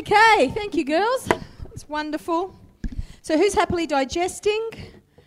Okay, 0.00 0.50
thank 0.54 0.74
you, 0.76 0.84
girls. 0.86 1.28
It's 1.74 1.86
wonderful. 1.86 2.58
So, 3.20 3.36
who's 3.36 3.52
happily 3.52 3.86
digesting? 3.86 4.70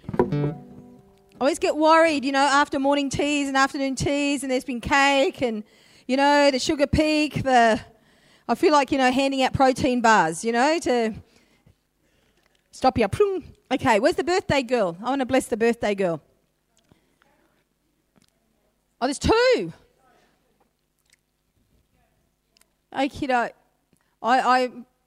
I 0.09 0.55
always 1.39 1.59
get 1.59 1.77
worried, 1.77 2.25
you 2.25 2.31
know, 2.31 2.39
after 2.39 2.79
morning 2.79 3.11
teas 3.11 3.47
and 3.47 3.55
afternoon 3.55 3.93
teas, 3.93 4.41
and 4.41 4.51
there's 4.51 4.63
been 4.63 4.81
cake 4.81 5.43
and, 5.43 5.63
you 6.07 6.17
know, 6.17 6.49
the 6.49 6.57
sugar 6.57 6.87
peak, 6.87 7.43
the. 7.43 7.79
I 8.47 8.55
feel 8.55 8.71
like, 8.71 8.91
you 8.91 8.97
know, 8.97 9.11
handing 9.11 9.43
out 9.43 9.53
protein 9.53 10.01
bars, 10.01 10.43
you 10.43 10.51
know, 10.51 10.79
to 10.79 11.13
stop 12.71 12.97
you. 12.97 13.07
Okay, 13.71 13.99
where's 13.99 14.15
the 14.15 14.23
birthday 14.23 14.63
girl? 14.63 14.97
I 15.03 15.09
want 15.09 15.19
to 15.19 15.27
bless 15.27 15.45
the 15.45 15.57
birthday 15.57 15.93
girl. 15.93 16.19
Oh, 18.99 19.05
there's 19.05 19.19
two. 19.19 19.71
Okay, 22.91 23.53
I, 24.23 24.39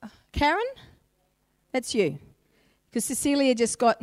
I, 0.02 0.08
Karen, 0.32 0.66
that's 1.72 1.94
you, 1.94 2.18
because 2.90 3.06
Cecilia 3.06 3.54
just 3.54 3.78
got 3.78 4.00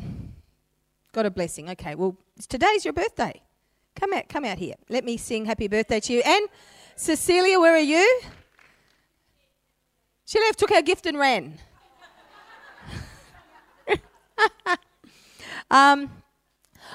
got 1.11 1.27
a 1.27 1.31
blessing. 1.31 1.69
Okay, 1.69 1.93
well, 1.93 2.17
today's 2.49 2.83
your 2.83 2.93
birthday. 2.93 3.39
Come 3.95 4.11
out, 4.13 4.27
come 4.27 4.43
out 4.43 4.57
here. 4.57 4.73
Let 4.89 5.05
me 5.05 5.17
sing 5.17 5.45
happy 5.45 5.67
birthday 5.67 5.99
to 5.99 6.13
you. 6.13 6.21
And 6.25 6.47
Cecilia, 6.95 7.59
where 7.59 7.75
are 7.75 7.77
you? 7.77 8.21
She 10.25 10.39
left, 10.39 10.57
took 10.57 10.71
our 10.71 10.81
gift, 10.81 11.05
and 11.05 11.19
ran. 11.19 11.59
um, 13.87 13.99
I'm 15.69 16.09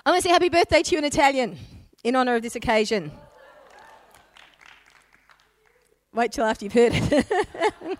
going 0.06 0.16
to 0.16 0.22
say 0.22 0.30
happy 0.30 0.48
birthday 0.48 0.82
to 0.82 0.92
you 0.92 0.98
in 0.98 1.04
Italian 1.04 1.56
in 2.02 2.16
honor 2.16 2.34
of 2.34 2.42
this 2.42 2.56
occasion. 2.56 3.12
Wait 6.18 6.32
till 6.32 6.46
after 6.46 6.64
you've 6.64 6.72
heard 6.72 6.90
it. 6.94 7.26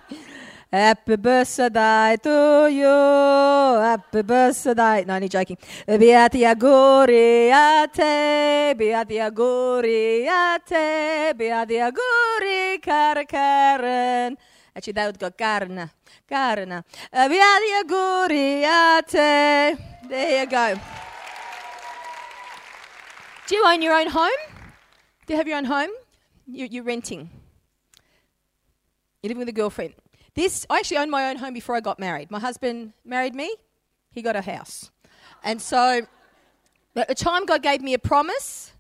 Happy 0.72 1.14
birthday 1.14 2.16
to 2.20 2.68
you. 2.68 3.80
Happy 3.80 4.22
birthday. 4.22 5.04
No, 5.06 5.14
only 5.14 5.28
joking. 5.28 5.56
Beati 5.86 6.42
auguri 6.42 7.48
a 7.52 7.86
te. 7.86 8.74
Beati 8.74 9.20
auguri 9.22 10.26
a 10.26 10.58
te. 10.58 11.32
Beati 11.38 11.78
auguri, 11.78 12.82
cara 12.82 13.24
Karen. 13.24 14.36
Actually, 14.74 14.94
that 14.94 15.06
would 15.06 15.18
go 15.20 15.30
Karna. 15.30 15.88
Karna. 16.28 16.84
Beati 17.14 17.70
auguri 17.80 18.64
a 18.64 19.00
te. 19.06 20.08
There 20.08 20.40
you 20.40 20.50
go. 20.50 20.74
Do 23.46 23.54
you 23.54 23.64
own 23.64 23.80
your 23.80 23.94
own 23.94 24.08
home? 24.08 24.42
Do 25.24 25.34
you 25.34 25.36
have 25.36 25.46
your 25.46 25.58
own 25.58 25.66
home? 25.66 25.90
You, 26.48 26.66
you're 26.68 26.82
renting. 26.82 27.30
You're 29.22 29.28
living 29.28 29.40
with 29.40 29.48
a 29.48 29.52
girlfriend. 29.52 29.94
This, 30.34 30.64
I 30.70 30.78
actually 30.78 30.98
owned 30.98 31.10
my 31.10 31.30
own 31.30 31.36
home 31.36 31.52
before 31.52 31.74
I 31.74 31.80
got 31.80 31.98
married. 31.98 32.30
My 32.30 32.38
husband 32.38 32.92
married 33.04 33.34
me, 33.34 33.52
he 34.12 34.22
got 34.22 34.36
a 34.36 34.42
house. 34.42 34.90
And 35.42 35.60
so, 35.60 36.06
at 36.94 37.08
the 37.08 37.14
time 37.14 37.44
God 37.44 37.62
gave 37.62 37.80
me 37.80 37.94
a 37.94 37.98
promise, 37.98 38.72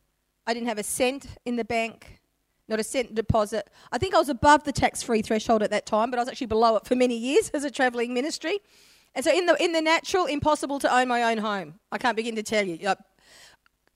I 0.46 0.54
didn't 0.54 0.68
have 0.68 0.78
a 0.78 0.82
cent 0.82 1.26
in 1.44 1.56
the 1.56 1.64
bank, 1.64 2.20
not 2.68 2.78
a 2.78 2.84
cent 2.84 3.14
deposit. 3.14 3.68
I 3.90 3.98
think 3.98 4.14
I 4.14 4.18
was 4.18 4.28
above 4.28 4.64
the 4.64 4.72
tax 4.72 5.02
free 5.02 5.22
threshold 5.22 5.62
at 5.62 5.70
that 5.70 5.86
time, 5.86 6.10
but 6.10 6.18
I 6.18 6.22
was 6.22 6.28
actually 6.28 6.46
below 6.46 6.76
it 6.76 6.86
for 6.86 6.94
many 6.94 7.16
years 7.16 7.50
as 7.54 7.64
a 7.64 7.70
travelling 7.70 8.14
ministry. 8.14 8.60
And 9.14 9.24
so, 9.24 9.36
in 9.36 9.46
the, 9.46 9.56
in 9.62 9.72
the 9.72 9.82
natural, 9.82 10.26
impossible 10.26 10.78
to 10.80 10.94
own 10.94 11.08
my 11.08 11.24
own 11.24 11.38
home. 11.38 11.80
I 11.90 11.98
can't 11.98 12.16
begin 12.16 12.36
to 12.36 12.42
tell 12.44 12.64
you. 12.64 12.78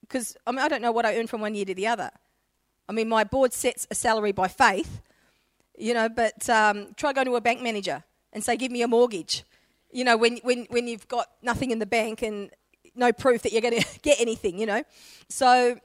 Because 0.01 0.37
I, 0.47 0.51
mean, 0.51 0.59
I 0.59 0.69
don't 0.69 0.83
know 0.83 0.93
what 0.93 1.07
I 1.07 1.17
earn 1.17 1.29
from 1.29 1.41
one 1.41 1.55
year 1.55 1.67
to 1.67 1.75
the 1.75 1.87
other. 1.87 2.11
I 2.89 2.93
mean, 2.93 3.09
my 3.09 3.23
board 3.23 3.53
sets 3.53 3.87
a 3.91 3.95
salary 3.95 4.33
by 4.33 4.49
faith, 4.49 5.01
you 5.77 5.95
know, 5.95 6.09
but 6.09 6.49
um, 6.49 6.89
try 6.97 7.13
going 7.13 7.27
to 7.27 7.37
a 7.37 7.41
bank 7.41 7.63
manager 7.63 8.05
and 8.33 8.43
say, 8.43 8.57
give 8.57 8.73
me 8.73 8.83
a 8.83 8.89
mortgage. 8.89 9.45
You 9.91 10.05
know, 10.05 10.17
when, 10.17 10.39
when, 10.39 10.67
when 10.71 10.87
you've 10.89 11.09
got 11.09 11.29
nothing 11.43 11.71
in 11.71 11.79
the 11.79 11.87
bank 11.87 12.23
and 12.23 12.51
no 12.95 13.13
proof 13.13 13.43
that 13.43 13.53
you're 13.53 13.63
going 13.63 13.81
to 13.83 14.01
get 14.01 14.21
anything, 14.21 14.59
you 14.59 14.67
know. 14.67 14.83
So 15.29 15.79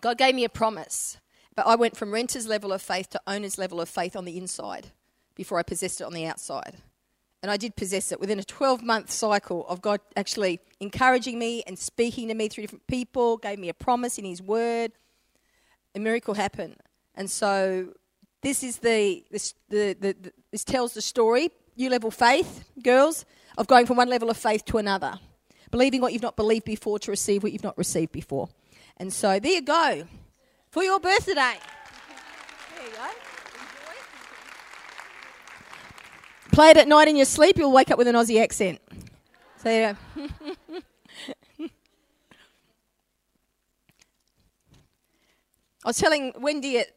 God 0.00 0.18
gave 0.18 0.34
me 0.34 0.44
a 0.44 0.48
promise, 0.48 1.18
but 1.54 1.66
I 1.66 1.74
went 1.74 1.96
from 1.96 2.12
renter's 2.12 2.46
level 2.46 2.72
of 2.72 2.82
faith 2.82 3.10
to 3.10 3.20
owner's 3.26 3.58
level 3.58 3.80
of 3.80 3.88
faith 3.88 4.16
on 4.16 4.24
the 4.24 4.38
inside 4.38 4.88
before 5.34 5.58
I 5.58 5.62
possessed 5.62 6.00
it 6.00 6.04
on 6.04 6.12
the 6.12 6.26
outside. 6.26 6.78
And 7.42 7.52
I 7.52 7.56
did 7.56 7.76
possess 7.76 8.10
it 8.10 8.18
within 8.18 8.40
a 8.40 8.44
12 8.44 8.82
month 8.82 9.10
cycle 9.10 9.64
of 9.68 9.80
God 9.80 10.00
actually 10.16 10.60
encouraging 10.80 11.38
me 11.38 11.62
and 11.66 11.78
speaking 11.78 12.28
to 12.28 12.34
me 12.34 12.48
through 12.48 12.62
different 12.62 12.86
people, 12.88 13.36
gave 13.36 13.58
me 13.60 13.68
a 13.68 13.74
promise 13.74 14.18
in 14.18 14.24
His 14.24 14.42
Word. 14.42 14.92
A 15.94 16.00
miracle 16.00 16.34
happened. 16.34 16.76
And 17.14 17.30
so 17.30 17.94
this 18.42 18.62
is 18.62 18.78
the, 18.78 19.24
this, 19.30 19.54
the, 19.68 19.96
the, 19.98 20.16
the, 20.20 20.32
this 20.50 20.64
tells 20.64 20.94
the 20.94 21.02
story, 21.02 21.50
you 21.74 21.90
level 21.90 22.10
faith, 22.10 22.64
girls, 22.82 23.24
of 23.56 23.66
going 23.66 23.86
from 23.86 23.96
one 23.96 24.08
level 24.08 24.30
of 24.30 24.36
faith 24.36 24.64
to 24.66 24.78
another. 24.78 25.18
Believing 25.70 26.00
what 26.00 26.12
you've 26.12 26.22
not 26.22 26.36
believed 26.36 26.64
before 26.64 26.98
to 27.00 27.10
receive 27.10 27.42
what 27.42 27.52
you've 27.52 27.64
not 27.64 27.76
received 27.76 28.12
before. 28.12 28.48
And 28.96 29.12
so 29.12 29.38
there 29.38 29.52
you 29.52 29.62
go. 29.62 30.04
For 30.70 30.82
your 30.82 31.00
birthday. 31.00 31.34
There 31.34 31.56
you 32.84 32.92
go. 32.96 33.08
Play 36.52 36.70
it 36.70 36.76
at 36.76 36.88
night 36.88 37.08
in 37.08 37.16
your 37.16 37.26
sleep, 37.26 37.58
you'll 37.58 37.72
wake 37.72 37.90
up 37.90 37.98
with 37.98 38.08
an 38.08 38.14
Aussie 38.14 38.42
accent. 38.42 38.80
So 39.62 39.70
yeah. 39.70 39.94
I 45.84 45.88
was 45.88 45.96
telling 45.96 46.32
Wendy 46.38 46.78
at 46.78 46.88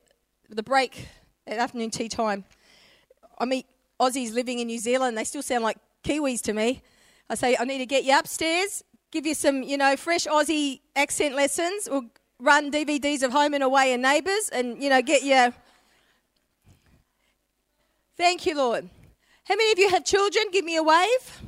the 0.50 0.63
break 0.63 1.07
at 1.47 1.57
afternoon 1.57 1.90
tea 1.90 2.09
time, 2.09 2.46
I 3.38 3.46
meet 3.46 3.66
Aussies 4.00 4.34
living 4.34 4.59
in 4.59 4.68
New 4.68 4.79
Zealand. 4.79 5.18
They 5.18 5.24
still 5.24 5.41
sound 5.41 5.63
like 5.63 5.78
Kiwis 6.03 6.41
to 6.44 6.53
me. 6.53 6.81
I 7.29 7.35
say, 7.35 7.56
I 7.59 7.66
need 7.66 7.78
to 7.79 7.85
get 7.85 8.03
you 8.03 8.18
upstairs, 8.18 8.84
give 9.12 9.25
you 9.25 9.34
some, 9.34 9.63
you 9.63 9.78
know, 9.78 9.96
fresh 9.96 10.25
Aussie 10.25 10.81
accent 10.96 11.35
lessons. 11.35 11.88
We'll 11.90 12.06
run 12.40 12.72
DVDs 12.72 13.24
of 13.24 13.31
Home 13.31 13.53
and 13.53 13.63
Away 13.63 13.94
and 13.94 14.01
Neighbours 14.01 14.50
and, 14.51 14.81
you 14.81 14.90
know, 14.90 15.01
get 15.01 15.24
you. 15.24 15.53
Thank 18.18 18.46
you, 18.46 18.56
Lord. 18.56 18.90
How 19.46 19.56
many 19.56 19.72
of 19.72 19.80
you 19.80 19.90
have 19.90 20.06
children? 20.06 20.46
Give 20.51 20.66
me 20.66 20.75
a 20.75 20.84
wave. 20.84 21.41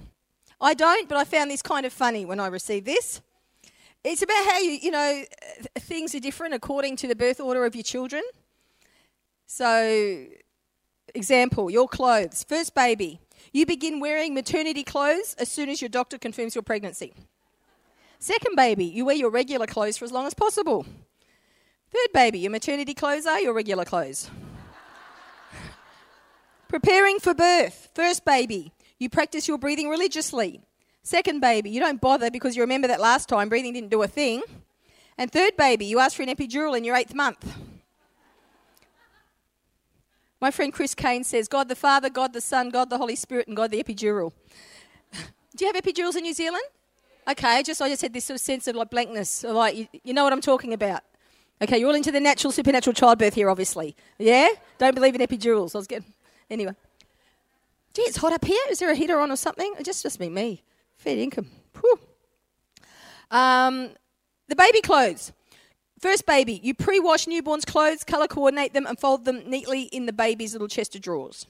I 0.59 0.73
don't, 0.73 1.09
but 1.09 1.17
I 1.17 1.25
found 1.25 1.51
this 1.51 1.61
kind 1.61 1.85
of 1.85 1.93
funny 1.93 2.25
when 2.25 2.39
I 2.39 2.47
received 2.47 2.85
this. 2.85 3.21
It's 4.03 4.21
about 4.21 4.45
how 4.45 4.59
you, 4.59 4.71
you 4.71 4.91
know, 4.91 5.23
things 5.79 6.15
are 6.15 6.19
different 6.19 6.53
according 6.53 6.95
to 6.97 7.07
the 7.07 7.15
birth 7.15 7.39
order 7.39 7.65
of 7.65 7.75
your 7.75 7.83
children. 7.83 8.23
So, 9.55 10.25
example, 11.13 11.69
your 11.69 11.87
clothes. 11.87 12.43
First 12.43 12.73
baby, 12.73 13.19
you 13.51 13.67
begin 13.67 13.99
wearing 13.99 14.33
maternity 14.33 14.83
clothes 14.83 15.35
as 15.37 15.47
soon 15.47 15.69
as 15.69 15.79
your 15.79 15.89
doctor 15.89 16.17
confirms 16.17 16.55
your 16.55 16.63
pregnancy. 16.63 17.13
Second 18.17 18.55
baby, 18.55 18.85
you 18.85 19.05
wear 19.05 19.15
your 19.15 19.29
regular 19.29 19.67
clothes 19.67 19.95
for 19.95 20.05
as 20.05 20.11
long 20.11 20.25
as 20.25 20.33
possible. 20.33 20.87
Third 21.91 22.13
baby, 22.15 22.39
your 22.39 22.49
maternity 22.49 22.95
clothes 22.95 23.27
are 23.27 23.41
your 23.41 23.53
regular 23.53 23.85
clothes. 23.85 24.31
Preparing 26.67 27.19
for 27.19 27.35
birth. 27.35 27.89
First 27.93 28.25
baby, 28.25 28.73
you 28.97 29.07
practice 29.07 29.47
your 29.47 29.59
breathing 29.59 29.87
religiously. 29.87 30.61
Second 31.03 31.41
baby, 31.41 31.69
you 31.69 31.79
don't 31.79 32.01
bother 32.01 32.31
because 32.31 32.55
you 32.55 32.63
remember 32.63 32.87
that 32.87 32.99
last 32.99 33.29
time 33.29 33.49
breathing 33.49 33.73
didn't 33.73 33.91
do 33.91 34.01
a 34.01 34.07
thing. 34.07 34.41
And 35.15 35.31
third 35.31 35.55
baby, 35.57 35.85
you 35.85 35.99
ask 35.99 36.17
for 36.17 36.23
an 36.23 36.29
epidural 36.29 36.75
in 36.75 36.83
your 36.83 36.95
eighth 36.95 37.13
month. 37.13 37.55
My 40.43 40.51
friend 40.51 40.73
Chris 40.73 40.93
Caine 40.93 41.23
says, 41.23 41.47
God 41.47 41.69
the 41.69 41.75
Father, 41.75 42.09
God 42.09 42.33
the 42.33 42.41
Son, 42.41 42.69
God 42.69 42.89
the 42.89 42.97
Holy 42.97 43.15
Spirit, 43.15 43.47
and 43.47 43.55
God 43.55 43.71
the 43.71 43.81
epidural. 43.81 44.33
Do 45.55 45.63
you 45.63 45.71
have 45.71 45.81
epidurals 45.81 46.17
in 46.17 46.23
New 46.23 46.33
Zealand? 46.33 46.65
Okay, 47.25 47.63
just 47.63 47.81
I 47.81 47.87
just 47.87 48.01
had 48.01 48.11
this 48.11 48.25
sort 48.25 48.35
of 48.35 48.41
sense 48.41 48.67
of 48.67 48.75
like 48.75 48.89
blankness, 48.89 49.45
like 49.45 49.77
you, 49.77 49.87
you 50.03 50.13
know 50.13 50.25
what 50.25 50.33
I'm 50.33 50.41
talking 50.41 50.73
about. 50.73 51.01
Okay, 51.61 51.77
you're 51.77 51.87
all 51.87 51.95
into 51.95 52.11
the 52.11 52.19
natural, 52.19 52.51
supernatural 52.51 52.93
childbirth 52.93 53.35
here, 53.35 53.49
obviously. 53.49 53.95
Yeah? 54.19 54.49
Don't 54.79 54.93
believe 54.93 55.15
in 55.15 55.21
epidurals. 55.21 55.75
I 55.75 55.77
was 55.77 55.87
getting 55.87 56.11
Anyway. 56.49 56.75
Gee, 57.93 58.01
it's 58.01 58.17
hot 58.17 58.33
up 58.33 58.43
here. 58.43 58.65
Is 58.69 58.79
there 58.79 58.91
a 58.91 58.95
heater 58.95 59.21
on 59.21 59.31
or 59.31 59.37
something? 59.37 59.73
It 59.79 59.85
just 59.85 60.03
just 60.03 60.19
be 60.19 60.27
me. 60.27 60.61
Fair 60.97 61.15
income. 61.15 61.47
Um, 63.31 63.91
the 64.49 64.57
baby 64.57 64.81
clothes. 64.81 65.31
First 66.03 66.25
baby, 66.25 66.59
you 66.61 66.73
pre-wash 66.73 67.27
newborn's 67.27 67.63
clothes, 67.63 68.03
color 68.03 68.27
coordinate 68.27 68.73
them, 68.73 68.85
and 68.85 68.99
fold 68.99 69.23
them 69.23 69.49
neatly 69.49 69.83
in 69.83 70.05
the 70.05 70.11
baby's 70.11 70.51
little 70.51 70.67
chest 70.67 70.95
of 70.95 71.01
drawers. 71.01 71.45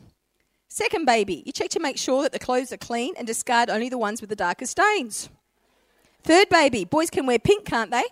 Second 0.67 1.05
baby, 1.05 1.41
you 1.43 1.51
check 1.51 1.71
to 1.71 1.79
make 1.79 1.97
sure 1.97 2.21
that 2.21 2.33
the 2.33 2.37
clothes 2.37 2.71
are 2.71 2.77
clean 2.77 3.15
and 3.17 3.25
discard 3.25 3.71
only 3.71 3.89
the 3.89 3.97
ones 3.97 4.21
with 4.21 4.29
the 4.29 4.35
darkest 4.35 4.73
stains. 4.73 5.27
Third 6.21 6.49
baby, 6.49 6.85
boys 6.85 7.09
can 7.09 7.25
wear 7.25 7.39
pink, 7.39 7.65
can't 7.65 7.89
they? 7.89 8.03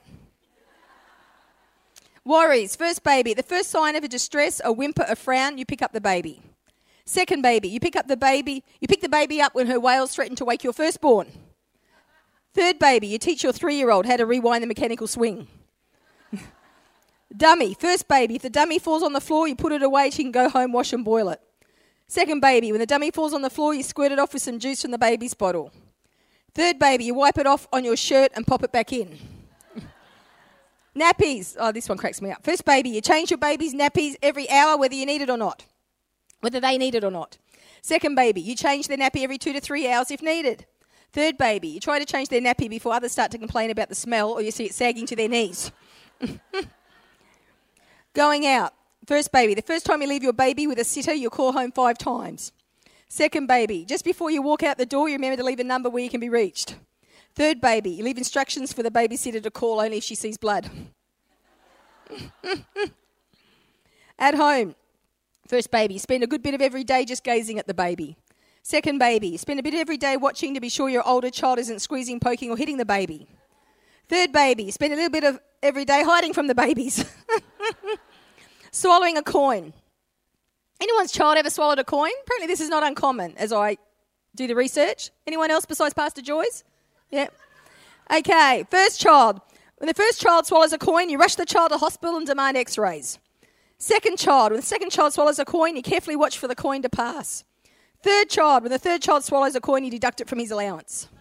Worries. 2.26 2.76
First 2.76 3.04
baby, 3.04 3.36
the 3.36 3.44
first 3.44 3.70
sign 3.70 3.96
of 3.96 4.04
a 4.04 4.08
distress, 4.08 4.60
a 4.66 4.74
whimper, 4.74 5.06
a 5.08 5.16
frown, 5.16 5.60
you 5.60 5.66
pick 5.68 5.84
up 5.84 5.94
the 5.94 6.02
baby. 6.02 6.42
Second 7.06 7.44
baby, 7.44 7.68
you 7.68 7.80
pick 7.80 7.96
up 7.96 8.08
the 8.08 8.18
baby, 8.18 8.64
you 8.80 8.88
pick 8.88 9.02
the 9.02 9.10
baby 9.10 9.40
up 9.40 9.54
when 9.54 9.68
her 9.68 9.80
wails 9.80 10.16
threaten 10.16 10.36
to 10.38 10.46
wake 10.46 10.64
your 10.64 10.74
firstborn. 10.74 11.28
Third 12.56 12.80
baby, 12.80 13.06
you 13.06 13.20
teach 13.20 13.44
your 13.44 13.54
three 13.54 13.76
year 13.76 13.92
old 13.92 14.08
how 14.08 14.18
to 14.18 14.26
rewind 14.26 14.64
the 14.64 14.68
mechanical 14.68 15.06
swing. 15.06 15.48
Dummy, 17.36 17.74
first 17.74 18.08
baby, 18.08 18.36
if 18.36 18.42
the 18.42 18.50
dummy 18.50 18.80
falls 18.80 19.04
on 19.04 19.14
the 19.14 19.22
floor, 19.22 19.48
you 19.48 19.56
put 19.56 19.72
it 19.72 19.84
away, 19.84 20.10
she 20.10 20.24
can 20.24 20.32
go 20.32 20.50
home, 20.50 20.72
wash 20.72 20.94
and 20.94 21.06
boil 21.06 21.30
it. 21.30 21.42
Second 22.08 22.42
baby, 22.42 22.72
when 22.72 22.80
the 22.80 22.86
dummy 22.86 23.10
falls 23.12 23.34
on 23.34 23.42
the 23.42 23.50
floor, 23.50 23.74
you 23.74 23.84
squirt 23.84 24.12
it 24.12 24.20
off 24.20 24.34
with 24.34 24.42
some 24.42 24.60
juice 24.60 24.82
from 24.82 24.92
the 24.92 24.98
baby's 24.98 25.34
bottle. 25.34 25.72
Third 26.54 26.78
baby, 26.78 27.06
you 27.06 27.14
wipe 27.14 27.38
it 27.38 27.48
off 27.48 27.68
on 27.72 27.86
your 27.86 27.96
shirt 27.96 28.32
and 28.36 28.46
pop 28.46 28.64
it 28.64 28.74
back 28.74 28.92
in. 28.92 29.18
nappies. 30.96 31.56
Oh, 31.58 31.72
this 31.72 31.88
one 31.88 31.98
cracks 31.98 32.22
me 32.22 32.32
up. 32.32 32.44
First 32.44 32.66
baby, 32.66 32.90
you 32.90 33.00
change 33.00 33.32
your 33.32 33.38
baby's 33.38 33.74
nappies 33.74 34.16
every 34.22 34.50
hour, 34.50 34.78
whether 34.78 34.96
you 34.96 35.06
need 35.06 35.22
it 35.22 35.30
or 35.30 35.38
not. 35.38 35.66
Whether 36.42 36.60
they 36.60 36.78
need 36.78 36.96
it 36.96 37.06
or 37.06 37.12
not. 37.12 37.38
Second 37.82 38.16
baby, 38.16 38.42
you 38.42 38.56
change 38.56 38.88
their 38.88 38.98
nappy 38.98 39.24
every 39.24 39.38
two 39.38 39.54
to 39.54 39.62
three 39.62 39.88
hours 39.88 40.12
if 40.12 40.22
needed. 40.22 40.66
Third 41.14 41.38
baby, 41.38 41.70
you 41.70 41.80
try 41.80 42.00
to 42.00 42.06
change 42.06 42.30
their 42.30 42.42
nappy 42.42 42.70
before 42.70 42.94
others 42.94 43.14
start 43.14 43.32
to 43.32 43.38
complain 43.38 43.70
about 43.70 43.90
the 43.90 43.96
smell 43.96 44.32
or 44.32 44.42
you 44.42 44.52
see 44.52 44.66
it 44.66 44.74
sagging 44.74 45.06
to 45.06 45.16
their 45.16 45.30
knees. 45.30 45.72
Going 48.14 48.46
out. 48.46 48.74
First 49.06 49.32
baby, 49.32 49.54
the 49.54 49.62
first 49.62 49.86
time 49.86 50.02
you 50.02 50.08
leave 50.08 50.24
your 50.24 50.34
baby 50.34 50.68
with 50.68 50.78
a 50.78 50.84
sitter, 50.84 51.14
you 51.14 51.30
call 51.30 51.54
home 51.54 51.72
five 51.72 51.98
times. 51.98 52.52
Second 53.08 53.48
baby, 53.48 53.86
just 53.86 54.06
before 54.06 54.30
you 54.30 54.42
walk 54.42 54.64
out 54.64 54.78
the 54.78 54.86
door, 54.86 55.10
you 55.10 55.16
remember 55.16 55.38
to 55.38 55.44
leave 55.44 55.60
a 55.60 55.64
number 55.64 55.90
where 55.90 56.04
you 56.04 56.10
can 56.10 56.20
be 56.20 56.30
reached. 56.30 56.76
Third 57.36 57.62
baby, 57.62 57.90
you 57.92 58.04
leave 58.04 58.18
instructions 58.18 58.74
for 58.74 58.84
the 58.84 58.92
babysitter 58.92 59.42
to 59.42 59.50
call 59.52 59.80
only 59.80 59.98
if 59.98 60.04
she 60.04 60.16
sees 60.16 60.38
blood. 60.38 60.70
at 64.20 64.36
home, 64.36 64.76
first 65.48 65.72
baby, 65.72 65.98
spend 65.98 66.24
a 66.24 66.28
good 66.28 66.44
bit 66.44 66.54
of 66.54 66.62
every 66.62 66.84
day 66.84 67.06
just 67.06 67.24
gazing 67.24 67.58
at 67.58 67.68
the 67.68 67.74
baby. 67.74 68.18
Second 68.62 68.98
baby, 69.00 69.38
spend 69.38 69.60
a 69.60 69.64
bit 69.64 69.74
of 69.74 69.80
every 69.80 69.98
day 69.98 70.18
watching 70.18 70.54
to 70.54 70.60
be 70.60 70.70
sure 70.70 70.90
your 70.90 71.08
older 71.08 71.30
child 71.30 71.60
isn't 71.60 71.80
squeezing, 71.80 72.20
poking, 72.20 72.52
or 72.52 72.58
hitting 72.58 72.78
the 72.78 72.86
baby. 72.86 73.28
Third 74.10 74.34
baby, 74.34 74.70
spend 74.72 74.92
a 74.92 74.96
little 74.98 75.10
bit 75.10 75.24
of 75.24 75.40
every 75.64 75.86
day 75.86 76.04
hiding 76.04 76.34
from 76.34 76.48
the 76.48 76.56
babies. 76.56 77.06
Swallowing 78.72 79.18
a 79.18 79.22
coin. 79.22 79.74
Anyone's 80.80 81.12
child 81.12 81.38
ever 81.38 81.50
swallowed 81.50 81.80
a 81.80 81.84
coin? 81.84 82.12
Apparently, 82.24 82.48
this 82.48 82.62
is 82.62 82.70
not 82.70 82.84
uncommon 82.84 83.36
as 83.38 83.52
I 83.54 83.78
do 84.34 84.48
the 84.48 84.56
research. 84.56 85.12
Anyone 85.28 85.52
else 85.52 85.66
besides 85.66 85.94
Pastor 85.94 86.22
Joyce? 86.22 86.64
Yeah. 87.10 87.28
Okay, 88.12 88.66
first 88.72 89.00
child. 89.00 89.42
When 89.78 89.88
the 89.88 89.94
first 89.94 90.22
child 90.22 90.46
swallows 90.46 90.74
a 90.74 90.78
coin, 90.78 91.10
you 91.10 91.18
rush 91.18 91.36
the 91.36 91.46
child 91.46 91.72
to 91.72 91.78
hospital 91.78 92.16
and 92.16 92.26
demand 92.26 92.56
x 92.56 92.78
rays. 92.78 93.20
Second 93.78 94.18
child. 94.18 94.52
When 94.52 94.62
the 94.62 94.66
second 94.66 94.92
child 94.92 95.14
swallows 95.14 95.40
a 95.40 95.46
coin, 95.46 95.76
you 95.76 95.82
carefully 95.82 96.16
watch 96.16 96.38
for 96.38 96.48
the 96.48 96.56
coin 96.56 96.82
to 96.84 96.90
pass. 96.90 97.44
Third 98.04 98.30
child. 98.30 98.64
When 98.64 98.72
the 98.72 98.80
third 98.80 99.02
child 99.02 99.24
swallows 99.24 99.56
a 99.56 99.62
coin, 99.62 99.84
you 99.84 99.92
deduct 99.92 100.22
it 100.22 100.30
from 100.30 100.40
his 100.40 100.52
allowance. 100.52 101.08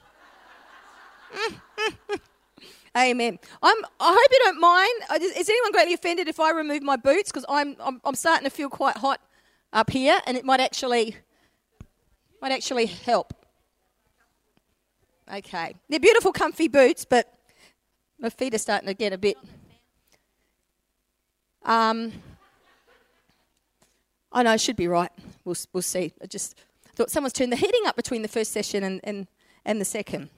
Mm, 1.32 1.60
mm, 1.78 1.96
mm. 2.08 2.20
Amen. 2.96 3.38
I'm, 3.62 3.76
I 4.00 4.12
hope 4.12 4.26
you 4.30 4.38
don't 4.40 4.60
mind. 4.60 5.22
Is 5.22 5.48
anyone 5.48 5.72
greatly 5.72 5.94
offended 5.94 6.28
if 6.28 6.40
I 6.40 6.50
remove 6.50 6.82
my 6.82 6.96
boots? 6.96 7.30
Because 7.30 7.44
I'm, 7.48 7.76
I'm, 7.78 8.00
I'm 8.04 8.16
starting 8.16 8.44
to 8.44 8.50
feel 8.50 8.68
quite 8.68 8.96
hot 8.96 9.20
up 9.72 9.90
here, 9.90 10.18
and 10.26 10.36
it 10.36 10.44
might 10.44 10.60
actually 10.60 11.16
might 12.42 12.52
actually 12.52 12.86
help. 12.86 13.34
Okay, 15.32 15.76
they're 15.88 16.00
beautiful, 16.00 16.32
comfy 16.32 16.66
boots, 16.66 17.04
but 17.04 17.32
my 18.18 18.30
feet 18.30 18.54
are 18.54 18.58
starting 18.58 18.88
to 18.88 18.94
get 18.94 19.12
a 19.12 19.18
bit. 19.18 19.36
Um, 21.64 22.12
I 24.32 24.42
know 24.42 24.50
I 24.50 24.56
should 24.56 24.76
be 24.76 24.88
right. 24.88 25.12
We'll 25.44 25.56
we'll 25.72 25.82
see. 25.82 26.12
I 26.20 26.26
just 26.26 26.58
thought 26.96 27.10
someone's 27.10 27.34
turned 27.34 27.52
the 27.52 27.56
heating 27.56 27.82
up 27.86 27.94
between 27.94 28.22
the 28.22 28.28
first 28.28 28.50
session 28.50 28.82
and 28.82 29.00
and, 29.04 29.28
and 29.64 29.80
the 29.80 29.84
second. 29.84 30.30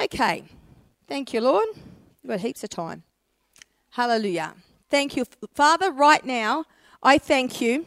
Okay. 0.00 0.44
Thank 1.08 1.32
you, 1.32 1.40
Lord. 1.40 1.68
We've 2.22 2.30
got 2.30 2.40
heaps 2.40 2.64
of 2.64 2.70
time. 2.70 3.04
Hallelujah. 3.90 4.54
Thank 4.90 5.16
you, 5.16 5.24
Father. 5.54 5.90
Right 5.92 6.24
now, 6.24 6.64
I 7.02 7.18
thank 7.18 7.60
you 7.60 7.86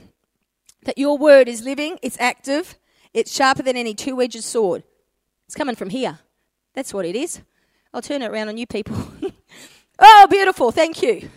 that 0.83 0.97
your 0.97 1.17
word 1.17 1.47
is 1.47 1.61
living, 1.61 1.99
it's 2.01 2.17
active, 2.19 2.75
it's 3.13 3.33
sharper 3.33 3.63
than 3.63 3.75
any 3.75 3.93
two 3.93 4.21
edged 4.21 4.43
sword. 4.43 4.83
It's 5.45 5.55
coming 5.55 5.75
from 5.75 5.89
here. 5.89 6.19
That's 6.73 6.93
what 6.93 7.05
it 7.05 7.15
is. 7.15 7.41
I'll 7.93 8.01
turn 8.01 8.21
it 8.21 8.31
around 8.31 8.49
on 8.49 8.57
you 8.57 8.67
people. 8.67 8.95
oh, 9.99 10.27
beautiful. 10.29 10.71
Thank 10.71 11.01
you. 11.01 11.29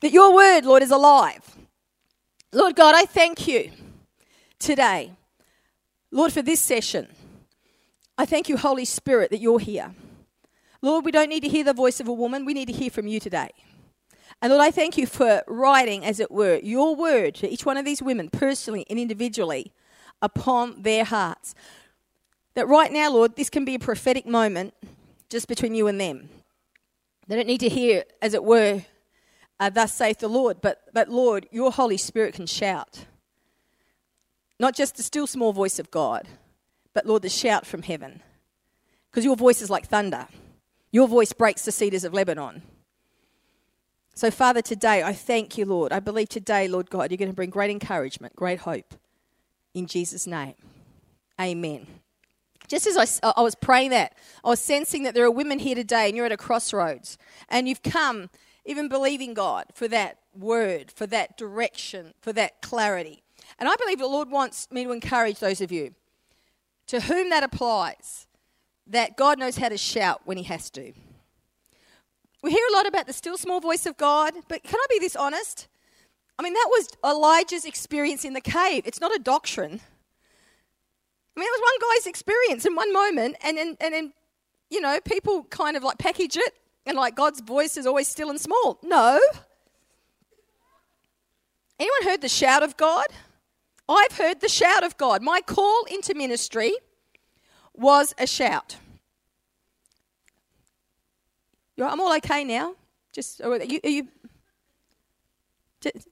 That 0.00 0.12
your 0.12 0.34
word, 0.34 0.64
Lord, 0.64 0.82
is 0.82 0.90
alive. 0.90 1.56
Lord 2.52 2.76
God, 2.76 2.94
I 2.94 3.04
thank 3.04 3.46
you 3.46 3.70
today, 4.58 5.12
Lord, 6.10 6.32
for 6.32 6.42
this 6.42 6.60
session. 6.60 7.08
I 8.16 8.24
thank 8.24 8.48
you, 8.48 8.56
Holy 8.56 8.84
Spirit, 8.84 9.30
that 9.30 9.40
you're 9.40 9.58
here. 9.58 9.94
Lord, 10.82 11.04
we 11.04 11.12
don't 11.12 11.28
need 11.28 11.44
to 11.44 11.48
hear 11.48 11.64
the 11.64 11.72
voice 11.72 12.00
of 12.00 12.08
a 12.08 12.12
woman, 12.12 12.44
we 12.44 12.54
need 12.54 12.66
to 12.66 12.72
hear 12.72 12.90
from 12.90 13.06
you 13.06 13.20
today. 13.20 13.50
And 14.42 14.52
Lord, 14.52 14.64
I 14.64 14.72
thank 14.72 14.98
you 14.98 15.06
for 15.06 15.42
writing, 15.46 16.04
as 16.04 16.18
it 16.18 16.30
were, 16.30 16.58
your 16.62 16.96
word 16.96 17.36
to 17.36 17.48
each 17.48 17.64
one 17.64 17.76
of 17.76 17.84
these 17.84 18.02
women 18.02 18.28
personally 18.28 18.84
and 18.90 18.98
individually 18.98 19.72
upon 20.20 20.82
their 20.82 21.04
hearts. 21.04 21.54
That 22.54 22.66
right 22.66 22.92
now, 22.92 23.12
Lord, 23.12 23.36
this 23.36 23.48
can 23.48 23.64
be 23.64 23.76
a 23.76 23.78
prophetic 23.78 24.26
moment 24.26 24.74
just 25.30 25.46
between 25.46 25.76
you 25.76 25.86
and 25.86 26.00
them. 26.00 26.28
They 27.28 27.36
don't 27.36 27.46
need 27.46 27.60
to 27.60 27.68
hear, 27.68 28.02
as 28.20 28.34
it 28.34 28.42
were, 28.42 28.82
uh, 29.60 29.70
thus 29.70 29.94
saith 29.94 30.18
the 30.18 30.28
Lord, 30.28 30.60
but, 30.60 30.82
but 30.92 31.08
Lord, 31.08 31.46
your 31.52 31.70
Holy 31.70 31.96
Spirit 31.96 32.34
can 32.34 32.46
shout. 32.46 33.06
Not 34.58 34.74
just 34.74 34.96
the 34.96 35.04
still 35.04 35.28
small 35.28 35.52
voice 35.52 35.78
of 35.78 35.92
God, 35.92 36.26
but 36.92 37.06
Lord, 37.06 37.22
the 37.22 37.28
shout 37.28 37.64
from 37.64 37.82
heaven. 37.82 38.22
Because 39.10 39.24
your 39.24 39.36
voice 39.36 39.62
is 39.62 39.70
like 39.70 39.86
thunder. 39.86 40.26
Your 40.92 41.08
voice 41.08 41.32
breaks 41.32 41.64
the 41.64 41.72
cedars 41.72 42.04
of 42.04 42.12
Lebanon. 42.12 42.62
So, 44.14 44.30
Father, 44.30 44.60
today 44.60 45.02
I 45.02 45.14
thank 45.14 45.56
you, 45.56 45.64
Lord. 45.64 45.90
I 45.90 46.00
believe 46.00 46.28
today, 46.28 46.68
Lord 46.68 46.90
God, 46.90 47.10
you're 47.10 47.16
going 47.16 47.30
to 47.30 47.34
bring 47.34 47.48
great 47.48 47.70
encouragement, 47.70 48.36
great 48.36 48.60
hope. 48.60 48.94
In 49.72 49.86
Jesus' 49.86 50.26
name. 50.26 50.54
Amen. 51.40 51.86
Just 52.68 52.86
as 52.86 53.20
I, 53.22 53.32
I 53.36 53.40
was 53.40 53.54
praying 53.54 53.90
that, 53.90 54.14
I 54.44 54.50
was 54.50 54.60
sensing 54.60 55.02
that 55.04 55.14
there 55.14 55.24
are 55.24 55.30
women 55.30 55.58
here 55.58 55.74
today 55.74 56.08
and 56.08 56.16
you're 56.16 56.26
at 56.26 56.32
a 56.32 56.36
crossroads 56.36 57.16
and 57.48 57.66
you've 57.68 57.82
come 57.82 58.28
even 58.66 58.88
believing 58.88 59.32
God 59.34 59.66
for 59.74 59.88
that 59.88 60.18
word, 60.34 60.92
for 60.94 61.06
that 61.06 61.36
direction, 61.36 62.12
for 62.20 62.32
that 62.34 62.60
clarity. 62.60 63.22
And 63.58 63.68
I 63.68 63.76
believe 63.76 63.98
the 63.98 64.06
Lord 64.06 64.30
wants 64.30 64.70
me 64.70 64.84
to 64.84 64.92
encourage 64.92 65.38
those 65.38 65.60
of 65.62 65.72
you 65.72 65.94
to 66.86 67.00
whom 67.00 67.30
that 67.30 67.42
applies 67.42 68.26
that 68.86 69.16
God 69.16 69.38
knows 69.38 69.56
how 69.56 69.68
to 69.68 69.76
shout 69.76 70.22
when 70.24 70.36
He 70.36 70.44
has 70.44 70.70
to. 70.70 70.92
We 72.42 72.50
hear 72.50 72.66
a 72.70 72.74
lot 72.74 72.86
about 72.86 73.06
the 73.06 73.12
still 73.12 73.36
small 73.36 73.60
voice 73.60 73.86
of 73.86 73.96
God, 73.96 74.34
but 74.48 74.62
can 74.64 74.76
I 74.76 74.86
be 74.90 74.98
this 74.98 75.14
honest? 75.14 75.68
I 76.38 76.42
mean, 76.42 76.54
that 76.54 76.68
was 76.68 76.88
Elijah's 77.04 77.64
experience 77.64 78.24
in 78.24 78.32
the 78.32 78.40
cave. 78.40 78.82
It's 78.86 79.00
not 79.00 79.14
a 79.14 79.18
doctrine. 79.18 79.80
I 81.36 81.40
mean, 81.40 81.46
it 81.48 81.60
was 81.60 81.60
one 81.60 81.90
guy's 81.90 82.06
experience 82.06 82.66
in 82.66 82.74
one 82.74 82.92
moment, 82.92 83.36
and 83.42 83.56
then, 83.56 83.76
and 83.80 83.94
then, 83.94 84.12
you 84.70 84.80
know, 84.80 84.98
people 85.04 85.44
kind 85.44 85.76
of 85.76 85.82
like 85.82 85.98
package 85.98 86.36
it 86.36 86.54
and 86.84 86.96
like 86.96 87.14
God's 87.14 87.40
voice 87.40 87.76
is 87.76 87.86
always 87.86 88.08
still 88.08 88.30
and 88.30 88.40
small. 88.40 88.78
No. 88.82 89.20
Anyone 91.78 92.02
heard 92.04 92.20
the 92.20 92.28
shout 92.28 92.62
of 92.62 92.76
God? 92.76 93.06
I've 93.88 94.12
heard 94.12 94.40
the 94.40 94.48
shout 94.48 94.84
of 94.84 94.96
God. 94.96 95.22
My 95.22 95.40
call 95.40 95.84
into 95.90 96.14
ministry 96.14 96.74
was 97.74 98.14
a 98.18 98.26
shout. 98.26 98.76
I'm 101.78 102.00
all 102.00 102.14
okay 102.16 102.44
now. 102.44 102.74
Just 103.12 103.40
are 103.40 103.62
you, 103.62 103.80
are 103.82 103.90
you 103.90 104.08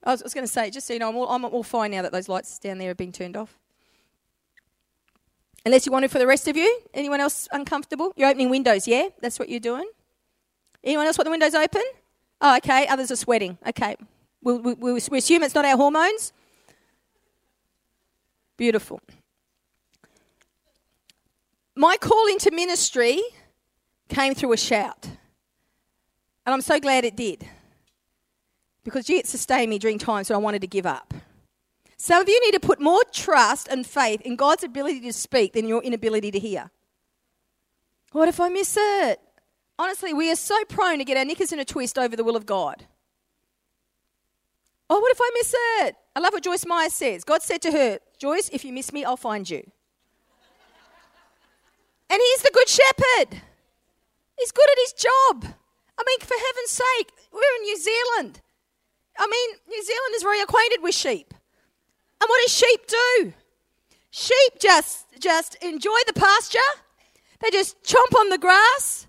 I 0.03 0.11
was, 0.11 0.23
was 0.23 0.33
going 0.33 0.45
to 0.45 0.51
say, 0.51 0.69
just 0.69 0.87
so 0.87 0.93
you 0.93 0.99
know, 0.99 1.09
I'm 1.09 1.15
all, 1.15 1.29
I'm 1.29 1.45
all 1.45 1.63
fine 1.63 1.91
now 1.91 2.01
that 2.01 2.11
those 2.11 2.27
lights 2.27 2.59
down 2.59 2.77
there 2.77 2.89
have 2.89 2.97
been 2.97 3.11
turned 3.11 3.37
off. 3.37 3.57
Unless 5.65 5.85
you 5.85 5.91
want 5.91 6.05
it 6.05 6.11
for 6.11 6.19
the 6.19 6.27
rest 6.27 6.47
of 6.47 6.57
you. 6.57 6.81
Anyone 6.93 7.21
else 7.21 7.47
uncomfortable? 7.51 8.13
You're 8.17 8.29
opening 8.29 8.49
windows, 8.49 8.87
yeah? 8.87 9.09
That's 9.21 9.37
what 9.39 9.47
you're 9.47 9.59
doing? 9.59 9.89
Anyone 10.83 11.05
else 11.05 11.17
want 11.17 11.25
the 11.25 11.31
windows 11.31 11.53
open? 11.53 11.83
Oh, 12.41 12.57
okay. 12.57 12.87
Others 12.87 13.11
are 13.11 13.15
sweating. 13.15 13.57
Okay. 13.67 13.95
We'll, 14.41 14.59
we'll, 14.59 14.99
we 15.09 15.17
assume 15.19 15.43
it's 15.43 15.53
not 15.53 15.65
our 15.65 15.77
hormones. 15.77 16.33
Beautiful 18.57 18.99
my 21.81 21.97
call 21.97 22.27
into 22.27 22.51
ministry 22.51 23.23
came 24.07 24.35
through 24.35 24.53
a 24.53 24.57
shout. 24.57 25.07
And 26.45 26.53
I'm 26.53 26.61
so 26.61 26.79
glad 26.79 27.05
it 27.05 27.15
did. 27.15 27.47
Because 28.83 29.09
it 29.09 29.25
sustained 29.25 29.71
me 29.71 29.79
during 29.79 29.97
times 29.97 30.29
when 30.29 30.35
I 30.35 30.39
wanted 30.39 30.61
to 30.61 30.67
give 30.67 30.85
up. 30.85 31.11
Some 31.97 32.21
of 32.21 32.29
you 32.29 32.39
need 32.45 32.51
to 32.51 32.59
put 32.59 32.79
more 32.79 33.01
trust 33.11 33.67
and 33.67 33.85
faith 33.85 34.21
in 34.21 34.35
God's 34.35 34.63
ability 34.63 35.01
to 35.01 35.13
speak 35.13 35.53
than 35.53 35.67
your 35.67 35.81
inability 35.81 36.29
to 36.29 36.37
hear. 36.37 36.69
What 38.11 38.27
if 38.27 38.39
I 38.39 38.49
miss 38.49 38.77
it? 38.79 39.19
Honestly, 39.79 40.13
we 40.13 40.31
are 40.31 40.35
so 40.35 40.63
prone 40.65 40.99
to 40.99 41.03
get 41.03 41.17
our 41.17 41.25
knickers 41.25 41.51
in 41.51 41.59
a 41.59 41.65
twist 41.65 41.97
over 41.97 42.15
the 42.15 42.23
will 42.23 42.35
of 42.35 42.45
God. 42.45 42.85
Oh, 44.87 44.99
what 44.99 45.11
if 45.11 45.19
I 45.19 45.31
miss 45.33 45.55
it? 45.57 45.95
I 46.15 46.19
love 46.19 46.33
what 46.33 46.43
Joyce 46.43 46.65
Meyer 46.67 46.91
says. 46.91 47.23
God 47.23 47.41
said 47.41 47.63
to 47.63 47.71
her, 47.71 47.97
Joyce, 48.19 48.49
if 48.53 48.63
you 48.63 48.71
miss 48.71 48.93
me, 48.93 49.03
I'll 49.03 49.17
find 49.17 49.49
you. 49.49 49.63
And 52.11 52.21
he's 52.21 52.41
the 52.41 52.51
good 52.53 52.67
shepherd. 52.67 53.41
He's 54.37 54.51
good 54.51 54.69
at 54.69 54.77
his 54.83 54.93
job. 54.93 55.55
I 55.97 56.03
mean, 56.05 56.19
for 56.19 56.35
heaven's 56.35 56.71
sake, 56.71 57.11
we're 57.31 57.55
in 57.57 57.63
New 57.63 57.79
Zealand. 57.79 58.41
I 59.17 59.27
mean, 59.27 59.49
New 59.69 59.83
Zealand 59.83 60.15
is 60.15 60.23
very 60.23 60.41
acquainted 60.41 60.81
with 60.81 60.93
sheep. 60.93 61.33
And 62.19 62.27
what 62.27 62.41
do 62.45 62.51
sheep 62.51 62.87
do? 62.87 63.33
Sheep 64.09 64.59
just 64.59 65.05
just 65.19 65.55
enjoy 65.63 65.97
the 66.05 66.13
pasture. 66.13 66.59
They 67.39 67.49
just 67.49 67.81
chomp 67.83 68.19
on 68.19 68.29
the 68.29 68.37
grass. 68.37 69.07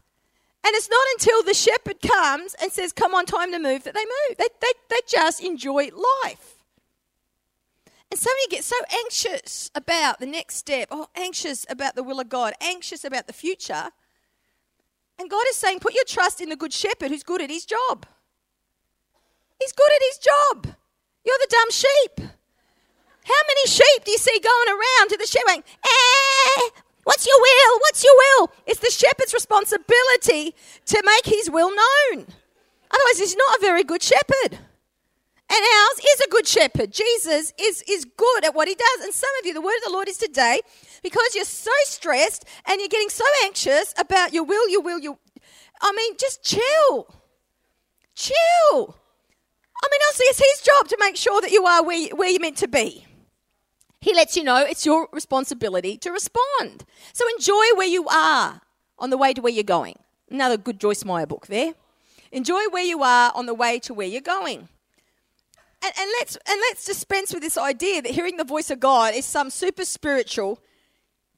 And 0.64 0.74
it's 0.76 0.88
not 0.88 1.04
until 1.14 1.42
the 1.42 1.54
shepherd 1.54 2.00
comes 2.00 2.54
and 2.62 2.70
says, 2.70 2.92
Come 2.92 3.14
on, 3.14 3.26
time 3.26 3.50
to 3.52 3.58
move, 3.58 3.82
that 3.84 3.94
they 3.94 4.04
move. 4.04 4.38
They, 4.38 4.48
they, 4.60 4.72
they 4.90 5.00
just 5.08 5.42
enjoy 5.42 5.90
life. 6.24 6.51
And 8.12 8.18
some 8.18 8.30
of 8.30 8.38
you 8.42 8.48
get 8.50 8.62
so 8.62 8.76
anxious 8.92 9.70
about 9.74 10.20
the 10.20 10.26
next 10.26 10.56
step, 10.56 10.88
or 10.92 11.06
anxious 11.16 11.64
about 11.70 11.94
the 11.94 12.02
will 12.02 12.20
of 12.20 12.28
God, 12.28 12.52
anxious 12.60 13.06
about 13.06 13.26
the 13.26 13.32
future. 13.32 13.88
And 15.18 15.30
God 15.30 15.42
is 15.48 15.56
saying, 15.56 15.78
Put 15.78 15.94
your 15.94 16.04
trust 16.06 16.42
in 16.42 16.50
the 16.50 16.56
good 16.56 16.74
shepherd 16.74 17.10
who's 17.10 17.22
good 17.22 17.40
at 17.40 17.48
his 17.48 17.64
job. 17.64 18.04
He's 19.58 19.72
good 19.72 19.90
at 19.90 20.02
his 20.02 20.18
job. 20.18 20.76
You're 21.24 21.38
the 21.40 21.46
dumb 21.48 21.70
sheep. 21.70 22.28
How 23.24 23.42
many 23.48 23.66
sheep 23.66 24.04
do 24.04 24.10
you 24.10 24.18
see 24.18 24.38
going 24.40 24.68
around 24.68 25.08
to 25.08 25.16
the 25.16 25.26
shepherd 25.26 25.46
going, 25.46 25.64
eh, 25.82 26.68
what's 27.04 27.26
your 27.26 27.40
will? 27.40 27.78
What's 27.78 28.04
your 28.04 28.14
will? 28.14 28.52
It's 28.66 28.80
the 28.80 28.90
shepherd's 28.90 29.32
responsibility 29.32 30.54
to 30.84 31.02
make 31.02 31.34
his 31.34 31.48
will 31.48 31.70
known. 31.70 32.26
Otherwise, 32.90 33.18
he's 33.20 33.36
not 33.36 33.56
a 33.56 33.60
very 33.62 33.84
good 33.84 34.02
shepherd. 34.02 34.58
And 35.54 35.60
ours 35.60 35.98
is 35.98 36.20
a 36.20 36.30
good 36.30 36.46
shepherd. 36.46 36.92
Jesus 36.92 37.52
is, 37.60 37.84
is 37.86 38.06
good 38.06 38.44
at 38.46 38.54
what 38.54 38.68
he 38.68 38.74
does. 38.74 39.04
And 39.04 39.12
some 39.12 39.28
of 39.38 39.44
you, 39.44 39.52
the 39.52 39.60
word 39.60 39.76
of 39.76 39.84
the 39.84 39.92
Lord 39.92 40.08
is 40.08 40.16
today, 40.16 40.62
because 41.02 41.34
you're 41.34 41.44
so 41.44 41.70
stressed 41.84 42.46
and 42.64 42.80
you're 42.80 42.88
getting 42.88 43.10
so 43.10 43.24
anxious 43.44 43.92
about 43.98 44.32
your 44.32 44.44
will, 44.44 44.66
your 44.70 44.80
will, 44.80 44.98
your. 44.98 45.18
I 45.82 45.92
mean, 45.92 46.14
just 46.18 46.42
chill. 46.42 47.14
Chill. 48.14 48.96
I 49.84 49.88
mean, 49.90 50.00
honestly, 50.08 50.26
it's 50.26 50.38
his 50.38 50.66
job 50.66 50.88
to 50.88 50.96
make 50.98 51.16
sure 51.16 51.42
that 51.42 51.50
you 51.50 51.66
are 51.66 51.84
where, 51.84 52.08
where 52.16 52.30
you're 52.30 52.40
meant 52.40 52.56
to 52.58 52.68
be. 52.68 53.04
He 54.00 54.14
lets 54.14 54.34
you 54.38 54.44
know 54.44 54.64
it's 54.64 54.86
your 54.86 55.06
responsibility 55.12 55.98
to 55.98 56.10
respond. 56.12 56.86
So 57.12 57.28
enjoy 57.36 57.64
where 57.76 57.86
you 57.86 58.08
are 58.08 58.62
on 58.98 59.10
the 59.10 59.18
way 59.18 59.34
to 59.34 59.42
where 59.42 59.52
you're 59.52 59.64
going. 59.64 59.98
Another 60.30 60.56
good 60.56 60.80
Joyce 60.80 61.04
Meyer 61.04 61.26
book 61.26 61.48
there. 61.48 61.74
Enjoy 62.30 62.62
where 62.70 62.84
you 62.84 63.02
are 63.02 63.32
on 63.34 63.44
the 63.44 63.52
way 63.52 63.78
to 63.80 63.92
where 63.92 64.06
you're 64.06 64.22
going. 64.22 64.68
And, 65.84 65.92
and, 65.98 66.10
let's, 66.20 66.36
and 66.48 66.60
let's 66.60 66.84
dispense 66.84 67.34
with 67.34 67.42
this 67.42 67.58
idea 67.58 68.02
that 68.02 68.12
hearing 68.12 68.36
the 68.36 68.44
voice 68.44 68.70
of 68.70 68.78
God 68.78 69.14
is 69.14 69.24
some 69.24 69.50
super 69.50 69.84
spiritual, 69.84 70.60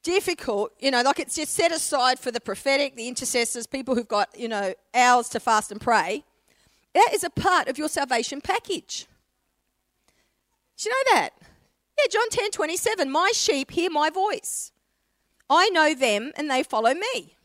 difficult, 0.03 0.73
you 0.79 0.91
know, 0.91 1.01
like 1.03 1.19
it's 1.19 1.37
just 1.37 1.55
set 1.55 1.73
aside 1.73 2.19
for 2.19 2.31
the 2.31 2.41
prophetic, 2.41 2.95
the 2.95 3.09
intercessors, 3.09 3.67
people 3.67 3.95
who've 3.95 4.09
got, 4.09 4.29
you 4.39 4.49
know, 4.49 4.75
hours 4.95 5.31
to 5.31 5.41
fast 5.41 5.73
and 5.73 5.81
pray. 5.81 6.25
That 6.93 7.11
is 7.13 7.25
a 7.25 7.31
part 7.31 7.69
of 7.69 7.79
your 7.79 7.89
salvation 7.89 8.41
package. 8.41 9.07
Do 10.77 10.89
you 10.89 10.95
know 10.95 11.15
that? 11.15 11.31
Yeah, 11.99 12.07
John 12.11 12.29
10 12.31 12.51
27. 12.51 13.11
My 13.11 13.31
sheep 13.35 13.71
hear 13.71 13.91
my 13.91 14.11
voice. 14.11 14.73
I 15.49 15.71
know 15.71 15.95
them 15.95 16.33
and 16.37 16.51
they 16.51 16.63
follow 16.63 16.93
me. 16.93 17.37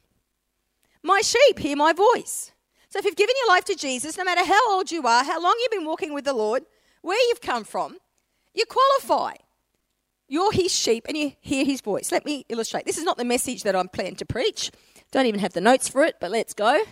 My 1.01 1.21
sheep 1.21 1.59
hear 1.59 1.75
my 1.75 1.93
voice. 1.93 2.51
So 2.89 2.99
if 2.99 3.05
you've 3.05 3.15
given 3.15 3.35
your 3.45 3.53
life 3.53 3.65
to 3.65 3.75
Jesus, 3.75 4.17
no 4.17 4.23
matter 4.23 4.43
how 4.43 4.75
old 4.75 4.91
you 4.91 5.05
are, 5.05 5.23
how 5.23 5.41
long 5.41 5.55
you've 5.61 5.71
been 5.71 5.85
walking 5.85 6.13
with 6.13 6.25
the 6.25 6.33
Lord, 6.33 6.63
where 7.01 7.17
you've 7.27 7.41
come 7.41 7.63
from, 7.63 7.97
you 8.53 8.65
qualify. 8.65 9.35
You're 10.27 10.51
his 10.51 10.71
sheep 10.71 11.05
and 11.07 11.17
you 11.17 11.33
hear 11.41 11.65
his 11.65 11.81
voice. 11.81 12.11
Let 12.11 12.25
me 12.25 12.45
illustrate. 12.49 12.85
This 12.85 12.97
is 12.97 13.03
not 13.03 13.17
the 13.17 13.25
message 13.25 13.63
that 13.63 13.75
I'm 13.75 13.87
planning 13.89 14.15
to 14.17 14.25
preach. 14.25 14.71
Don't 15.11 15.25
even 15.25 15.39
have 15.39 15.53
the 15.53 15.61
notes 15.61 15.87
for 15.87 16.03
it, 16.03 16.17
but 16.19 16.29
let's 16.29 16.53
go. 16.53 16.83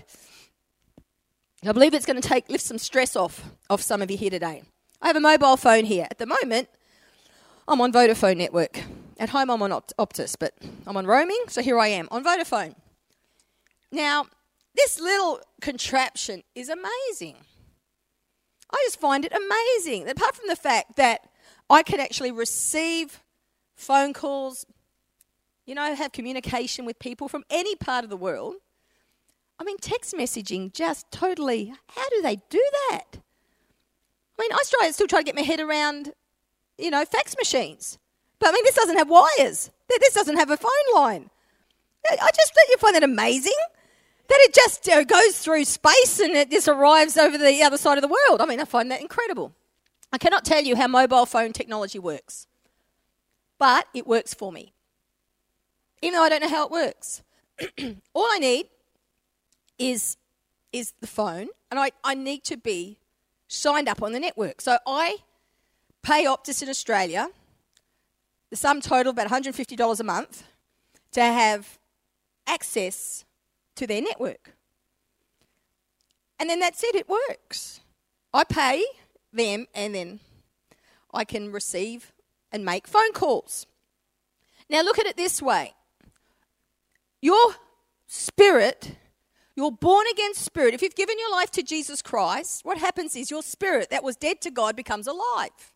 I 1.64 1.72
believe 1.72 1.94
it's 1.94 2.06
going 2.06 2.20
to 2.20 2.28
take 2.28 2.50
lift 2.50 2.64
some 2.64 2.78
stress 2.78 3.16
off 3.16 3.44
of 3.70 3.82
some 3.82 4.02
of 4.02 4.10
you 4.10 4.18
here 4.18 4.30
today. 4.30 4.64
I 5.02 5.08
have 5.08 5.16
a 5.16 5.22
mobile 5.22 5.58
phone 5.58 5.86
here. 5.86 6.08
At 6.10 6.18
the 6.18 6.26
moment, 6.26 6.70
I'm 7.68 7.82
on 7.82 7.92
Vodafone 7.92 8.38
network. 8.38 8.82
At 9.20 9.30
home, 9.30 9.50
I'm 9.50 9.62
on 9.62 9.72
Optus, 9.72 10.36
but 10.40 10.54
I'm 10.86 10.98
on 10.98 11.06
roaming, 11.06 11.44
so 11.48 11.62
here 11.62 11.80
I 11.80 11.88
am 11.88 12.08
on 12.12 12.24
Vodafone. 12.24 12.76
Now, 13.92 14.28
this 14.76 15.00
little 15.00 15.42
contraption 15.62 16.44
is 16.56 16.70
amazing. 16.70 17.36
I 18.72 18.84
just 18.86 19.00
find 19.00 19.26
it 19.26 19.32
amazing. 19.32 20.10
Apart 20.10 20.36
from 20.36 20.48
the 20.48 20.56
fact 20.56 20.96
that 20.98 21.30
I 21.70 21.84
can 21.84 22.00
actually 22.00 22.32
receive 22.32 23.24
phone 23.76 24.14
calls, 24.14 24.66
you 25.66 25.76
know, 25.76 25.96
have 25.96 26.12
communication 26.12 26.86
with 26.86 27.00
people 27.00 27.28
from 27.28 27.44
any 27.50 27.76
part 27.76 28.04
of 28.04 28.10
the 28.10 28.18
world. 28.18 28.56
I 29.60 29.64
mean, 29.64 29.78
text 29.78 30.14
messaging 30.14 30.74
just 30.74 31.12
totally, 31.12 31.74
how 31.90 32.10
do 32.10 32.22
they 32.22 32.38
do 32.50 32.64
that? 32.90 33.06
I 33.14 34.42
mean, 34.42 34.52
I 34.54 34.92
still 34.92 35.08
try 35.08 35.20
to 35.20 35.26
get 35.26 35.36
my 35.36 35.42
head 35.42 35.60
around 35.60 36.14
you 36.78 36.92
know, 36.92 37.04
fax 37.06 37.36
machines. 37.38 37.98
But 38.40 38.50
I 38.50 38.52
mean, 38.52 38.64
this 38.64 38.76
doesn't 38.76 38.98
have 38.98 39.10
wires. 39.10 39.72
This 39.90 40.14
doesn't 40.14 40.38
have 40.38 40.52
a 40.52 40.58
phone 40.58 40.70
line. 40.94 41.30
I 42.10 42.30
just 42.36 42.54
think 42.54 42.70
you 42.70 42.78
find 42.78 42.96
that 42.96 43.04
amazing 43.04 43.52
that 44.28 44.40
it 44.42 44.54
just 44.54 44.88
uh, 44.90 45.04
goes 45.04 45.40
through 45.40 45.66
space 45.66 46.20
and 46.20 46.34
it 46.34 46.52
just 46.52 46.68
arrives 46.68 47.18
over 47.18 47.38
the 47.38 47.64
other 47.64 47.78
side 47.78 47.98
of 47.98 48.02
the 48.02 48.08
world. 48.08 48.42
I 48.42 48.46
mean, 48.46 48.60
I 48.60 48.66
find 48.66 48.92
that 48.92 49.02
incredible. 49.02 49.54
I 50.12 50.18
cannot 50.18 50.46
tell 50.46 50.64
you 50.64 50.76
how 50.76 50.88
mobile 50.88 51.26
phone 51.26 51.54
technology 51.54 52.00
works, 52.00 52.48
but 53.58 53.88
it 53.94 54.08
works 54.08 54.34
for 54.34 54.52
me. 54.52 54.74
Even 56.02 56.18
though 56.18 56.24
I 56.24 56.30
don't 56.30 56.42
know 56.42 56.50
how 56.50 56.66
it 56.66 56.72
works, 56.72 57.24
all 58.14 58.28
I 58.32 58.40
need 58.40 58.68
is 59.78 60.18
is 60.74 60.94
the 61.00 61.08
phone, 61.08 61.48
and 61.72 61.80
I, 61.80 61.92
I 62.04 62.14
need 62.14 62.44
to 62.46 62.58
be 62.58 63.00
signed 63.48 63.88
up 63.88 64.04
on 64.04 64.12
the 64.12 64.20
network. 64.20 64.60
So 64.62 64.78
I 64.86 65.18
pay 66.04 66.26
Optus 66.26 66.62
in 66.62 66.70
Australia 66.70 67.30
the 68.50 68.56
sum 68.56 68.82
total 68.82 69.12
of 69.12 69.18
about 69.18 69.30
$150 69.30 70.00
a 70.00 70.04
month 70.04 70.44
to 71.12 71.22
have 71.22 71.80
access 72.46 73.26
to 73.78 73.88
their 73.88 74.02
network. 74.02 74.56
And 76.40 76.50
then 76.50 76.60
that's 76.60 76.84
it, 76.84 76.96
it 76.96 77.10
works. 77.10 77.82
I 78.34 78.44
pay 78.44 78.84
them 79.34 79.66
and 79.74 79.96
then 79.96 80.20
I 81.14 81.24
can 81.24 81.52
receive 81.52 82.12
and 82.52 82.64
make 82.64 82.88
phone 82.88 83.14
calls. 83.14 83.66
Now, 84.70 84.82
look 84.82 85.00
at 85.00 85.06
it 85.06 85.18
this 85.18 85.42
way 85.42 85.74
your 87.22 87.56
spirit, 88.06 88.96
your 89.56 89.72
born 89.72 90.06
again 90.12 90.34
spirit, 90.34 90.74
if 90.74 90.82
you've 90.82 90.96
given 90.96 91.18
your 91.18 91.32
life 91.32 91.52
to 91.52 91.64
Jesus 91.64 92.02
Christ, 92.02 92.64
what 92.64 92.78
happens 92.78 93.16
is 93.16 93.32
your 93.32 93.42
spirit 93.42 93.90
that 93.90 94.04
was 94.04 94.16
dead 94.16 94.42
to 94.42 94.52
God 94.52 94.76
becomes 94.76 95.08
alive. 95.08 95.74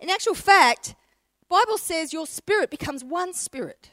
In 0.00 0.08
actual 0.10 0.34
fact, 0.34 0.94
Bible 1.48 1.78
says 1.78 2.12
your 2.12 2.26
spirit 2.26 2.70
becomes 2.70 3.04
one 3.04 3.34
spirit 3.34 3.90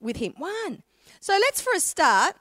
with 0.00 0.16
him. 0.16 0.34
One. 0.36 0.82
So 1.24 1.32
let's 1.32 1.62
for 1.62 1.72
a 1.74 1.80
start 1.80 2.36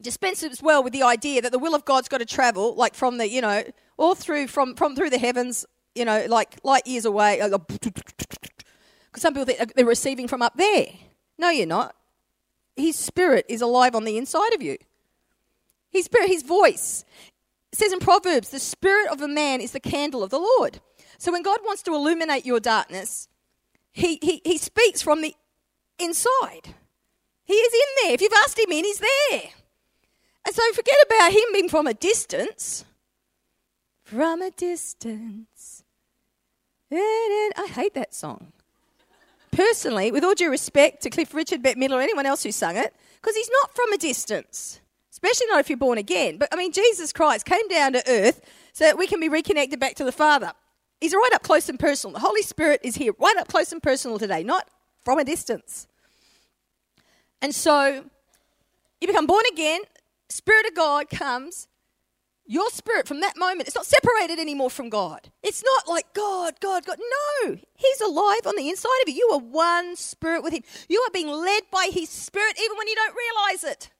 dispense 0.00 0.42
as 0.42 0.62
well 0.62 0.82
with 0.82 0.94
the 0.94 1.02
idea 1.02 1.42
that 1.42 1.52
the 1.52 1.58
will 1.58 1.74
of 1.74 1.84
God's 1.84 2.08
got 2.08 2.18
to 2.18 2.24
travel 2.24 2.74
like 2.74 2.94
from 2.94 3.18
the, 3.18 3.28
you 3.28 3.42
know, 3.42 3.64
all 3.98 4.14
through 4.14 4.46
from 4.46 4.74
from 4.76 4.96
through 4.96 5.10
the 5.10 5.18
heavens, 5.18 5.66
you 5.94 6.06
know, 6.06 6.24
like 6.26 6.56
light 6.64 6.86
years 6.86 7.04
away. 7.04 7.38
Because 7.38 7.60
some 9.16 9.34
people 9.34 9.44
think 9.44 9.74
they're 9.74 9.84
receiving 9.84 10.26
from 10.26 10.40
up 10.40 10.56
there. 10.56 10.86
No, 11.36 11.50
you're 11.50 11.66
not. 11.66 11.94
His 12.76 12.96
spirit 12.96 13.44
is 13.46 13.60
alive 13.60 13.94
on 13.94 14.04
the 14.04 14.16
inside 14.16 14.54
of 14.54 14.62
you. 14.62 14.78
His 15.90 16.06
spirit, 16.06 16.30
his 16.30 16.44
voice. 16.44 17.04
It 17.74 17.78
says 17.78 17.92
in 17.92 17.98
Proverbs, 17.98 18.48
the 18.48 18.58
spirit 18.58 19.12
of 19.12 19.20
a 19.20 19.28
man 19.28 19.60
is 19.60 19.72
the 19.72 19.80
candle 19.80 20.22
of 20.22 20.30
the 20.30 20.38
Lord. 20.38 20.80
So 21.18 21.30
when 21.30 21.42
God 21.42 21.58
wants 21.62 21.82
to 21.82 21.94
illuminate 21.94 22.46
your 22.46 22.58
darkness, 22.58 23.28
he, 23.92 24.18
he, 24.22 24.40
he 24.46 24.56
speaks 24.56 25.02
from 25.02 25.20
the 25.20 25.34
inside. 25.98 26.74
He 27.46 27.54
is 27.54 27.72
in 27.72 27.88
there. 28.02 28.14
If 28.14 28.20
you've 28.20 28.32
asked 28.44 28.58
him 28.58 28.70
in, 28.70 28.84
he's 28.84 28.98
there. 28.98 29.42
And 30.44 30.54
so 30.54 30.62
forget 30.72 30.96
about 31.06 31.32
him 31.32 31.44
being 31.52 31.68
from 31.68 31.86
a 31.86 31.94
distance. 31.94 32.84
From 34.04 34.42
a 34.42 34.50
distance. 34.50 35.84
I 36.92 37.68
hate 37.72 37.94
that 37.94 38.14
song. 38.14 38.52
Personally, 39.50 40.12
with 40.12 40.22
all 40.22 40.34
due 40.34 40.50
respect 40.50 41.02
to 41.02 41.10
Cliff 41.10 41.32
Richard, 41.34 41.62
Bette 41.62 41.80
Midler, 41.80 41.96
or 41.96 42.00
anyone 42.02 42.26
else 42.26 42.42
who 42.42 42.52
sung 42.52 42.76
it, 42.76 42.94
because 43.20 43.34
he's 43.34 43.50
not 43.62 43.74
from 43.74 43.92
a 43.92 43.98
distance, 43.98 44.80
especially 45.10 45.46
not 45.46 45.60
if 45.60 45.70
you're 45.70 45.78
born 45.78 45.98
again. 45.98 46.36
But 46.36 46.50
I 46.52 46.56
mean, 46.56 46.72
Jesus 46.72 47.12
Christ 47.12 47.46
came 47.46 47.66
down 47.68 47.94
to 47.94 48.02
earth 48.06 48.42
so 48.72 48.84
that 48.84 48.98
we 48.98 49.06
can 49.06 49.18
be 49.18 49.28
reconnected 49.28 49.80
back 49.80 49.94
to 49.96 50.04
the 50.04 50.12
Father. 50.12 50.52
He's 51.00 51.14
right 51.14 51.30
up 51.34 51.42
close 51.42 51.68
and 51.68 51.78
personal. 51.78 52.12
The 52.14 52.20
Holy 52.20 52.42
Spirit 52.42 52.80
is 52.84 52.96
here, 52.96 53.12
right 53.18 53.36
up 53.38 53.48
close 53.48 53.72
and 53.72 53.82
personal 53.82 54.18
today, 54.18 54.42
not 54.42 54.68
from 55.04 55.18
a 55.18 55.24
distance. 55.24 55.88
And 57.42 57.54
so 57.54 58.04
you 59.00 59.06
become 59.06 59.26
born 59.26 59.44
again, 59.52 59.82
Spirit 60.28 60.66
of 60.66 60.74
God 60.74 61.08
comes. 61.10 61.68
Your 62.48 62.70
spirit 62.70 63.08
from 63.08 63.20
that 63.22 63.36
moment, 63.36 63.66
it's 63.66 63.74
not 63.74 63.86
separated 63.86 64.38
anymore 64.38 64.70
from 64.70 64.88
God. 64.88 65.32
It's 65.42 65.64
not 65.64 65.88
like 65.88 66.14
God, 66.14 66.60
God, 66.60 66.86
God. 66.86 66.96
No, 67.42 67.58
He's 67.74 68.00
alive 68.00 68.46
on 68.46 68.54
the 68.56 68.68
inside 68.68 69.02
of 69.02 69.08
you. 69.08 69.16
You 69.16 69.30
are 69.34 69.40
one 69.40 69.96
spirit 69.96 70.44
with 70.44 70.52
Him. 70.52 70.62
You 70.88 71.00
are 71.00 71.10
being 71.10 71.28
led 71.28 71.64
by 71.72 71.88
His 71.90 72.08
Spirit 72.08 72.56
even 72.62 72.76
when 72.78 72.86
you 72.86 72.94
don't 72.94 73.16
realize 73.16 73.64
it, 73.64 73.90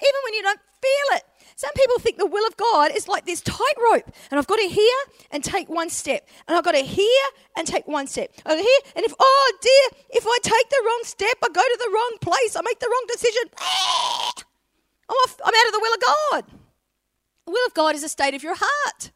even 0.00 0.20
when 0.24 0.34
you 0.34 0.42
don't 0.42 0.60
feel 0.80 1.16
it. 1.16 1.24
Some 1.62 1.74
people 1.74 2.00
think 2.00 2.18
the 2.18 2.26
will 2.26 2.44
of 2.44 2.56
God 2.56 2.90
is 2.90 3.06
like 3.06 3.24
this 3.24 3.40
tightrope, 3.40 4.12
and 4.32 4.40
I've 4.40 4.48
got 4.48 4.56
to 4.56 4.66
hear 4.66 4.96
and 5.30 5.44
take 5.44 5.68
one 5.68 5.90
step, 5.90 6.28
and 6.48 6.56
I've 6.56 6.64
got 6.64 6.72
to 6.72 6.82
hear 6.82 7.22
and 7.56 7.68
take 7.68 7.86
one 7.86 8.08
step. 8.08 8.32
I 8.44 8.56
hear, 8.56 8.92
and 8.96 9.04
if 9.04 9.14
oh 9.16 9.52
dear, 9.60 10.00
if 10.10 10.26
I 10.26 10.38
take 10.42 10.68
the 10.70 10.82
wrong 10.84 11.02
step, 11.04 11.38
I 11.40 11.46
go 11.54 11.62
to 11.62 11.78
the 11.78 11.90
wrong 11.94 12.16
place, 12.20 12.56
I 12.56 12.62
make 12.62 12.80
the 12.80 12.88
wrong 12.90 13.04
decision. 13.06 13.42
I'm 15.08 15.14
off. 15.14 15.40
I'm 15.44 15.54
out 15.54 15.66
of 15.68 15.72
the 15.72 15.78
will 15.80 15.94
of 15.94 16.00
God. 16.00 16.44
The 17.46 17.52
will 17.52 17.66
of 17.68 17.74
God 17.74 17.94
is 17.94 18.02
a 18.02 18.08
state 18.08 18.34
of 18.34 18.42
your 18.42 18.56
heart. 18.58 19.12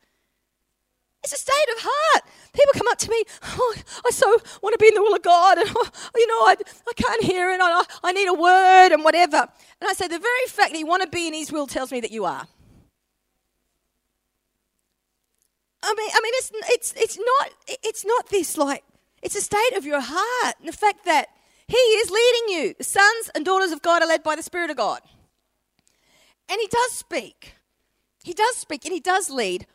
It's 1.27 1.33
a 1.33 1.39
state 1.39 1.69
of 1.77 1.83
heart. 1.83 2.23
People 2.53 2.73
come 2.75 2.87
up 2.87 2.99
to 2.99 3.11
me, 3.11 3.25
oh, 3.43 3.75
I 4.07 4.11
so 4.11 4.39
want 4.63 4.75
to 4.75 4.79
be 4.79 4.87
in 4.87 4.95
the 4.95 5.03
will 5.03 5.17
of 5.17 5.23
God, 5.23 5.59
and 5.59 5.69
oh, 5.75 5.91
you 6.15 6.27
know, 6.29 6.47
I, 6.47 6.55
I 6.89 6.93
can't 6.95 7.25
hear 7.25 7.51
it, 7.51 7.59
I, 7.61 7.83
I 8.05 8.13
need 8.13 8.29
a 8.29 8.33
word, 8.33 8.93
and 8.93 9.03
whatever. 9.03 9.39
And 9.81 9.91
I 9.91 9.93
say, 9.95 10.07
the 10.07 10.21
very 10.21 10.47
fact 10.47 10.71
that 10.71 10.79
you 10.79 10.87
want 10.87 11.03
to 11.03 11.09
be 11.09 11.27
in 11.27 11.35
His 11.35 11.51
will 11.51 11.67
tells 11.67 11.91
me 11.91 11.99
that 11.99 12.13
you 12.13 12.25
are. 12.27 12.47
I 15.83 15.95
mean, 15.97 16.11
I 16.15 16.21
mean, 16.23 16.33
it's 16.37 16.53
it's 16.69 16.95
it's 16.97 17.19
not 17.19 17.51
it's 17.83 18.05
not 18.07 18.29
this 18.29 18.57
like 18.57 18.85
it's 19.21 19.35
a 19.35 19.41
state 19.41 19.73
of 19.77 19.85
your 19.85 20.01
heart, 20.01 20.55
and 20.61 20.69
the 20.69 20.77
fact 20.77 21.07
that 21.07 21.27
He 21.67 21.77
is 21.77 22.09
leading 22.09 22.61
you. 22.61 22.75
The 22.79 22.85
sons 22.85 23.31
and 23.35 23.45
daughters 23.45 23.73
of 23.73 23.83
God 23.83 24.01
are 24.01 24.09
led 24.09 24.23
by 24.23 24.37
the 24.37 24.45
Spirit 24.45 24.71
of 24.71 24.77
God, 24.77 25.01
and 26.49 26.61
He 26.61 26.69
does 26.69 26.93
speak. 26.93 27.55
He 28.23 28.33
does 28.33 28.55
speak, 28.55 28.85
and 28.85 28.95
He 28.95 29.01
does 29.01 29.29
lead 29.29 29.67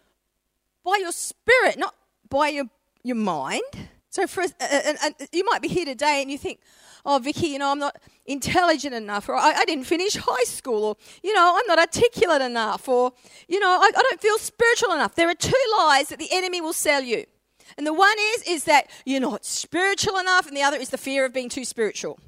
by 0.83 0.97
your 0.99 1.11
spirit, 1.11 1.77
not 1.77 1.95
by 2.29 2.49
your, 2.49 2.65
your 3.03 3.15
mind. 3.15 3.63
So, 4.09 4.27
for 4.27 4.41
uh, 4.41 4.47
uh, 4.59 4.81
and, 4.85 4.97
and 5.03 5.15
you 5.31 5.45
might 5.45 5.61
be 5.61 5.67
here 5.67 5.85
today 5.85 6.21
and 6.21 6.29
you 6.29 6.37
think, 6.37 6.59
oh, 7.05 7.19
Vicky, 7.19 7.47
you 7.47 7.59
know, 7.59 7.71
I'm 7.71 7.79
not 7.79 7.97
intelligent 8.25 8.93
enough, 8.93 9.29
or 9.29 9.35
I, 9.35 9.53
I, 9.53 9.65
didn't 9.65 9.85
finish 9.85 10.15
high 10.15 10.43
school, 10.43 10.83
or, 10.83 10.97
you 11.23 11.33
know, 11.33 11.55
I'm 11.57 11.65
not 11.67 11.79
articulate 11.79 12.41
enough, 12.41 12.87
or, 12.87 13.13
you 13.47 13.59
know, 13.59 13.69
I, 13.69 13.89
I 13.95 14.01
don't 14.01 14.21
feel 14.21 14.37
spiritual 14.37 14.91
enough. 14.93 15.15
There 15.15 15.29
are 15.29 15.35
two 15.35 15.53
lies 15.77 16.09
that 16.09 16.19
the 16.19 16.29
enemy 16.31 16.61
will 16.61 16.73
sell 16.73 17.01
you. 17.01 17.25
And 17.77 17.87
the 17.87 17.93
one 17.93 18.15
is, 18.35 18.43
is 18.43 18.63
that 18.65 18.89
you're 19.05 19.21
not 19.21 19.45
spiritual 19.45 20.17
enough, 20.17 20.45
and 20.47 20.55
the 20.55 20.61
other 20.61 20.77
is 20.77 20.89
the 20.89 20.97
fear 20.97 21.25
of 21.25 21.33
being 21.33 21.49
too 21.49 21.65
spiritual. 21.65 22.19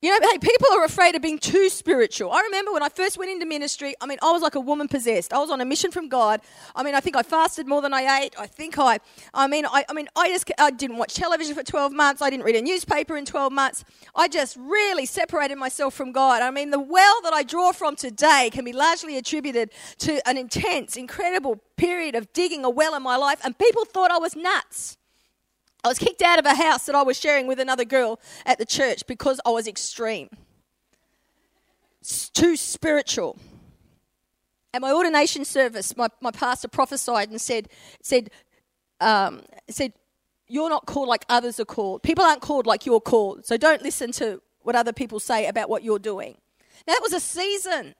You 0.00 0.10
know, 0.10 0.28
hey, 0.30 0.38
people 0.38 0.68
are 0.74 0.84
afraid 0.84 1.16
of 1.16 1.22
being 1.22 1.40
too 1.40 1.68
spiritual. 1.68 2.30
I 2.30 2.40
remember 2.42 2.72
when 2.72 2.84
I 2.84 2.88
first 2.88 3.18
went 3.18 3.32
into 3.32 3.46
ministry, 3.46 3.96
I 4.00 4.06
mean, 4.06 4.18
I 4.22 4.30
was 4.30 4.42
like 4.42 4.54
a 4.54 4.60
woman 4.60 4.86
possessed. 4.86 5.32
I 5.32 5.38
was 5.38 5.50
on 5.50 5.60
a 5.60 5.64
mission 5.64 5.90
from 5.90 6.08
God. 6.08 6.40
I 6.76 6.84
mean, 6.84 6.94
I 6.94 7.00
think 7.00 7.16
I 7.16 7.24
fasted 7.24 7.66
more 7.66 7.82
than 7.82 7.92
I 7.92 8.20
ate. 8.22 8.32
I 8.38 8.46
think 8.46 8.78
I, 8.78 9.00
I 9.34 9.48
mean, 9.48 9.66
I, 9.66 9.84
I 9.88 9.92
mean, 9.94 10.06
I 10.14 10.28
just, 10.28 10.52
I 10.56 10.70
didn't 10.70 10.98
watch 10.98 11.14
television 11.14 11.52
for 11.56 11.64
12 11.64 11.92
months. 11.92 12.22
I 12.22 12.30
didn't 12.30 12.44
read 12.44 12.54
a 12.54 12.62
newspaper 12.62 13.16
in 13.16 13.24
12 13.24 13.52
months. 13.52 13.84
I 14.14 14.28
just 14.28 14.56
really 14.56 15.04
separated 15.04 15.56
myself 15.56 15.94
from 15.94 16.12
God. 16.12 16.42
I 16.42 16.52
mean, 16.52 16.70
the 16.70 16.78
well 16.78 17.20
that 17.24 17.32
I 17.32 17.42
draw 17.42 17.72
from 17.72 17.96
today 17.96 18.50
can 18.52 18.64
be 18.64 18.72
largely 18.72 19.16
attributed 19.16 19.70
to 19.98 20.20
an 20.28 20.38
intense, 20.38 20.96
incredible 20.96 21.60
period 21.76 22.14
of 22.14 22.32
digging 22.32 22.64
a 22.64 22.70
well 22.70 22.94
in 22.94 23.02
my 23.02 23.16
life, 23.16 23.40
and 23.42 23.58
people 23.58 23.84
thought 23.84 24.12
I 24.12 24.18
was 24.18 24.36
nuts. 24.36 24.97
I 25.84 25.88
was 25.88 25.98
kicked 25.98 26.22
out 26.22 26.38
of 26.38 26.46
a 26.46 26.54
house 26.54 26.86
that 26.86 26.94
I 26.94 27.02
was 27.02 27.18
sharing 27.18 27.46
with 27.46 27.60
another 27.60 27.84
girl 27.84 28.20
at 28.44 28.58
the 28.58 28.66
church 28.66 29.06
because 29.06 29.40
I 29.46 29.50
was 29.50 29.68
extreme. 29.68 30.28
Too 32.34 32.56
spiritual. 32.56 33.38
At 34.74 34.82
my 34.82 34.92
ordination 34.92 35.44
service, 35.44 35.96
my, 35.96 36.08
my 36.20 36.30
pastor 36.30 36.68
prophesied 36.68 37.30
and 37.30 37.40
said, 37.40 37.68
said, 38.02 38.30
um, 39.00 39.42
said, 39.68 39.92
You're 40.48 40.68
not 40.68 40.86
called 40.86 41.08
like 41.08 41.24
others 41.28 41.60
are 41.60 41.64
called. 41.64 42.02
People 42.02 42.24
aren't 42.24 42.42
called 42.42 42.66
like 42.66 42.84
you're 42.84 43.00
called. 43.00 43.46
So 43.46 43.56
don't 43.56 43.82
listen 43.82 44.12
to 44.12 44.42
what 44.62 44.74
other 44.76 44.92
people 44.92 45.20
say 45.20 45.46
about 45.46 45.70
what 45.70 45.82
you're 45.84 45.98
doing. 45.98 46.36
Now, 46.86 46.94
that 46.94 47.02
was 47.02 47.12
a 47.12 47.20
season. 47.20 47.94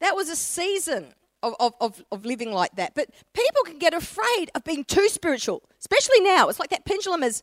That 0.00 0.16
was 0.16 0.28
a 0.28 0.36
season 0.36 1.14
of, 1.44 1.74
of, 1.80 2.04
of 2.10 2.24
living 2.24 2.52
like 2.52 2.74
that. 2.76 2.94
But 2.94 3.10
people 3.32 3.62
can 3.64 3.78
get 3.78 3.94
afraid 3.94 4.50
of 4.54 4.64
being 4.64 4.84
too 4.84 5.08
spiritual, 5.08 5.62
especially 5.78 6.20
now. 6.20 6.48
It's 6.48 6.58
like 6.58 6.70
that 6.70 6.84
pendulum 6.84 7.22
is, 7.22 7.42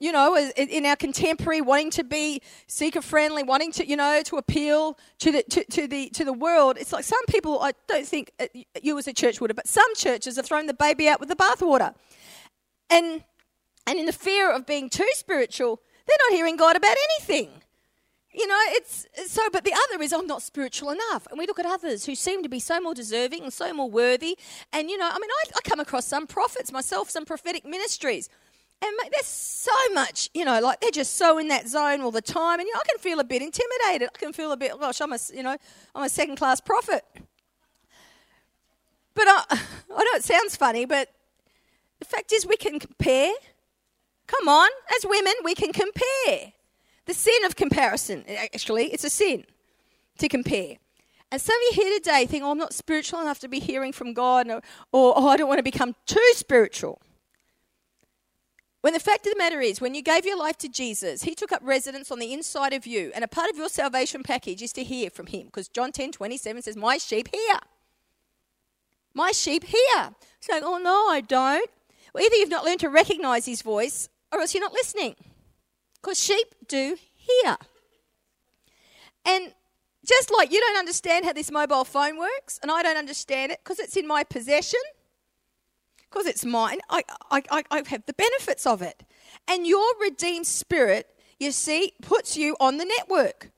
you 0.00 0.12
know, 0.12 0.36
in 0.36 0.86
our 0.86 0.96
contemporary, 0.96 1.60
wanting 1.60 1.90
to 1.92 2.04
be 2.04 2.40
seeker 2.66 3.02
friendly, 3.02 3.42
wanting 3.42 3.72
to, 3.72 3.86
you 3.86 3.96
know, 3.96 4.22
to 4.24 4.36
appeal 4.36 4.98
to 5.18 5.32
the, 5.32 5.42
to, 5.44 5.64
to, 5.64 5.88
the, 5.88 6.08
to 6.10 6.24
the 6.24 6.32
world. 6.32 6.76
It's 6.78 6.92
like 6.92 7.04
some 7.04 7.24
people, 7.26 7.60
I 7.60 7.72
don't 7.88 8.06
think 8.06 8.30
uh, 8.38 8.46
you 8.82 8.98
as 8.98 9.08
a 9.08 9.12
church 9.12 9.40
would 9.40 9.50
have, 9.50 9.56
but 9.56 9.66
some 9.66 9.94
churches 9.96 10.36
have 10.36 10.46
thrown 10.46 10.66
the 10.66 10.74
baby 10.74 11.08
out 11.08 11.20
with 11.20 11.28
the 11.28 11.36
bathwater. 11.36 11.94
And, 12.90 13.24
and 13.86 13.98
in 13.98 14.06
the 14.06 14.12
fear 14.12 14.52
of 14.52 14.66
being 14.66 14.88
too 14.88 15.08
spiritual, 15.14 15.80
they're 16.06 16.16
not 16.28 16.36
hearing 16.36 16.56
God 16.56 16.76
about 16.76 16.96
anything 17.18 17.50
you 18.32 18.46
know, 18.46 18.58
it's 18.72 19.06
so, 19.26 19.42
but 19.52 19.64
the 19.64 19.72
other 19.72 20.02
is 20.02 20.12
I'm 20.12 20.26
not 20.26 20.42
spiritual 20.42 20.90
enough. 20.90 21.26
And 21.30 21.38
we 21.38 21.46
look 21.46 21.58
at 21.58 21.66
others 21.66 22.04
who 22.04 22.14
seem 22.14 22.42
to 22.42 22.48
be 22.48 22.60
so 22.60 22.80
more 22.80 22.94
deserving 22.94 23.42
and 23.42 23.52
so 23.52 23.72
more 23.72 23.90
worthy. 23.90 24.36
And, 24.72 24.90
you 24.90 24.98
know, 24.98 25.08
I 25.10 25.18
mean, 25.18 25.30
I, 25.30 25.50
I 25.56 25.60
come 25.62 25.80
across 25.80 26.06
some 26.06 26.26
prophets 26.26 26.70
myself, 26.70 27.08
some 27.08 27.24
prophetic 27.24 27.64
ministries. 27.64 28.28
And 28.80 28.92
there's 29.10 29.26
so 29.26 29.72
much, 29.92 30.30
you 30.34 30.44
know, 30.44 30.60
like 30.60 30.80
they're 30.80 30.90
just 30.90 31.16
so 31.16 31.38
in 31.38 31.48
that 31.48 31.68
zone 31.68 32.00
all 32.00 32.10
the 32.10 32.22
time. 32.22 32.60
And, 32.60 32.66
you 32.66 32.74
know, 32.74 32.80
I 32.80 32.88
can 32.88 32.98
feel 32.98 33.18
a 33.18 33.24
bit 33.24 33.42
intimidated. 33.42 34.10
I 34.14 34.18
can 34.18 34.32
feel 34.32 34.52
a 34.52 34.56
bit, 34.56 34.78
gosh, 34.78 35.00
I'm 35.00 35.12
a, 35.12 35.18
you 35.34 35.42
know, 35.42 35.56
I'm 35.94 36.04
a 36.04 36.08
second 36.08 36.36
class 36.36 36.60
prophet. 36.60 37.04
But 39.14 39.26
I, 39.26 39.44
I 39.50 40.04
know 40.04 40.10
it 40.14 40.22
sounds 40.22 40.54
funny, 40.54 40.84
but 40.84 41.08
the 41.98 42.04
fact 42.04 42.32
is 42.32 42.46
we 42.46 42.56
can 42.56 42.78
compare. 42.78 43.32
Come 44.28 44.48
on, 44.48 44.68
as 44.94 45.06
women, 45.08 45.32
we 45.42 45.54
can 45.54 45.72
compare. 45.72 46.52
The 47.08 47.14
sin 47.14 47.42
of 47.46 47.56
comparison, 47.56 48.22
actually, 48.28 48.92
it's 48.92 49.02
a 49.02 49.08
sin 49.08 49.46
to 50.18 50.28
compare. 50.28 50.76
And 51.32 51.40
some 51.40 51.56
of 51.56 51.62
you 51.62 51.82
here 51.82 51.98
today 51.98 52.26
think, 52.26 52.44
oh, 52.44 52.50
I'm 52.50 52.58
not 52.58 52.74
spiritual 52.74 53.22
enough 53.22 53.38
to 53.38 53.48
be 53.48 53.60
hearing 53.60 53.94
from 53.94 54.12
God, 54.12 54.46
or, 54.50 54.56
or 54.92 55.14
oh, 55.16 55.28
I 55.28 55.38
don't 55.38 55.48
want 55.48 55.58
to 55.58 55.62
become 55.62 55.94
too 56.04 56.32
spiritual. 56.34 57.00
When 58.82 58.92
the 58.92 59.00
fact 59.00 59.26
of 59.26 59.32
the 59.32 59.38
matter 59.38 59.58
is, 59.58 59.80
when 59.80 59.94
you 59.94 60.02
gave 60.02 60.26
your 60.26 60.38
life 60.38 60.58
to 60.58 60.68
Jesus, 60.68 61.22
He 61.22 61.34
took 61.34 61.50
up 61.50 61.62
residence 61.64 62.10
on 62.10 62.18
the 62.18 62.34
inside 62.34 62.74
of 62.74 62.86
you, 62.86 63.10
and 63.14 63.24
a 63.24 63.28
part 63.28 63.48
of 63.48 63.56
your 63.56 63.70
salvation 63.70 64.22
package 64.22 64.60
is 64.60 64.74
to 64.74 64.84
hear 64.84 65.08
from 65.08 65.28
Him, 65.28 65.46
because 65.46 65.68
John 65.68 65.92
10 65.92 66.12
27 66.12 66.60
says, 66.60 66.76
My 66.76 66.98
sheep 66.98 67.30
hear. 67.32 67.56
My 69.14 69.32
sheep 69.32 69.64
hear. 69.64 70.10
It's 70.36 70.50
like, 70.50 70.62
oh, 70.62 70.76
no, 70.76 71.08
I 71.08 71.22
don't. 71.22 71.70
Well, 72.12 72.22
either 72.22 72.36
you've 72.36 72.50
not 72.50 72.66
learned 72.66 72.80
to 72.80 72.90
recognize 72.90 73.46
His 73.46 73.62
voice, 73.62 74.10
or 74.30 74.40
else 74.40 74.52
you're 74.52 74.62
not 74.62 74.74
listening. 74.74 75.16
Because 76.00 76.18
sheep 76.18 76.54
do 76.66 76.96
hear. 77.14 77.56
And 79.24 79.52
just 80.06 80.32
like 80.32 80.52
you 80.52 80.60
don't 80.60 80.78
understand 80.78 81.24
how 81.24 81.32
this 81.32 81.50
mobile 81.50 81.84
phone 81.84 82.18
works, 82.18 82.58
and 82.62 82.70
I 82.70 82.82
don't 82.82 82.96
understand 82.96 83.52
it 83.52 83.60
because 83.62 83.78
it's 83.78 83.96
in 83.96 84.06
my 84.06 84.24
possession, 84.24 84.80
because 86.08 86.26
it's 86.26 86.44
mine, 86.44 86.78
I, 86.88 87.02
I, 87.30 87.42
I 87.70 87.82
have 87.86 88.06
the 88.06 88.14
benefits 88.14 88.66
of 88.66 88.80
it. 88.80 89.02
And 89.46 89.66
your 89.66 89.86
redeemed 90.00 90.46
spirit, 90.46 91.08
you 91.38 91.52
see, 91.52 91.92
puts 92.00 92.36
you 92.36 92.56
on 92.58 92.78
the 92.78 92.84
network. 92.84 93.50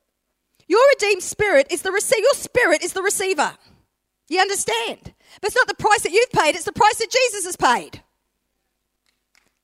Your 0.66 0.80
redeemed 0.94 1.22
spirit 1.22 1.66
is 1.70 1.82
the 1.82 1.92
receiver. 1.92 2.22
Your 2.22 2.34
spirit 2.34 2.82
is 2.82 2.92
the 2.92 3.02
receiver. 3.02 3.56
You 4.28 4.40
understand? 4.40 5.14
But 5.40 5.48
it's 5.48 5.56
not 5.56 5.68
the 5.68 5.74
price 5.74 6.02
that 6.02 6.12
you've 6.12 6.30
paid, 6.30 6.54
it's 6.54 6.64
the 6.64 6.72
price 6.72 6.96
that 6.96 7.10
Jesus 7.10 7.44
has 7.44 7.56
paid. 7.56 8.02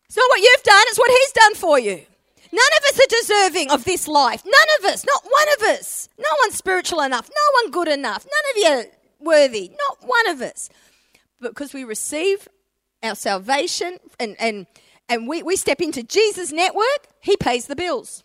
It's 0.06 0.16
not 0.16 0.28
what 0.28 0.40
you've 0.40 0.62
done, 0.62 0.84
it's 0.88 0.98
what 0.98 1.10
He's 1.10 1.32
done 1.32 1.54
for 1.54 1.78
you. 1.78 2.06
None 2.52 2.60
of 2.78 2.84
us 2.90 3.00
are 3.00 3.20
deserving 3.20 3.70
of 3.70 3.84
this 3.84 4.08
life. 4.08 4.44
None 4.44 4.54
of 4.78 4.84
us. 4.92 5.04
Not 5.04 5.24
one 5.24 5.48
of 5.56 5.78
us. 5.78 6.08
No 6.18 6.28
one's 6.44 6.56
spiritual 6.56 7.00
enough. 7.00 7.28
No 7.28 7.62
one 7.62 7.70
good 7.70 7.88
enough. 7.88 8.26
None 8.26 8.74
of 8.74 8.84
you 8.84 8.90
worthy. 9.20 9.70
Not 9.70 10.08
one 10.08 10.28
of 10.28 10.42
us. 10.42 10.70
Because 11.40 11.72
we 11.74 11.84
receive 11.84 12.48
our 13.02 13.14
salvation 13.14 13.98
and, 14.18 14.36
and, 14.38 14.66
and 15.08 15.28
we, 15.28 15.42
we 15.42 15.56
step 15.56 15.80
into 15.80 16.02
Jesus' 16.02 16.52
network, 16.52 17.08
He 17.20 17.36
pays 17.36 17.66
the 17.66 17.76
bills. 17.76 18.24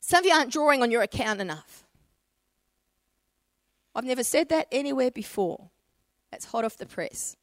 Some 0.00 0.20
of 0.20 0.26
you 0.26 0.32
aren't 0.32 0.52
drawing 0.52 0.82
on 0.82 0.90
your 0.90 1.02
account 1.02 1.40
enough. 1.40 1.84
I've 3.94 4.04
never 4.04 4.24
said 4.24 4.48
that 4.50 4.66
anywhere 4.72 5.10
before. 5.10 5.70
That's 6.30 6.46
hot 6.46 6.64
off 6.64 6.76
the 6.76 6.86
press. 6.86 7.36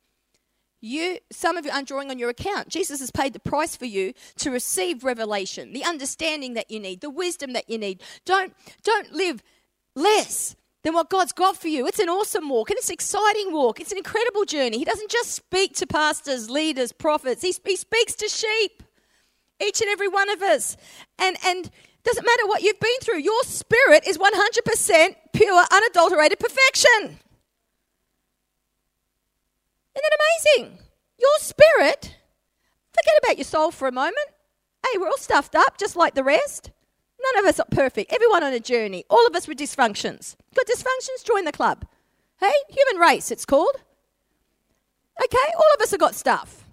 You, 0.81 1.19
some 1.31 1.57
of 1.57 1.65
you 1.65 1.71
aren't 1.71 1.87
drawing 1.87 2.09
on 2.09 2.17
your 2.17 2.29
account. 2.29 2.67
Jesus 2.67 2.99
has 2.99 3.11
paid 3.11 3.33
the 3.33 3.39
price 3.39 3.75
for 3.75 3.85
you 3.85 4.13
to 4.37 4.49
receive 4.49 5.03
revelation, 5.03 5.73
the 5.73 5.83
understanding 5.83 6.55
that 6.55 6.71
you 6.71 6.79
need, 6.79 7.01
the 7.01 7.09
wisdom 7.09 7.53
that 7.53 7.69
you 7.69 7.77
need. 7.77 8.01
Don't, 8.25 8.53
don't 8.83 9.11
live 9.13 9.43
less 9.95 10.55
than 10.83 10.95
what 10.95 11.11
God's 11.11 11.33
got 11.33 11.55
for 11.55 11.67
you. 11.67 11.85
It's 11.85 11.99
an 11.99 12.09
awesome 12.09 12.49
walk 12.49 12.71
and 12.71 12.77
it's 12.77 12.89
an 12.89 12.95
exciting 12.95 13.53
walk. 13.53 13.79
It's 13.79 13.91
an 13.91 13.99
incredible 13.99 14.43
journey. 14.45 14.79
He 14.79 14.85
doesn't 14.85 15.11
just 15.11 15.31
speak 15.31 15.75
to 15.75 15.85
pastors, 15.85 16.49
leaders, 16.49 16.91
prophets, 16.91 17.43
he, 17.43 17.53
he 17.63 17.75
speaks 17.75 18.15
to 18.15 18.27
sheep, 18.27 18.81
each 19.63 19.81
and 19.81 19.89
every 19.91 20.07
one 20.07 20.29
of 20.31 20.41
us. 20.41 20.77
And, 21.19 21.37
and 21.45 21.69
doesn't 22.03 22.25
matter 22.25 22.47
what 22.47 22.63
you've 22.63 22.79
been 22.79 22.99
through, 23.01 23.19
your 23.19 23.43
spirit 23.43 24.07
is 24.07 24.17
100% 24.17 25.15
pure, 25.33 25.63
unadulterated 25.71 26.39
perfection. 26.39 27.19
Isn't 29.95 30.03
that 30.03 30.17
amazing? 30.19 30.79
Your 31.19 31.37
spirit, 31.39 32.15
forget 32.93 33.19
about 33.23 33.37
your 33.37 33.45
soul 33.45 33.71
for 33.71 33.87
a 33.87 33.91
moment. 33.91 34.17
Hey, 34.83 34.97
we're 34.97 35.07
all 35.07 35.17
stuffed 35.17 35.55
up 35.55 35.77
just 35.77 35.95
like 35.95 36.15
the 36.15 36.23
rest. 36.23 36.71
none 37.21 37.43
of 37.43 37.49
us 37.49 37.59
are 37.59 37.67
perfect. 37.69 38.11
Everyone 38.11 38.43
on 38.43 38.53
a 38.53 38.59
journey. 38.59 39.05
All 39.09 39.25
of 39.27 39.35
us 39.35 39.47
with 39.47 39.59
dysfunctions. 39.59 40.35
Got 40.55 40.65
dysfunctions? 40.65 41.23
Join 41.23 41.45
the 41.45 41.51
club. 41.51 41.85
Hey, 42.39 42.51
human 42.69 42.99
race, 42.99 43.29
it's 43.29 43.45
called. 43.45 43.75
Okay, 45.23 45.53
all 45.55 45.73
of 45.75 45.81
us 45.81 45.91
have 45.91 45.99
got 45.99 46.15
stuff. 46.15 46.65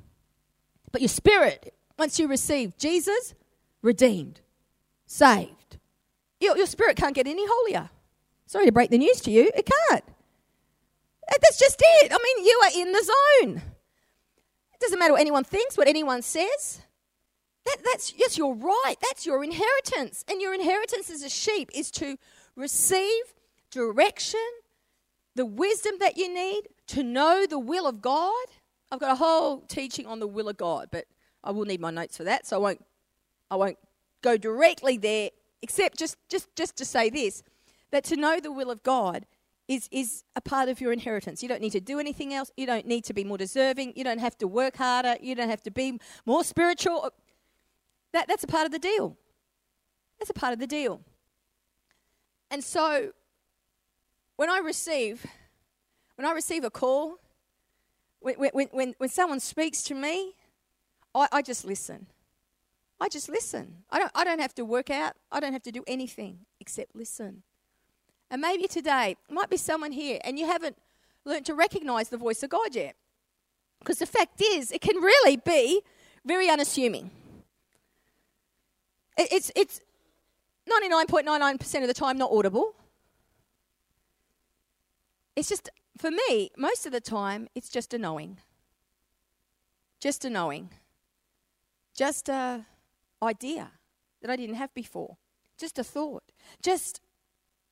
But 0.91 1.03
your 1.03 1.09
spirit, 1.09 1.75
once 1.99 2.19
you 2.19 2.27
receive 2.29 2.79
Jesus, 2.79 3.35
redeemed, 3.83 4.41
saved, 5.07 5.77
your, 6.41 6.57
your 6.57 6.67
spirit 6.67 6.97
can't 6.97 7.15
get 7.15 7.27
any 7.27 7.45
holier. 7.47 7.91
Sorry 8.47 8.65
to 8.65 8.73
break 8.73 8.89
the 8.91 8.99
news 8.99 9.21
to 9.23 9.31
you, 9.31 9.51
it 9.55 9.69
can't. 9.91 10.05
That's 11.31 11.59
just 11.59 11.83
it. 12.03 12.13
I 12.13 12.19
mean, 12.23 12.45
you 12.45 12.61
are 12.65 12.83
in 12.83 12.93
the 12.93 13.05
zone. 13.05 13.63
It 14.73 14.81
doesn't 14.81 14.99
matter 14.99 15.13
what 15.13 15.21
anyone 15.21 15.45
thinks, 15.45 15.77
what 15.77 15.89
anyone 15.89 16.23
says. 16.23 16.83
That, 17.65 17.79
that's, 17.85 18.15
yes, 18.17 18.39
you're 18.39 18.55
right. 18.55 18.95
That's 19.03 19.27
your 19.27 19.45
inheritance. 19.45 20.25
And 20.29 20.41
your 20.41 20.55
inheritance 20.55 21.11
as 21.11 21.23
a 21.23 21.29
sheep 21.29 21.71
is 21.75 21.91
to 21.93 22.17
receive 22.57 23.35
direction, 23.71 24.41
the 25.35 25.45
wisdom 25.45 25.95
that 26.01 26.17
you 26.17 26.33
need, 26.33 26.63
to 26.89 27.03
know 27.03 27.47
the 27.47 27.59
will 27.59 27.87
of 27.87 28.01
God. 28.01 28.47
I've 28.91 29.01
got 29.01 29.13
a 29.13 29.17
whole 29.17 29.61
teaching 29.63 30.07
on 30.07 30.21
the 30.21 30.27
will 30.27 30.49
of 30.49 30.57
God, 30.57 30.89
but 30.91 31.05
I 31.45 31.51
will 31.51 31.67
need 31.67 31.81
my 31.81 31.91
notes 31.91 32.17
for 32.17 32.25
that, 32.25 32.47
so 32.47 32.57
I 32.57 32.61
won't, 32.61 32.85
I 33.51 33.57
won't 33.57 33.79
go 34.23 34.37
directly 34.37 34.97
there, 34.97 35.31
except 35.61 35.99
just, 35.99 36.17
just, 36.29 36.55
just 36.57 36.77
to 36.77 36.85
say 36.85 37.11
this 37.11 37.43
that 37.91 38.05
to 38.05 38.17
know 38.17 38.39
the 38.41 38.53
will 38.53 38.71
of 38.71 38.83
God 38.83 39.25
is, 39.69 39.89
is 39.93 40.25
a 40.35 40.41
part 40.41 40.71
of 40.71 40.81
your 40.81 40.93
inheritance. 40.93 41.43
You 41.43 41.49
don't 41.49 41.61
need 41.61 41.73
to 41.73 41.81
do 41.81 42.01
anything 42.01 42.33
else. 42.33 42.51
You 42.57 42.67
don't 42.67 42.87
need 42.87 43.05
to 43.05 43.13
be 43.13 43.23
more 43.23 43.37
deserving. 43.37 43.93
You 43.97 44.03
don't 44.03 44.19
have 44.19 44.37
to 44.39 44.49
work 44.49 44.77
harder. 44.77 45.17
You 45.21 45.35
don't 45.35 45.51
have 45.51 45.63
to 45.65 45.71
be 45.71 46.01
more 46.25 46.43
spiritual. 46.43 47.01
Oh, 47.05 47.11
that, 48.13 48.27
that's 48.27 48.43
a 48.43 48.47
part 48.47 48.65
of 48.65 48.73
the 48.73 48.79
deal. 48.79 49.17
That's 50.19 50.31
a 50.31 50.35
part 50.35 50.55
of 50.55 50.59
the 50.59 50.67
deal. 50.67 51.03
And 52.51 52.65
so 52.65 53.13
when 54.37 54.49
I 54.49 54.59
receive, 54.59 55.27
when 56.17 56.27
I 56.27 56.33
receive 56.33 56.65
a 56.65 56.71
call, 56.71 57.17
when, 58.21 58.37
when, 58.37 58.69
when, 58.73 58.95
when 58.97 59.09
someone 59.11 59.39
speaks 59.39 59.83
to 59.85 59.95
me, 59.95 60.33
I, 61.15 61.29
I 61.31 61.43
just 61.43 61.65
listen. 61.65 62.07
I 63.01 63.09
just 63.09 63.29
listen. 63.29 63.85
I 63.91 63.99
don't, 63.99 64.11
I 64.15 64.25
don't 64.25 64.41
have 64.41 64.55
to 64.55 64.65
work 64.65 64.91
out. 64.91 65.13
I 65.31 65.41
don't 65.41 65.53
have 65.53 65.63
to 65.65 65.73
do 65.73 65.85
anything 65.87 66.41
except 66.59 66.97
listen. 66.97 67.43
And 68.31 68.43
maybe 68.43 68.67
today 68.67 69.17
might 69.31 69.51
be 69.51 69.57
someone 69.57 69.93
here 69.93 70.21
and 70.25 70.39
you 70.39 70.47
haven't 70.47 70.77
learned 71.25 71.47
to 71.47 71.55
recognize 71.55 72.09
the 72.09 72.17
voice 72.17 72.43
of 72.43 72.51
God 72.51 72.75
yet. 72.75 72.95
Because 73.79 73.99
the 73.99 74.07
fact 74.07 74.41
is, 74.41 74.73
it 74.73 74.81
can 74.81 74.97
really 74.97 75.37
be 75.37 75.83
very 76.25 76.51
unassuming. 76.51 77.11
It's, 79.17 79.51
it's 79.57 79.81
99.99% 80.69 81.83
of 81.83 81.89
the 81.89 81.95
time 81.95 82.19
not 82.19 82.31
audible. 82.31 82.75
It's 85.35 85.49
just, 85.49 85.71
for 85.97 86.11
me, 86.11 86.51
most 86.57 86.87
of 86.87 86.93
the 86.93 87.01
time, 87.01 87.49
it's 87.55 87.69
just 87.69 87.95
a 87.95 87.99
knowing. 87.99 88.39
Just 90.01 90.25
a 90.25 90.31
knowing. 90.31 90.71
Just 91.97 92.29
a 92.29 92.67
idea 93.23 93.73
that 94.21 94.31
I 94.31 94.37
didn't 94.37 94.57
have 94.57 94.73
before. 94.75 95.17
Just 95.57 95.79
a 95.79 95.85
thought. 95.85 96.25
Just 96.63 97.01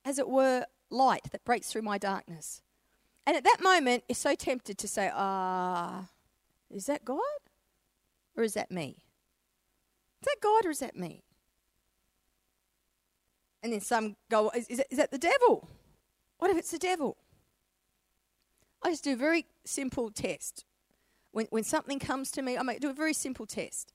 as 0.07 0.17
it 0.17 0.29
were, 0.29 0.65
light 0.89 1.23
that 1.31 1.43
breaks 1.43 1.69
through 1.69 1.81
my 1.81 1.97
darkness. 1.97 2.61
And 3.25 3.35
at 3.35 3.43
that 3.43 3.57
moment, 3.61 4.05
you're 4.07 4.15
so 4.15 4.35
tempted 4.35 4.77
to 4.77 4.87
say, 4.87 5.11
ah, 5.13 6.07
is 6.73 6.85
that 6.85 7.03
God? 7.03 7.19
Or 8.37 8.43
is 8.43 8.53
that 8.53 8.71
me? 8.71 9.03
Is 10.21 10.25
that 10.25 10.37
God 10.41 10.65
or 10.65 10.69
is 10.69 10.79
that 10.79 10.95
me? 10.95 11.23
And 13.61 13.73
then 13.73 13.81
some 13.81 14.15
go, 14.31 14.49
is, 14.51 14.67
is, 14.67 14.77
that, 14.77 14.87
is 14.89 14.97
that 14.97 15.11
the 15.11 15.17
devil? 15.17 15.67
What 16.37 16.51
if 16.51 16.57
it's 16.57 16.71
the 16.71 16.77
devil? 16.77 17.17
I 18.81 18.91
just 18.91 19.03
do 19.03 19.11
a 19.11 19.17
very 19.17 19.45
simple 19.65 20.09
test. 20.09 20.63
When, 21.31 21.47
when 21.49 21.65
something 21.65 21.99
comes 21.99 22.31
to 22.31 22.41
me, 22.41 22.57
I 22.57 22.61
might 22.61 22.79
do 22.79 22.89
a 22.89 22.93
very 22.93 23.13
simple 23.13 23.45
test. 23.45 23.91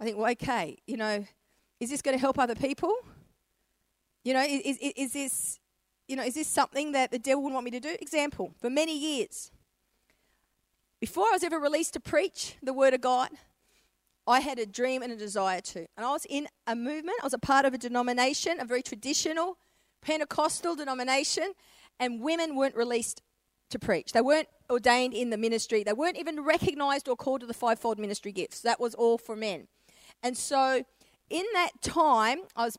I 0.00 0.04
think, 0.04 0.18
well, 0.18 0.32
okay, 0.32 0.78
you 0.88 0.96
know, 0.96 1.24
is 1.78 1.90
this 1.90 2.02
going 2.02 2.16
to 2.16 2.20
help 2.20 2.36
other 2.36 2.56
people? 2.56 2.96
You 4.24 4.32
know, 4.32 4.42
is, 4.42 4.78
is, 4.78 4.92
is 4.96 5.12
this, 5.12 5.60
you 6.08 6.16
know, 6.16 6.24
is 6.24 6.34
this 6.34 6.48
something 6.48 6.92
that 6.92 7.10
the 7.10 7.18
devil 7.18 7.44
would 7.44 7.52
want 7.52 7.64
me 7.64 7.70
to 7.72 7.80
do? 7.80 7.94
Example, 8.00 8.52
for 8.58 8.70
many 8.70 8.98
years, 8.98 9.52
before 10.98 11.26
I 11.26 11.32
was 11.32 11.44
ever 11.44 11.58
released 11.58 11.92
to 11.92 12.00
preach 12.00 12.56
the 12.62 12.72
word 12.72 12.94
of 12.94 13.02
God, 13.02 13.28
I 14.26 14.40
had 14.40 14.58
a 14.58 14.64
dream 14.64 15.02
and 15.02 15.12
a 15.12 15.16
desire 15.16 15.60
to. 15.60 15.80
And 15.96 16.06
I 16.06 16.10
was 16.10 16.26
in 16.28 16.48
a 16.66 16.74
movement, 16.74 17.18
I 17.20 17.26
was 17.26 17.34
a 17.34 17.38
part 17.38 17.66
of 17.66 17.74
a 17.74 17.78
denomination, 17.78 18.58
a 18.58 18.64
very 18.64 18.82
traditional 18.82 19.58
Pentecostal 20.00 20.74
denomination, 20.74 21.52
and 22.00 22.22
women 22.22 22.56
weren't 22.56 22.74
released 22.74 23.22
to 23.70 23.78
preach. 23.78 24.12
They 24.12 24.22
weren't 24.22 24.48
ordained 24.70 25.12
in 25.12 25.30
the 25.30 25.36
ministry. 25.36 25.82
They 25.82 25.92
weren't 25.92 26.16
even 26.16 26.42
recognized 26.42 27.08
or 27.08 27.16
called 27.16 27.40
to 27.40 27.46
the 27.46 27.54
fivefold 27.54 27.98
ministry 27.98 28.32
gifts. 28.32 28.60
That 28.60 28.80
was 28.80 28.94
all 28.94 29.18
for 29.18 29.36
men. 29.36 29.68
And 30.22 30.36
so 30.38 30.84
in 31.30 31.44
that 31.54 31.70
time, 31.82 32.40
I 32.56 32.64
was 32.64 32.78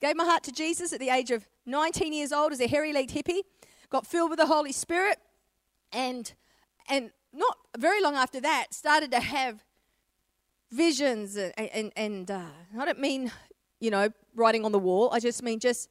Gave 0.00 0.16
my 0.16 0.24
heart 0.24 0.42
to 0.44 0.52
Jesus 0.52 0.92
at 0.92 1.00
the 1.00 1.08
age 1.08 1.30
of 1.30 1.48
19 1.66 2.12
years 2.12 2.32
old 2.32 2.52
as 2.52 2.60
a 2.60 2.66
hairy 2.66 2.92
legged 2.92 3.10
hippie. 3.10 3.42
Got 3.90 4.06
filled 4.06 4.30
with 4.30 4.38
the 4.38 4.46
Holy 4.46 4.72
Spirit. 4.72 5.18
And, 5.92 6.32
and 6.88 7.10
not 7.32 7.56
very 7.76 8.00
long 8.00 8.14
after 8.14 8.40
that, 8.40 8.72
started 8.72 9.10
to 9.10 9.20
have 9.20 9.64
visions. 10.70 11.36
And, 11.36 11.52
and, 11.56 11.92
and 11.96 12.30
uh, 12.30 12.42
I 12.78 12.84
don't 12.84 13.00
mean, 13.00 13.32
you 13.80 13.90
know, 13.90 14.10
writing 14.34 14.64
on 14.64 14.72
the 14.72 14.78
wall. 14.78 15.10
I 15.12 15.20
just 15.20 15.42
mean 15.42 15.58
just, 15.58 15.88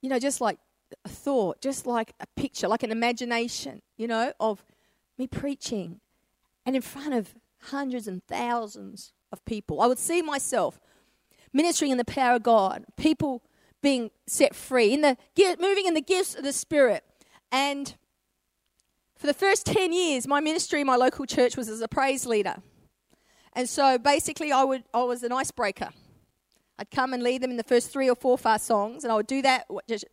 you 0.00 0.08
know, 0.08 0.18
just 0.18 0.40
like 0.40 0.58
a 1.04 1.08
thought, 1.08 1.60
just 1.60 1.86
like 1.86 2.14
a 2.20 2.26
picture, 2.34 2.66
like 2.66 2.82
an 2.82 2.90
imagination, 2.90 3.82
you 3.96 4.08
know, 4.08 4.32
of 4.40 4.64
me 5.16 5.26
preaching 5.26 6.00
and 6.66 6.74
in 6.74 6.82
front 6.82 7.14
of 7.14 7.34
hundreds 7.62 8.08
and 8.08 8.24
thousands 8.24 9.12
of 9.32 9.44
people. 9.44 9.80
I 9.80 9.86
would 9.86 9.98
see 9.98 10.22
myself 10.22 10.80
ministering 11.58 11.90
in 11.90 11.98
the 11.98 12.04
power 12.04 12.36
of 12.36 12.44
God, 12.44 12.84
people 12.96 13.42
being 13.82 14.12
set 14.28 14.54
free, 14.54 14.94
in 14.94 15.00
the 15.00 15.16
moving 15.60 15.86
in 15.86 15.94
the 15.94 16.00
gifts 16.00 16.36
of 16.36 16.44
the 16.44 16.52
Spirit. 16.52 17.02
And 17.50 17.96
for 19.16 19.26
the 19.26 19.34
first 19.34 19.66
10 19.66 19.92
years, 19.92 20.28
my 20.28 20.38
ministry 20.38 20.80
in 20.80 20.86
my 20.86 20.94
local 20.94 21.26
church 21.26 21.56
was 21.56 21.68
as 21.68 21.80
a 21.80 21.88
praise 21.88 22.26
leader. 22.26 22.56
And 23.54 23.68
so 23.68 23.98
basically, 23.98 24.52
I, 24.52 24.62
would, 24.62 24.84
I 24.94 25.02
was 25.02 25.24
an 25.24 25.32
icebreaker. 25.32 25.88
I'd 26.78 26.92
come 26.92 27.12
and 27.12 27.24
lead 27.24 27.42
them 27.42 27.50
in 27.50 27.56
the 27.56 27.64
first 27.64 27.90
three 27.90 28.08
or 28.08 28.14
four 28.14 28.38
fast 28.38 28.64
songs, 28.64 29.02
and 29.02 29.12
I 29.12 29.16
would 29.16 29.26
do 29.26 29.42
that 29.42 29.66
just 29.88 30.04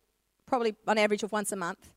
probably 0.46 0.74
on 0.88 0.98
average 0.98 1.22
of 1.22 1.30
once 1.30 1.52
a 1.52 1.56
month. 1.56 1.92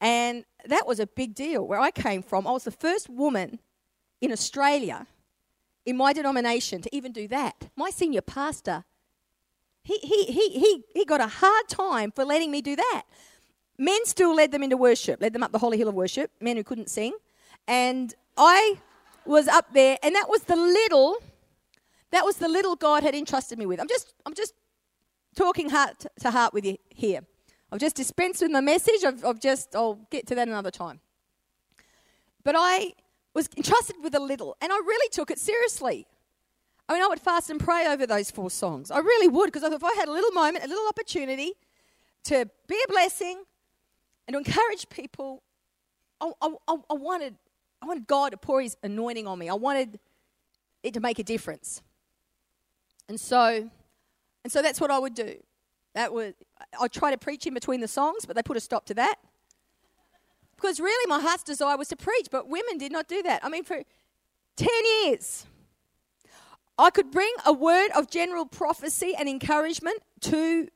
And 0.00 0.46
that 0.64 0.86
was 0.86 1.00
a 1.00 1.06
big 1.06 1.34
deal. 1.34 1.66
Where 1.66 1.80
I 1.80 1.90
came 1.90 2.22
from, 2.22 2.46
I 2.46 2.52
was 2.52 2.64
the 2.64 2.70
first 2.70 3.10
woman 3.10 3.58
in 4.22 4.32
Australia 4.32 5.06
in 5.86 5.96
my 5.96 6.12
denomination 6.12 6.82
to 6.82 6.94
even 6.94 7.12
do 7.12 7.28
that. 7.28 7.68
My 7.76 7.90
senior 7.90 8.20
pastor, 8.20 8.84
he, 9.82 9.98
he, 9.98 10.24
he, 10.24 10.48
he, 10.50 10.84
he 10.94 11.04
got 11.04 11.20
a 11.20 11.26
hard 11.26 11.68
time 11.68 12.10
for 12.10 12.24
letting 12.24 12.50
me 12.50 12.62
do 12.62 12.76
that. 12.76 13.02
Men 13.76 14.04
still 14.04 14.34
led 14.34 14.52
them 14.52 14.62
into 14.62 14.76
worship, 14.76 15.20
led 15.20 15.32
them 15.32 15.42
up 15.42 15.52
the 15.52 15.58
holy 15.58 15.76
hill 15.76 15.88
of 15.88 15.94
worship, 15.94 16.30
men 16.40 16.56
who 16.56 16.64
couldn't 16.64 16.88
sing. 16.88 17.12
And 17.66 18.14
I 18.36 18.78
was 19.26 19.48
up 19.48 19.72
there, 19.72 19.98
and 20.02 20.14
that 20.14 20.28
was 20.28 20.42
the 20.44 20.56
little, 20.56 21.16
that 22.10 22.24
was 22.24 22.36
the 22.36 22.48
little 22.48 22.76
God 22.76 23.02
had 23.02 23.14
entrusted 23.14 23.58
me 23.58 23.66
with. 23.66 23.80
I'm 23.80 23.88
just, 23.88 24.14
I'm 24.24 24.34
just 24.34 24.54
talking 25.34 25.70
heart 25.70 26.06
to 26.20 26.30
heart 26.30 26.54
with 26.54 26.64
you 26.64 26.76
here. 26.88 27.20
I've 27.72 27.80
just 27.80 27.96
dispensed 27.96 28.40
with 28.42 28.52
my 28.52 28.60
message. 28.60 29.02
I've, 29.04 29.24
I've 29.24 29.40
just, 29.40 29.74
I'll 29.74 29.98
get 30.10 30.26
to 30.28 30.34
that 30.36 30.46
another 30.46 30.70
time. 30.70 31.00
But 32.44 32.54
I 32.56 32.92
was 33.34 33.48
entrusted 33.56 33.96
with 34.02 34.14
a 34.14 34.20
little, 34.20 34.56
and 34.60 34.72
I 34.72 34.76
really 34.76 35.08
took 35.10 35.30
it 35.30 35.38
seriously. 35.38 36.06
I 36.88 36.94
mean, 36.94 37.02
I 37.02 37.06
would 37.06 37.20
fast 37.20 37.50
and 37.50 37.58
pray 37.58 37.86
over 37.86 38.06
those 38.06 38.30
four 38.30 38.50
songs. 38.50 38.90
I 38.90 38.98
really 38.98 39.28
would, 39.28 39.46
because 39.46 39.62
if 39.62 39.82
I 39.82 39.92
had 39.94 40.08
a 40.08 40.12
little 40.12 40.32
moment, 40.32 40.64
a 40.64 40.68
little 40.68 40.86
opportunity 40.88 41.54
to 42.24 42.48
be 42.68 42.78
a 42.88 42.92
blessing 42.92 43.42
and 44.26 44.34
to 44.34 44.38
encourage 44.38 44.88
people, 44.88 45.42
I, 46.20 46.30
I, 46.40 46.54
I, 46.68 46.94
wanted, 46.94 47.34
I 47.82 47.86
wanted 47.86 48.06
God 48.06 48.32
to 48.32 48.36
pour 48.36 48.60
His 48.60 48.76
anointing 48.82 49.26
on 49.26 49.38
me. 49.38 49.48
I 49.48 49.54
wanted 49.54 49.98
it 50.82 50.94
to 50.94 51.00
make 51.00 51.18
a 51.18 51.24
difference. 51.24 51.82
And 53.08 53.18
so, 53.18 53.70
and 54.44 54.52
so 54.52 54.62
that's 54.62 54.80
what 54.80 54.90
I 54.90 54.98
would 54.98 55.14
do. 55.14 55.36
That 55.94 56.12
would 56.12 56.34
I'd 56.80 56.92
try 56.92 57.10
to 57.10 57.18
preach 57.18 57.46
in 57.46 57.54
between 57.54 57.80
the 57.80 57.88
songs, 57.88 58.26
but 58.26 58.36
they 58.36 58.42
put 58.42 58.56
a 58.56 58.60
stop 58.60 58.86
to 58.86 58.94
that. 58.94 59.16
Because 60.64 60.80
really, 60.80 61.06
my 61.08 61.20
heart's 61.20 61.42
desire 61.42 61.76
was 61.76 61.88
to 61.88 61.96
preach, 61.96 62.28
but 62.30 62.48
women 62.48 62.78
did 62.78 62.90
not 62.90 63.06
do 63.06 63.22
that. 63.24 63.44
I 63.44 63.50
mean, 63.50 63.64
for 63.64 63.82
10 64.56 64.68
years, 65.02 65.44
I 66.78 66.88
could 66.88 67.10
bring 67.10 67.30
a 67.44 67.52
word 67.52 67.90
of 67.94 68.08
general 68.08 68.46
prophecy 68.46 69.12
and 69.14 69.28
encouragement 69.28 69.98
to 70.22 70.68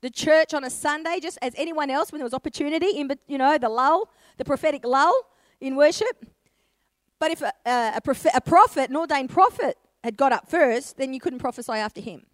the 0.00 0.10
church 0.10 0.54
on 0.54 0.64
a 0.64 0.70
Sunday, 0.70 1.20
just 1.22 1.38
as 1.40 1.54
anyone 1.56 1.88
else 1.88 2.10
when 2.10 2.18
there 2.18 2.24
was 2.24 2.34
opportunity, 2.34 2.98
in, 2.98 3.08
you 3.28 3.38
know, 3.38 3.56
the 3.58 3.68
lull, 3.68 4.10
the 4.38 4.44
prophetic 4.44 4.84
lull 4.84 5.14
in 5.60 5.76
worship. 5.76 6.26
But 7.20 7.30
if 7.30 7.42
a, 7.42 7.52
a, 7.64 8.00
a, 8.34 8.40
prophet, 8.40 8.90
an 8.90 8.96
ordained 8.96 9.30
prophet 9.30 9.78
had 10.02 10.16
got 10.16 10.32
up 10.32 10.50
first, 10.50 10.96
then 10.96 11.14
you 11.14 11.20
couldn't 11.20 11.38
prophesy 11.38 11.74
after 11.74 12.00
him. 12.00 12.26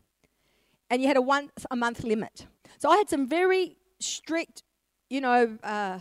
and 0.88 1.02
you 1.02 1.08
had 1.08 1.18
a 1.18 1.22
once 1.22 1.66
a 1.70 1.76
month 1.76 2.02
limit. 2.02 2.46
So 2.78 2.88
I 2.88 2.96
had 2.96 3.10
some 3.10 3.28
very 3.28 3.76
strict, 4.00 4.62
you 5.10 5.20
know, 5.20 5.58
uh, 5.62 5.98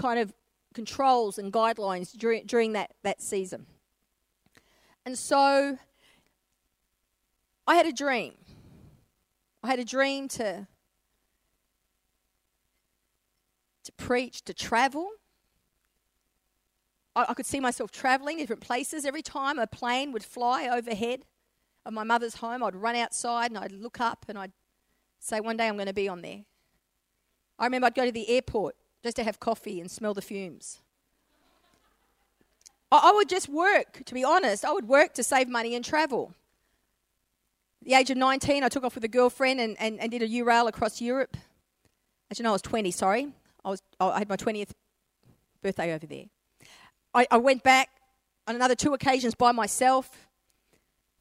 kind 0.00 0.18
of 0.18 0.32
controls 0.72 1.38
and 1.38 1.52
guidelines 1.52 2.16
during, 2.16 2.46
during 2.46 2.72
that, 2.72 2.92
that 3.02 3.20
season. 3.20 3.66
And 5.04 5.18
so 5.18 5.78
I 7.66 7.74
had 7.74 7.86
a 7.86 7.92
dream. 7.92 8.34
I 9.62 9.68
had 9.68 9.78
a 9.78 9.84
dream 9.84 10.26
to, 10.28 10.66
to 13.84 13.92
preach, 13.92 14.42
to 14.46 14.54
travel. 14.54 15.10
I, 17.14 17.26
I 17.28 17.34
could 17.34 17.46
see 17.46 17.60
myself 17.60 17.90
traveling 17.90 18.38
different 18.38 18.62
places. 18.62 19.04
Every 19.04 19.22
time 19.22 19.58
a 19.58 19.66
plane 19.66 20.12
would 20.12 20.24
fly 20.24 20.66
overhead 20.66 21.24
of 21.84 21.92
my 21.92 22.04
mother's 22.04 22.36
home, 22.36 22.62
I'd 22.62 22.74
run 22.74 22.96
outside 22.96 23.50
and 23.50 23.58
I'd 23.58 23.72
look 23.72 24.00
up 24.00 24.24
and 24.28 24.38
I'd 24.38 24.52
say, 25.18 25.40
One 25.40 25.58
day 25.58 25.68
I'm 25.68 25.74
going 25.74 25.88
to 25.88 25.92
be 25.92 26.08
on 26.08 26.22
there. 26.22 26.44
I 27.58 27.64
remember 27.64 27.88
I'd 27.88 27.94
go 27.94 28.06
to 28.06 28.12
the 28.12 28.30
airport 28.30 28.76
just 29.02 29.16
to 29.16 29.24
have 29.24 29.40
coffee 29.40 29.80
and 29.80 29.90
smell 29.90 30.14
the 30.14 30.22
fumes. 30.22 30.80
I, 32.92 33.10
I 33.10 33.12
would 33.12 33.28
just 33.28 33.48
work, 33.48 34.02
to 34.04 34.14
be 34.14 34.24
honest. 34.24 34.64
I 34.64 34.72
would 34.72 34.88
work 34.88 35.14
to 35.14 35.22
save 35.22 35.48
money 35.48 35.74
and 35.74 35.84
travel. 35.84 36.34
At 37.82 37.88
the 37.88 37.94
age 37.94 38.10
of 38.10 38.16
19, 38.16 38.62
I 38.62 38.68
took 38.68 38.84
off 38.84 38.94
with 38.94 39.04
a 39.04 39.08
girlfriend 39.08 39.60
and, 39.60 39.76
and, 39.80 39.98
and 40.00 40.10
did 40.10 40.22
a 40.22 40.28
Eurail 40.28 40.68
across 40.68 41.00
Europe. 41.00 41.36
Actually, 42.30 42.44
no, 42.44 42.50
I 42.50 42.52
was 42.52 42.62
20, 42.62 42.90
sorry. 42.90 43.28
I, 43.64 43.70
was, 43.70 43.82
I 43.98 44.18
had 44.18 44.28
my 44.28 44.36
20th 44.36 44.70
birthday 45.62 45.94
over 45.94 46.06
there. 46.06 46.26
I, 47.14 47.26
I 47.30 47.38
went 47.38 47.62
back 47.62 47.88
on 48.46 48.54
another 48.54 48.74
two 48.74 48.94
occasions 48.94 49.34
by 49.34 49.52
myself. 49.52 50.10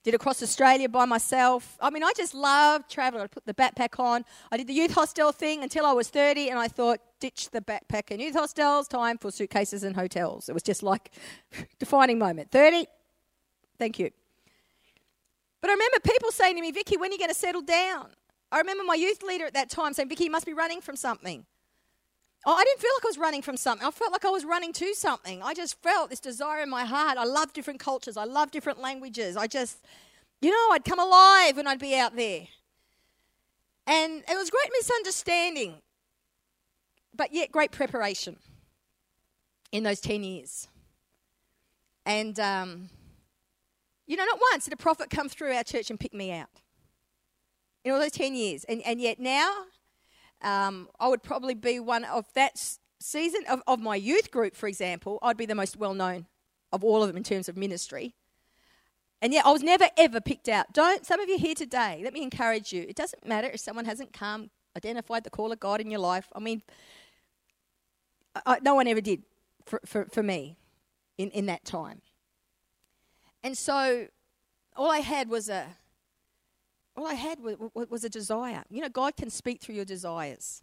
Did 0.09 0.15
across 0.15 0.41
Australia 0.41 0.89
by 0.89 1.05
myself. 1.05 1.77
I 1.79 1.91
mean, 1.91 2.03
I 2.03 2.11
just 2.17 2.33
love 2.33 2.87
traveling. 2.87 3.21
I 3.21 3.27
put 3.27 3.45
the 3.45 3.53
backpack 3.53 3.99
on. 3.99 4.25
I 4.51 4.57
did 4.57 4.65
the 4.65 4.73
youth 4.73 4.91
hostel 4.91 5.31
thing 5.31 5.61
until 5.61 5.85
I 5.85 5.93
was 5.93 6.09
30, 6.09 6.49
and 6.49 6.57
I 6.57 6.67
thought, 6.67 6.99
ditch 7.19 7.51
the 7.51 7.61
backpack 7.61 8.09
and 8.09 8.19
youth 8.19 8.33
hostels, 8.33 8.87
time 8.87 9.19
for 9.19 9.29
suitcases 9.29 9.83
and 9.83 9.95
hotels. 9.95 10.49
It 10.49 10.53
was 10.53 10.63
just 10.63 10.81
like 10.81 11.11
defining 11.79 12.17
moment. 12.17 12.49
30, 12.49 12.87
thank 13.77 13.99
you. 13.99 14.09
But 15.61 15.69
I 15.69 15.73
remember 15.73 15.99
people 16.03 16.31
saying 16.31 16.55
to 16.55 16.61
me, 16.61 16.71
Vicky, 16.71 16.97
when 16.97 17.11
are 17.11 17.13
you 17.13 17.19
going 17.19 17.29
to 17.29 17.35
settle 17.35 17.61
down? 17.61 18.07
I 18.51 18.57
remember 18.57 18.83
my 18.85 18.95
youth 18.95 19.21
leader 19.21 19.45
at 19.45 19.53
that 19.53 19.69
time 19.69 19.93
saying, 19.93 20.09
Vicky, 20.09 20.23
you 20.23 20.31
must 20.31 20.47
be 20.47 20.55
running 20.55 20.81
from 20.81 20.95
something. 20.95 21.45
Oh, 22.45 22.53
I 22.53 22.63
didn't 22.63 22.79
feel 22.79 22.91
like 22.97 23.05
I 23.05 23.09
was 23.09 23.17
running 23.17 23.41
from 23.41 23.57
something. 23.57 23.85
I 23.85 23.91
felt 23.91 24.11
like 24.11 24.23
I 24.23 24.29
was 24.29 24.45
running 24.45 24.71
to 24.73 24.93
something. 24.93 25.43
I 25.43 25.53
just 25.53 25.81
felt 25.81 26.09
this 26.09 26.21
desire 26.21 26.61
in 26.61 26.69
my 26.69 26.85
heart. 26.85 27.17
I 27.17 27.25
love 27.25 27.51
different 27.51 27.79
cultures. 27.79 28.15
I 28.15 28.23
love 28.23 28.51
different 28.51 28.79
languages. 28.79 29.35
I 29.35 29.47
just, 29.47 29.77
you 30.41 30.49
know, 30.49 30.73
I'd 30.73 30.85
come 30.85 30.99
alive 30.99 31.57
when 31.57 31.67
I'd 31.67 31.79
be 31.79 31.95
out 31.95 32.15
there. 32.15 32.47
And 33.85 34.23
it 34.29 34.37
was 34.37 34.49
great 34.49 34.69
misunderstanding, 34.71 35.75
but 37.15 37.33
yet 37.33 37.51
great 37.51 37.71
preparation 37.71 38.37
in 39.71 39.83
those 39.83 39.99
10 39.99 40.23
years. 40.23 40.67
And, 42.05 42.39
um, 42.39 42.89
you 44.07 44.15
know, 44.15 44.25
not 44.25 44.39
once 44.51 44.63
did 44.63 44.73
a 44.73 44.77
prophet 44.77 45.09
come 45.09 45.27
through 45.27 45.53
our 45.53 45.63
church 45.63 45.89
and 45.89 45.99
pick 45.99 46.13
me 46.13 46.31
out 46.31 46.49
in 47.83 47.91
all 47.91 47.99
those 47.99 48.11
10 48.11 48.33
years. 48.33 48.63
And, 48.63 48.81
and 48.83 49.01
yet 49.01 49.19
now, 49.19 49.65
um, 50.41 50.89
I 50.99 51.07
would 51.07 51.23
probably 51.23 51.53
be 51.53 51.79
one 51.79 52.05
of 52.05 52.31
that 52.33 52.77
season 52.99 53.43
of, 53.49 53.61
of 53.67 53.79
my 53.79 53.95
youth 53.95 54.31
group, 54.31 54.55
for 54.55 54.67
example. 54.67 55.19
I'd 55.21 55.37
be 55.37 55.45
the 55.45 55.55
most 55.55 55.77
well 55.77 55.93
known 55.93 56.27
of 56.71 56.83
all 56.83 57.01
of 57.01 57.07
them 57.07 57.17
in 57.17 57.23
terms 57.23 57.49
of 57.49 57.57
ministry. 57.57 58.15
And 59.21 59.33
yet, 59.33 59.45
I 59.45 59.51
was 59.51 59.63
never 59.63 59.89
ever 59.97 60.21
picked 60.21 60.47
out. 60.47 60.71
Don't 60.73 61.05
some 61.05 61.19
of 61.19 61.27
you 61.27 61.37
here 61.37 61.55
today? 61.55 62.01
Let 62.03 62.13
me 62.13 62.23
encourage 62.23 62.71
you. 62.71 62.85
It 62.87 62.95
doesn't 62.95 63.25
matter 63.27 63.49
if 63.49 63.59
someone 63.59 63.85
hasn't 63.85 64.13
come, 64.13 64.49
identified 64.77 65.25
the 65.25 65.29
call 65.29 65.51
of 65.51 65.59
God 65.59 65.81
in 65.81 65.91
your 65.91 65.99
life. 65.99 66.27
I 66.33 66.39
mean, 66.39 66.61
I, 68.45 68.59
no 68.61 68.75
one 68.75 68.87
ever 68.87 69.01
did 69.01 69.23
for, 69.65 69.81
for, 69.85 70.05
for 70.05 70.23
me 70.23 70.55
in, 71.17 71.29
in 71.31 71.47
that 71.47 71.65
time. 71.65 72.01
And 73.43 73.57
so, 73.57 74.07
all 74.75 74.89
I 74.89 74.99
had 74.99 75.29
was 75.29 75.49
a 75.49 75.65
all 76.99 77.07
I 77.07 77.13
had 77.13 77.39
was, 77.39 77.55
was 77.73 78.03
a 78.03 78.09
desire. 78.09 78.63
You 78.69 78.81
know, 78.81 78.89
God 78.89 79.15
can 79.15 79.29
speak 79.29 79.61
through 79.61 79.75
your 79.75 79.85
desires. 79.85 80.61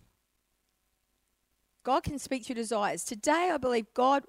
God 1.82 2.02
can 2.02 2.18
speak 2.18 2.44
through 2.44 2.56
desires. 2.56 3.04
Today, 3.04 3.50
I 3.52 3.56
believe 3.56 3.86
God, 3.94 4.24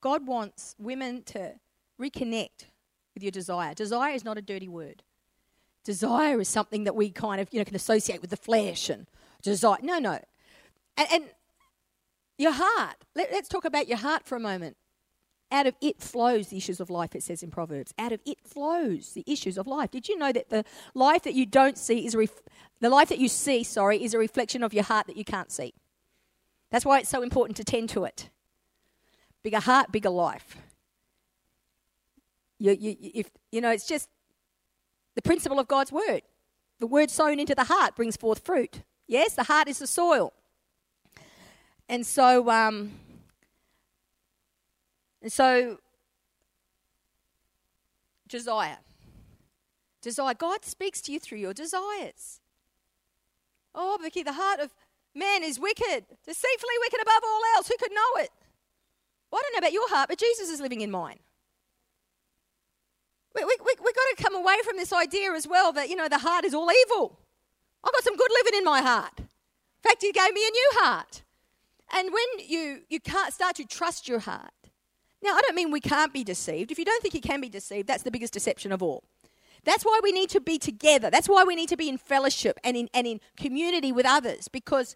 God 0.00 0.26
wants 0.26 0.74
women 0.78 1.22
to 1.24 1.52
reconnect 2.00 2.66
with 3.14 3.22
your 3.22 3.30
desire. 3.30 3.72
Desire 3.74 4.14
is 4.14 4.24
not 4.24 4.36
a 4.36 4.42
dirty 4.42 4.68
word. 4.68 5.02
Desire 5.84 6.40
is 6.40 6.48
something 6.48 6.84
that 6.84 6.96
we 6.96 7.10
kind 7.10 7.40
of, 7.40 7.48
you 7.52 7.60
know, 7.60 7.64
can 7.64 7.76
associate 7.76 8.20
with 8.20 8.30
the 8.30 8.36
flesh 8.36 8.90
and 8.90 9.06
desire. 9.42 9.78
No, 9.80 9.98
no. 9.98 10.18
And, 10.96 11.08
and 11.12 11.24
your 12.36 12.52
heart. 12.52 12.96
Let, 13.14 13.30
let's 13.30 13.48
talk 13.48 13.64
about 13.64 13.86
your 13.86 13.98
heart 13.98 14.24
for 14.24 14.34
a 14.34 14.40
moment. 14.40 14.76
Out 15.50 15.66
of 15.66 15.74
it 15.80 16.00
flows 16.00 16.48
the 16.48 16.58
issues 16.58 16.78
of 16.78 16.90
life, 16.90 17.14
it 17.14 17.22
says 17.22 17.42
in 17.42 17.50
Proverbs. 17.50 17.94
Out 17.98 18.12
of 18.12 18.20
it 18.26 18.38
flows 18.44 19.12
the 19.14 19.24
issues 19.26 19.56
of 19.56 19.66
life. 19.66 19.90
Did 19.90 20.08
you 20.08 20.18
know 20.18 20.30
that 20.30 20.50
the 20.50 20.64
life 20.94 21.22
that 21.22 21.34
you 21.34 21.46
don't 21.46 21.78
see 21.78 22.06
is 22.06 22.14
a 22.14 22.18
ref- 22.18 22.42
the 22.80 22.90
life 22.90 23.08
that 23.08 23.18
you 23.18 23.28
see, 23.28 23.64
sorry, 23.64 24.02
is 24.02 24.12
a 24.12 24.18
reflection 24.18 24.62
of 24.62 24.74
your 24.74 24.84
heart 24.84 25.06
that 25.06 25.16
you 25.16 25.24
can't 25.24 25.50
see. 25.50 25.74
That's 26.70 26.84
why 26.84 26.98
it's 26.98 27.08
so 27.08 27.22
important 27.22 27.56
to 27.56 27.64
tend 27.64 27.88
to 27.90 28.04
it. 28.04 28.28
Bigger 29.42 29.60
heart, 29.60 29.90
bigger 29.90 30.10
life. 30.10 30.56
You, 32.58 32.72
you, 32.72 32.96
if, 33.00 33.30
you 33.50 33.60
know, 33.60 33.70
it's 33.70 33.86
just 33.86 34.08
the 35.14 35.22
principle 35.22 35.58
of 35.58 35.66
God's 35.66 35.90
word. 35.90 36.22
The 36.78 36.86
word 36.86 37.10
sown 37.10 37.40
into 37.40 37.54
the 37.54 37.64
heart 37.64 37.96
brings 37.96 38.16
forth 38.16 38.44
fruit. 38.44 38.82
Yes, 39.06 39.34
the 39.34 39.44
heart 39.44 39.68
is 39.68 39.78
the 39.78 39.86
soil. 39.86 40.34
And 41.88 42.06
so, 42.06 42.50
um, 42.50 42.92
and 45.22 45.32
so, 45.32 45.78
desire. 48.28 48.78
Desire. 50.02 50.34
God 50.34 50.64
speaks 50.64 51.00
to 51.02 51.12
you 51.12 51.18
through 51.18 51.38
your 51.38 51.54
desires. 51.54 52.40
Oh, 53.74 53.98
Vicky, 54.00 54.22
the 54.22 54.32
heart 54.32 54.60
of 54.60 54.74
man 55.14 55.42
is 55.42 55.58
wicked, 55.58 56.04
deceitfully 56.24 56.74
wicked 56.80 57.00
above 57.02 57.22
all 57.24 57.40
else. 57.56 57.68
Who 57.68 57.76
could 57.78 57.92
know 57.92 58.22
it? 58.22 58.30
Well, 59.30 59.40
I 59.40 59.42
don't 59.42 59.52
know 59.54 59.66
about 59.66 59.72
your 59.72 59.88
heart, 59.90 60.08
but 60.08 60.18
Jesus 60.18 60.48
is 60.48 60.60
living 60.60 60.80
in 60.80 60.90
mine. 60.90 61.18
We, 63.34 63.44
we, 63.44 63.56
we, 63.64 63.74
we've 63.84 63.94
got 63.94 64.16
to 64.16 64.22
come 64.22 64.34
away 64.34 64.56
from 64.64 64.76
this 64.76 64.92
idea 64.92 65.32
as 65.32 65.46
well 65.46 65.72
that, 65.72 65.88
you 65.88 65.96
know, 65.96 66.08
the 66.08 66.18
heart 66.18 66.44
is 66.44 66.54
all 66.54 66.70
evil. 66.86 67.18
I've 67.84 67.92
got 67.92 68.04
some 68.04 68.16
good 68.16 68.30
living 68.42 68.58
in 68.58 68.64
my 68.64 68.80
heart. 68.80 69.12
In 69.18 69.26
fact, 69.82 70.02
He 70.02 70.12
gave 70.12 70.32
me 70.32 70.46
a 70.46 70.50
new 70.50 70.70
heart. 70.74 71.22
And 71.94 72.12
when 72.12 72.46
you, 72.46 72.80
you 72.88 73.00
can't 73.00 73.32
start 73.32 73.56
to 73.56 73.64
trust 73.64 74.08
your 74.08 74.18
heart, 74.20 74.52
now, 75.22 75.30
I 75.30 75.40
don't 75.42 75.56
mean 75.56 75.70
we 75.70 75.80
can't 75.80 76.12
be 76.12 76.22
deceived. 76.22 76.70
If 76.70 76.78
you 76.78 76.84
don't 76.84 77.02
think 77.02 77.14
you 77.14 77.20
can 77.20 77.40
be 77.40 77.48
deceived, 77.48 77.88
that's 77.88 78.04
the 78.04 78.10
biggest 78.10 78.32
deception 78.32 78.70
of 78.70 78.82
all. 78.82 79.02
That's 79.64 79.84
why 79.84 79.98
we 80.02 80.12
need 80.12 80.30
to 80.30 80.40
be 80.40 80.58
together. 80.58 81.10
That's 81.10 81.28
why 81.28 81.44
we 81.44 81.56
need 81.56 81.68
to 81.70 81.76
be 81.76 81.88
in 81.88 81.98
fellowship 81.98 82.58
and 82.62 82.76
in, 82.76 82.88
and 82.94 83.06
in 83.06 83.20
community 83.36 83.90
with 83.90 84.06
others 84.06 84.48
because 84.48 84.94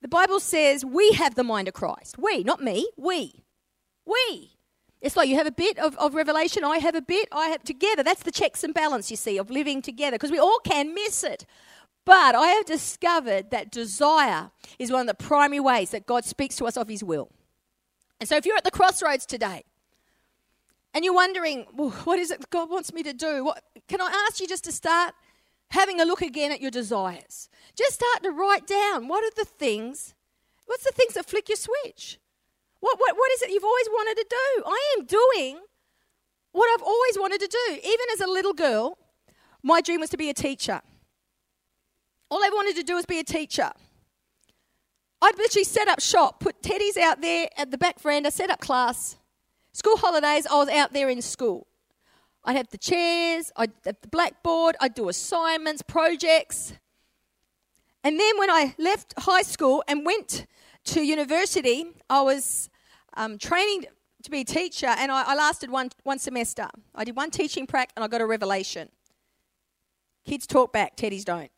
the 0.00 0.08
Bible 0.08 0.40
says 0.40 0.84
we 0.84 1.12
have 1.12 1.34
the 1.34 1.44
mind 1.44 1.68
of 1.68 1.74
Christ. 1.74 2.18
We, 2.18 2.44
not 2.44 2.62
me, 2.62 2.88
we. 2.96 3.44
We. 4.06 4.52
It's 5.00 5.16
like 5.16 5.28
you 5.28 5.34
have 5.34 5.48
a 5.48 5.52
bit 5.52 5.78
of, 5.78 5.96
of 5.98 6.14
revelation, 6.14 6.62
I 6.62 6.78
have 6.78 6.94
a 6.94 7.02
bit, 7.02 7.28
I 7.32 7.48
have 7.48 7.64
together. 7.64 8.04
That's 8.04 8.22
the 8.22 8.30
checks 8.30 8.62
and 8.62 8.72
balance, 8.72 9.10
you 9.10 9.16
see, 9.16 9.36
of 9.36 9.50
living 9.50 9.82
together 9.82 10.14
because 10.14 10.30
we 10.30 10.38
all 10.38 10.60
can 10.60 10.94
miss 10.94 11.24
it. 11.24 11.44
But 12.04 12.34
I 12.36 12.48
have 12.48 12.64
discovered 12.64 13.50
that 13.50 13.72
desire 13.72 14.50
is 14.78 14.92
one 14.92 15.02
of 15.02 15.06
the 15.08 15.14
primary 15.14 15.60
ways 15.60 15.90
that 15.90 16.06
God 16.06 16.24
speaks 16.24 16.56
to 16.56 16.66
us 16.66 16.76
of 16.76 16.88
His 16.88 17.02
will. 17.02 17.30
And 18.22 18.28
so 18.28 18.36
if 18.36 18.46
you're 18.46 18.56
at 18.56 18.62
the 18.62 18.70
crossroads 18.70 19.26
today 19.26 19.64
and 20.94 21.04
you're 21.04 21.12
wondering, 21.12 21.62
what 22.04 22.20
is 22.20 22.30
it 22.30 22.48
God 22.50 22.70
wants 22.70 22.92
me 22.92 23.02
to 23.02 23.12
do? 23.12 23.44
What, 23.44 23.64
can 23.88 24.00
I 24.00 24.26
ask 24.28 24.38
you 24.38 24.46
just 24.46 24.62
to 24.62 24.70
start 24.70 25.14
having 25.72 26.00
a 26.00 26.04
look 26.04 26.22
again 26.22 26.52
at 26.52 26.60
your 26.60 26.70
desires? 26.70 27.48
Just 27.76 27.94
start 27.94 28.22
to 28.22 28.30
write 28.30 28.64
down 28.64 29.08
what 29.08 29.24
are 29.24 29.34
the 29.34 29.44
things, 29.44 30.14
what's 30.66 30.84
the 30.84 30.92
things 30.92 31.14
that 31.14 31.26
flick 31.26 31.48
your 31.48 31.56
switch? 31.56 32.20
What, 32.78 32.96
what, 33.00 33.16
what 33.16 33.32
is 33.32 33.42
it 33.42 33.50
you've 33.50 33.64
always 33.64 33.88
wanted 33.90 34.22
to 34.22 34.26
do? 34.30 34.62
I 34.66 34.94
am 34.96 35.04
doing 35.04 35.60
what 36.52 36.70
I've 36.72 36.86
always 36.86 37.18
wanted 37.18 37.40
to 37.40 37.48
do. 37.48 37.74
Even 37.74 38.06
as 38.12 38.20
a 38.20 38.28
little 38.28 38.54
girl, 38.54 38.98
my 39.64 39.80
dream 39.80 39.98
was 39.98 40.10
to 40.10 40.16
be 40.16 40.30
a 40.30 40.34
teacher. 40.34 40.80
All 42.30 42.38
I 42.38 42.50
wanted 42.54 42.76
to 42.76 42.84
do 42.84 42.94
was 42.94 43.04
be 43.04 43.18
a 43.18 43.24
teacher. 43.24 43.72
I'd 45.22 45.38
literally 45.38 45.64
set 45.64 45.86
up 45.86 46.00
shop, 46.00 46.40
put 46.40 46.60
teddies 46.62 46.96
out 46.96 47.22
there 47.22 47.48
at 47.56 47.70
the 47.70 47.78
back 47.78 48.00
veranda, 48.00 48.32
set 48.32 48.50
up 48.50 48.60
class. 48.60 49.16
School 49.72 49.96
holidays, 49.96 50.48
I 50.48 50.56
was 50.56 50.68
out 50.68 50.92
there 50.92 51.08
in 51.08 51.22
school. 51.22 51.68
I'd 52.44 52.56
have 52.56 52.68
the 52.70 52.78
chairs, 52.78 53.52
I'd 53.56 53.70
have 53.84 54.00
the 54.02 54.08
blackboard, 54.08 54.74
I'd 54.80 54.94
do 54.94 55.08
assignments, 55.08 55.80
projects. 55.80 56.72
And 58.02 58.18
then 58.18 58.36
when 58.36 58.50
I 58.50 58.74
left 58.78 59.14
high 59.16 59.42
school 59.42 59.84
and 59.86 60.04
went 60.04 60.46
to 60.86 61.02
university, 61.02 61.86
I 62.10 62.22
was 62.22 62.68
um, 63.14 63.38
training 63.38 63.86
to 64.24 64.30
be 64.30 64.40
a 64.40 64.44
teacher 64.44 64.88
and 64.88 65.12
I, 65.12 65.22
I 65.22 65.34
lasted 65.36 65.70
one, 65.70 65.90
one 66.02 66.18
semester. 66.18 66.68
I 66.96 67.04
did 67.04 67.14
one 67.14 67.30
teaching 67.30 67.68
prac 67.68 67.92
and 67.94 68.04
I 68.04 68.08
got 68.08 68.20
a 68.20 68.26
revelation. 68.26 68.88
Kids 70.26 70.48
talk 70.48 70.72
back, 70.72 70.96
teddies 70.96 71.24
don't. 71.24 71.50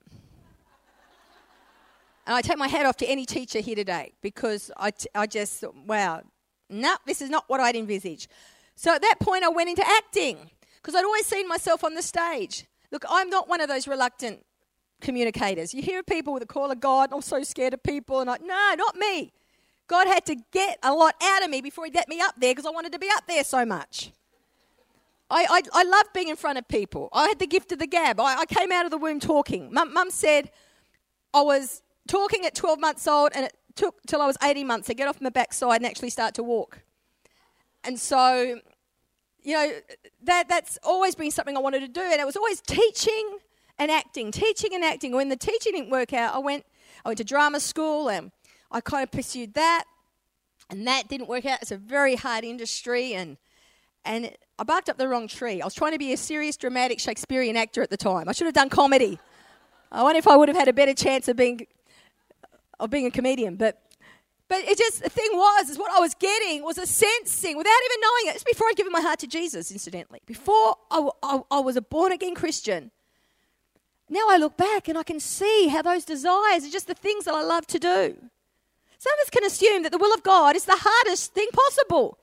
And 2.27 2.35
I 2.35 2.41
take 2.41 2.59
my 2.59 2.69
hat 2.69 2.87
off 2.87 2.97
to 2.99 3.07
any 3.07 3.27
teacher 3.27 3.61
here 3.61 3.77
today 3.77 4.13
because 4.23 4.71
I, 4.77 4.91
t- 4.91 5.09
I 5.15 5.27
just 5.27 5.61
thought, 5.61 5.77
wow, 5.87 6.23
no, 6.71 6.97
this 7.07 7.21
is 7.21 7.29
not 7.29 7.45
what 7.49 7.61
I'd 7.61 7.77
envisaged. 7.77 8.31
So 8.77 8.95
at 8.95 9.03
that 9.03 9.17
point, 9.21 9.45
I 9.45 9.49
went 9.49 9.69
into 9.69 9.87
acting 9.87 10.51
because 10.77 10.95
I'd 10.95 11.05
always 11.05 11.27
seen 11.27 11.47
myself 11.47 11.85
on 11.85 11.95
the 11.95 12.03
stage. 12.03 12.67
Look, 12.91 13.05
I'm 13.09 13.29
not 13.29 13.49
one 13.49 13.61
of 13.61 13.69
those 13.69 13.87
reluctant 13.87 14.45
communicators. 15.01 15.75
You 15.75 15.83
hear 15.83 16.03
people 16.03 16.33
with 16.33 16.43
a 16.43 16.47
call 16.47 16.71
of 16.71 16.81
God, 16.81 17.11
I'm 17.13 17.23
so 17.23 17.43
scared 17.43 17.75
of 17.75 17.83
people, 17.83 18.21
and 18.21 18.31
I, 18.31 18.39
no, 18.43 18.75
not 18.77 18.97
me. 18.97 19.33
God 19.87 20.07
had 20.07 20.25
to 20.27 20.37
get 20.51 20.79
a 20.83 20.93
lot 20.93 21.15
out 21.23 21.43
of 21.45 21.51
me 21.51 21.61
before 21.61 21.85
He'd 21.85 21.93
get 21.93 22.09
me 22.09 22.21
up 22.21 22.35
there 22.39 22.53
because 22.53 22.65
I 22.65 22.71
wanted 22.71 22.93
to 22.93 22.99
be 22.99 23.09
up 23.15 23.27
there 23.27 23.45
so 23.45 23.67
much. 23.67 24.13
I, 25.31 25.47
I, 25.51 25.63
I 25.81 25.83
love 25.85 26.07
being 26.15 26.29
in 26.29 26.37
front 26.37 26.59
of 26.59 26.69
people. 26.69 27.09
I 27.13 27.29
had 27.29 27.39
the 27.39 27.47
gift 27.47 27.73
of 27.73 27.79
the 27.79 27.87
gab. 27.87 28.21
I, 28.21 28.41
I 28.41 28.47
came 28.47 28.73
out 28.73 28.85
of 28.85 28.91
the 28.91 28.99
womb 28.99 29.21
talking. 29.21 29.73
Mum 29.73 30.11
said 30.11 30.51
I 31.33 31.43
was 31.43 31.83
talking 32.09 32.45
at 32.45 32.55
12 32.55 32.81
months 32.81 33.07
old 33.07 33.33
and 33.35 33.47
it 33.47 33.55
took 33.75 34.03
till 34.07 34.21
I 34.21 34.27
was 34.27 34.37
18 34.43 34.67
months 34.67 34.87
to 34.89 34.95
get 34.95 35.09
off 35.09 35.21
my 35.21 35.31
backside 35.31 35.77
and 35.77 35.87
actually 35.87 36.11
start 36.11 36.35
to 36.35 36.43
walk. 36.43 36.81
And 37.85 37.99
so, 37.99 38.61
you 39.43 39.55
know, 39.55 39.73
that, 40.23 40.49
that's 40.49 40.79
always 40.83 41.15
been 41.15 41.31
something 41.31 41.57
I 41.57 41.61
wanted 41.61 41.81
to 41.81 41.89
do. 41.89 42.01
And 42.01 42.21
it 42.21 42.27
was 42.27 42.37
always 42.37 42.61
teaching 42.61 43.39
and 43.79 43.91
acting, 43.91 44.33
teaching 44.33 44.75
and 44.75 44.85
acting. 44.85 45.13
When 45.13 45.29
the 45.29 45.37
teaching 45.37 45.73
didn't 45.73 45.91
work 45.91 46.13
out, 46.13 46.35
I 46.35 46.39
went, 46.39 46.65
I 47.05 47.11
went 47.11 47.19
to 47.19 47.25
drama 47.25 47.61
school 47.61 48.09
and 48.09 48.31
I 48.71 48.81
kind 48.81 49.03
of 49.03 49.11
pursued 49.11 49.55
that. 49.55 49.85
And 50.71 50.87
that 50.87 51.09
didn't 51.09 51.29
work 51.29 51.45
out. 51.45 51.61
It's 51.61 51.73
a 51.73 51.77
very 51.77 52.17
hard 52.17 52.45
industry. 52.45 53.13
And, 53.13 53.37
and 54.05 54.35
I 54.59 54.65
barked 54.65 54.89
up 54.89 54.97
the 54.97 55.09
wrong 55.09 55.29
tree. 55.29 55.61
I 55.61 55.65
was 55.65 55.75
trying 55.75 55.93
to 55.93 55.99
be 55.99 56.13
a 56.13 56.17
serious, 56.17 56.57
dramatic 56.57 57.01
Shakespearean 57.01 57.57
actor 57.57 57.83
at 57.83 57.91
the 57.91 57.99
time. 57.99 58.29
I 58.29 58.33
should 58.33 58.47
have 58.47 58.55
done 58.55 58.71
comedy. 58.71 59.19
I 59.93 60.03
wonder 60.03 60.19
if 60.19 60.27
I 60.27 60.37
would 60.37 60.49
have 60.49 60.57
had 60.57 60.69
a 60.69 60.73
better 60.73 60.95
chance 60.95 61.29
of 61.29 61.37
being 61.37 61.67
of 62.81 62.91
being 62.91 63.07
a 63.07 63.11
comedian. 63.11 63.57
But 63.57 63.81
but 64.49 64.59
it 64.59 64.77
just 64.79 65.03
the 65.03 65.09
thing 65.09 65.31
was 65.33 65.71
is 65.71 65.79
what 65.79 65.93
I 65.93 66.01
was 66.01 66.15
getting 66.15 66.63
was 66.63 66.79
a 66.79 66.87
sensing 66.87 67.57
without 67.57 67.71
even 67.87 68.01
knowing 68.01 68.27
it. 68.29 68.35
It's 68.37 68.45
before 68.45 68.69
I'd 68.69 68.77
given 68.77 68.93
my 68.93 69.01
heart 69.01 69.19
to 69.21 69.27
Jesus, 69.27 69.71
incidentally. 69.71 70.21
Before 70.27 70.77
I, 70.91 71.09
I, 71.23 71.41
I 71.51 71.61
was 71.61 71.77
a 71.77 71.83
born 71.83 72.13
again 72.13 72.35
Christian. 72.35 72.91
Now 74.09 74.27
I 74.29 74.37
look 74.37 74.57
back 74.57 74.89
and 74.89 74.99
I 74.99 75.03
can 75.03 75.19
see 75.19 75.69
how 75.69 75.83
those 75.83 76.05
desires 76.05 76.65
are 76.65 76.71
just 76.71 76.87
the 76.87 76.95
things 76.95 77.25
that 77.25 77.35
I 77.35 77.43
love 77.43 77.67
to 77.69 77.79
do. 77.79 78.17
Some 78.99 79.13
of 79.15 79.23
us 79.23 79.31
can 79.31 79.45
assume 79.45 79.83
that 79.83 79.93
the 79.93 79.99
will 79.99 80.15
of 80.15 80.23
God 80.23 80.57
is 80.57 80.67
the 80.67 80.79
hardest 80.79 81.33
thing 81.35 81.49
possible. 81.53 82.19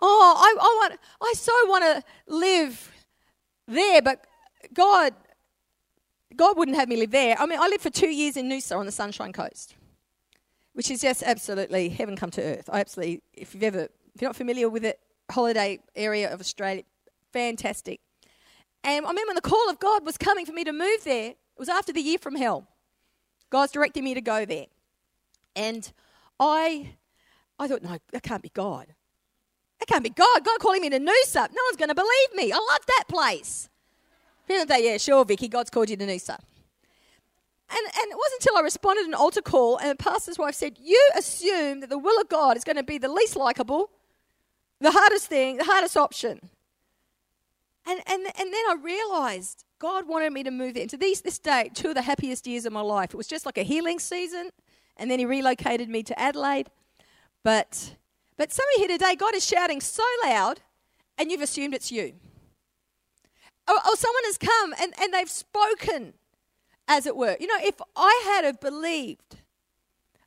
Oh, 0.00 0.34
I, 0.36 0.56
I 0.60 0.88
want, 0.88 1.00
I 1.22 1.32
so 1.36 1.52
want 1.66 1.84
to 1.84 2.02
live 2.26 2.92
there, 3.68 4.02
but 4.02 4.26
God, 4.72 5.14
God 6.36 6.56
wouldn't 6.56 6.76
have 6.76 6.88
me 6.88 6.96
live 6.96 7.10
there. 7.10 7.36
I 7.38 7.46
mean, 7.46 7.58
I 7.58 7.68
lived 7.68 7.82
for 7.82 7.90
two 7.90 8.08
years 8.08 8.36
in 8.36 8.48
Noosa 8.48 8.76
on 8.76 8.86
the 8.86 8.92
Sunshine 8.92 9.32
Coast, 9.32 9.74
which 10.72 10.90
is 10.90 11.00
just 11.00 11.22
absolutely 11.22 11.88
heaven 11.88 12.16
come 12.16 12.30
to 12.32 12.42
earth. 12.42 12.68
I 12.72 12.80
absolutely, 12.80 13.22
if 13.32 13.54
you've 13.54 13.62
ever, 13.62 13.88
if 14.14 14.20
you're 14.20 14.28
not 14.28 14.36
familiar 14.36 14.68
with 14.68 14.84
it, 14.84 14.98
holiday 15.30 15.78
area 15.94 16.32
of 16.32 16.40
Australia, 16.40 16.82
fantastic. 17.32 18.00
And 18.82 19.06
I 19.06 19.08
remember 19.08 19.30
when 19.30 19.36
the 19.36 19.40
call 19.40 19.70
of 19.70 19.78
God 19.78 20.04
was 20.04 20.18
coming 20.18 20.46
for 20.46 20.52
me 20.52 20.64
to 20.64 20.72
move 20.72 21.04
there. 21.04 21.30
It 21.30 21.58
was 21.58 21.68
after 21.68 21.92
the 21.92 22.00
year 22.00 22.18
from 22.18 22.36
hell. 22.36 22.66
God's 23.50 23.72
directing 23.72 24.04
me 24.04 24.14
to 24.14 24.20
go 24.20 24.44
there, 24.44 24.66
and 25.54 25.90
I, 26.40 26.94
I 27.58 27.68
thought, 27.68 27.82
no, 27.82 27.98
that 28.12 28.22
can't 28.22 28.42
be 28.42 28.48
God. 28.48 28.88
That 29.78 29.86
can't 29.86 30.02
be 30.02 30.10
God. 30.10 30.44
God 30.44 30.58
calling 30.58 30.82
me 30.82 30.90
to 30.90 30.98
Noosa. 30.98 31.48
No 31.50 31.62
one's 31.68 31.76
going 31.76 31.88
to 31.88 31.94
believe 31.94 32.34
me. 32.34 32.52
I 32.52 32.56
love 32.56 32.86
that 32.86 33.04
place. 33.08 33.68
People 34.46 34.66
say, 34.66 34.84
yeah, 34.92 34.98
sure, 34.98 35.24
Vicky, 35.24 35.48
God's 35.48 35.70
called 35.70 35.88
you 35.88 35.96
to. 35.96 36.04
And, 37.70 37.86
and 37.86 38.12
it 38.12 38.16
wasn't 38.16 38.40
until 38.40 38.56
I 38.58 38.60
responded 38.60 39.06
an 39.06 39.14
altar 39.14 39.40
call 39.40 39.78
and 39.78 39.90
the 39.90 39.96
pastor's 39.96 40.38
wife 40.38 40.54
said, 40.54 40.76
You 40.80 41.00
assume 41.16 41.80
that 41.80 41.88
the 41.88 41.98
will 41.98 42.20
of 42.20 42.28
God 42.28 42.56
is 42.56 42.64
going 42.64 42.76
to 42.76 42.82
be 42.82 42.98
the 42.98 43.08
least 43.08 43.36
likable, 43.36 43.90
the 44.80 44.90
hardest 44.90 45.26
thing, 45.26 45.56
the 45.56 45.64
hardest 45.64 45.96
option. 45.96 46.50
And, 47.86 48.00
and, 48.06 48.22
and 48.38 48.52
then 48.52 48.64
I 48.68 48.76
realized 48.82 49.64
God 49.78 50.06
wanted 50.06 50.32
me 50.32 50.42
to 50.42 50.50
move 50.50 50.76
into 50.76 50.96
these, 50.96 51.22
this 51.22 51.38
day, 51.38 51.70
two 51.74 51.88
of 51.88 51.94
the 51.94 52.02
happiest 52.02 52.46
years 52.46 52.64
of 52.64 52.72
my 52.72 52.80
life. 52.80 53.10
It 53.10 53.16
was 53.16 53.26
just 53.26 53.46
like 53.46 53.58
a 53.58 53.62
healing 53.62 53.98
season, 53.98 54.50
and 54.96 55.10
then 55.10 55.18
He 55.18 55.26
relocated 55.26 55.88
me 55.88 56.02
to 56.04 56.18
Adelaide. 56.18 56.68
But, 57.42 57.96
but 58.36 58.52
some 58.52 58.64
of 58.74 58.80
you 58.80 58.88
here 58.88 58.98
today, 58.98 59.16
God 59.16 59.34
is 59.34 59.44
shouting 59.44 59.80
so 59.80 60.04
loud, 60.24 60.60
and 61.18 61.30
you've 61.30 61.42
assumed 61.42 61.74
it's 61.74 61.90
you. 61.90 62.14
Or, 63.68 63.74
or 63.74 63.96
someone 63.96 64.24
has 64.24 64.38
come 64.38 64.74
and, 64.80 64.92
and 65.00 65.14
they've 65.14 65.30
spoken, 65.30 66.14
as 66.86 67.06
it 67.06 67.16
were. 67.16 67.36
You 67.40 67.46
know, 67.46 67.58
if 67.60 67.80
I 67.96 68.22
had 68.26 68.44
have 68.44 68.60
believed 68.60 69.36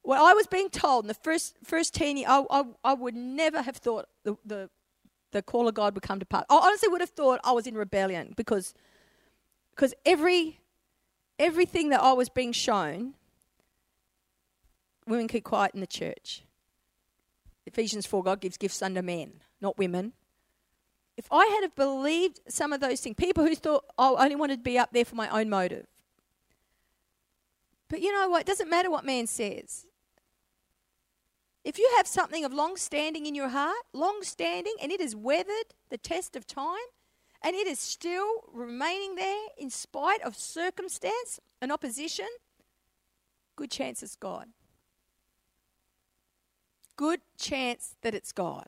what 0.01 0.19
I 0.19 0.33
was 0.33 0.47
being 0.47 0.69
told 0.69 1.03
in 1.03 1.07
the 1.07 1.13
first, 1.13 1.55
first 1.63 1.93
10 1.93 2.17
years, 2.17 2.29
I, 2.29 2.43
I, 2.49 2.63
I 2.83 2.93
would 2.93 3.15
never 3.15 3.61
have 3.61 3.77
thought 3.77 4.07
the, 4.23 4.37
the, 4.45 4.69
the 5.31 5.41
call 5.41 5.67
of 5.67 5.75
God 5.75 5.93
would 5.93 6.03
come 6.03 6.19
to 6.19 6.25
pass. 6.25 6.45
I 6.49 6.55
honestly 6.55 6.89
would 6.89 7.01
have 7.01 7.09
thought 7.09 7.39
I 7.43 7.51
was 7.51 7.67
in 7.67 7.75
rebellion 7.75 8.33
because 8.35 8.73
because 9.75 9.93
every 10.05 10.59
everything 11.37 11.89
that 11.89 12.01
I 12.01 12.13
was 12.13 12.29
being 12.29 12.51
shown, 12.51 13.13
women 15.05 15.27
keep 15.27 15.43
quiet 15.43 15.73
in 15.75 15.81
the 15.81 15.87
church. 15.87 16.43
Ephesians 17.67 18.05
4, 18.05 18.23
God 18.23 18.39
gives 18.39 18.57
gifts 18.57 18.81
unto 18.81 19.01
men, 19.01 19.41
not 19.61 19.77
women 19.77 20.13
if 21.17 21.27
I 21.31 21.45
had 21.47 21.63
have 21.63 21.75
believed 21.75 22.41
some 22.47 22.71
of 22.71 22.79
those 22.79 23.01
things, 23.01 23.15
people 23.15 23.43
who 23.43 23.55
thought, 23.55 23.83
oh, 23.97 24.15
I 24.15 24.25
only 24.25 24.35
wanted 24.35 24.57
to 24.57 24.63
be 24.63 24.77
up 24.77 24.91
there 24.91 25.03
for 25.03 25.15
my 25.15 25.27
own 25.29 25.49
motive. 25.49 25.87
But 27.89 28.01
you 28.01 28.13
know 28.13 28.29
what? 28.29 28.41
It 28.41 28.47
doesn't 28.47 28.69
matter 28.69 28.91
what 28.91 29.03
man 29.03 29.25
says. 29.25 29.87
If 31.63 31.79
you 31.79 31.91
have 31.97 32.07
something 32.07 32.45
of 32.45 32.53
long 32.53 32.77
standing 32.77 33.25
in 33.25 33.35
your 33.35 33.49
heart, 33.49 33.75
long 33.93 34.19
standing, 34.21 34.75
and 34.81 34.91
it 34.91 35.01
has 35.01 35.15
weathered 35.15 35.73
the 35.89 35.97
test 35.97 36.35
of 36.35 36.45
time, 36.45 36.77
and 37.41 37.55
it 37.55 37.67
is 37.67 37.79
still 37.79 38.43
remaining 38.53 39.15
there 39.15 39.47
in 39.57 39.69
spite 39.69 40.21
of 40.21 40.37
circumstance 40.37 41.39
and 41.61 41.71
opposition, 41.71 42.27
good 43.55 43.71
chance 43.71 44.03
it's 44.03 44.15
God. 44.15 44.47
Good 46.95 47.21
chance 47.37 47.95
that 48.01 48.13
it's 48.13 48.31
God. 48.31 48.67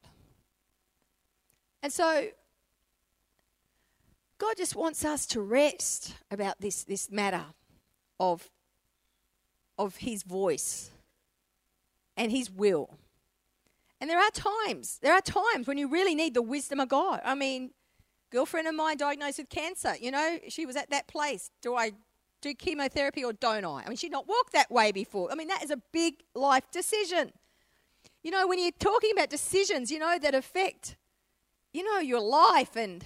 And 1.82 1.92
so 1.94 2.28
God 4.38 4.56
just 4.58 4.76
wants 4.76 5.04
us 5.06 5.26
to 5.28 5.42
rest 5.42 6.16
about 6.32 6.60
this, 6.60 6.84
this 6.84 7.12
matter 7.12 7.44
of, 8.20 8.50
of 9.78 9.98
His 9.98 10.24
voice 10.24 10.92
and 12.18 12.32
His 12.32 12.50
will. 12.50 12.98
And 14.02 14.10
there 14.10 14.20
are 14.20 14.32
times, 14.32 15.00
there 15.02 15.14
are 15.14 15.22
times 15.22 15.68
when 15.68 15.78
you 15.78 15.90
really 15.90 16.16
need 16.16 16.34
the 16.34 16.42
wisdom 16.42 16.80
of 16.80 16.88
God. 16.88 17.20
I 17.24 17.36
mean, 17.36 17.72
girlfriend 18.32 18.68
of 18.68 18.76
mine 18.76 18.98
diagnosed 18.98 19.40
with 19.40 19.50
cancer, 19.50 19.94
you 20.00 20.12
know, 20.12 20.40
she 20.48 20.66
was 20.66 20.76
at 20.76 20.90
that 20.90 21.08
place. 21.08 21.52
Do 21.62 21.76
I 21.76 21.92
do 22.42 22.54
chemotherapy 22.54 23.24
or 23.26 23.34
don't 23.34 23.66
I? 23.66 23.84
I 23.86 23.90
mean, 23.90 23.98
she'd 23.98 24.12
not 24.12 24.28
walked 24.28 24.54
that 24.54 24.72
way 24.72 24.94
before. 24.94 25.30
I 25.32 25.36
mean, 25.36 25.50
that 25.50 25.64
is 25.64 25.72
a 25.72 25.82
big 25.92 26.24
life 26.34 26.72
decision. 26.72 27.34
You 28.24 28.32
know, 28.32 28.48
when 28.48 28.60
you're 28.60 28.72
talking 28.80 29.12
about 29.12 29.30
decisions, 29.30 29.92
you 29.92 30.00
know, 30.00 30.18
that 30.22 30.34
affect, 30.34 30.96
you 31.74 31.84
know, 31.84 32.00
your 32.00 32.22
life 32.22 32.76
and 32.76 33.06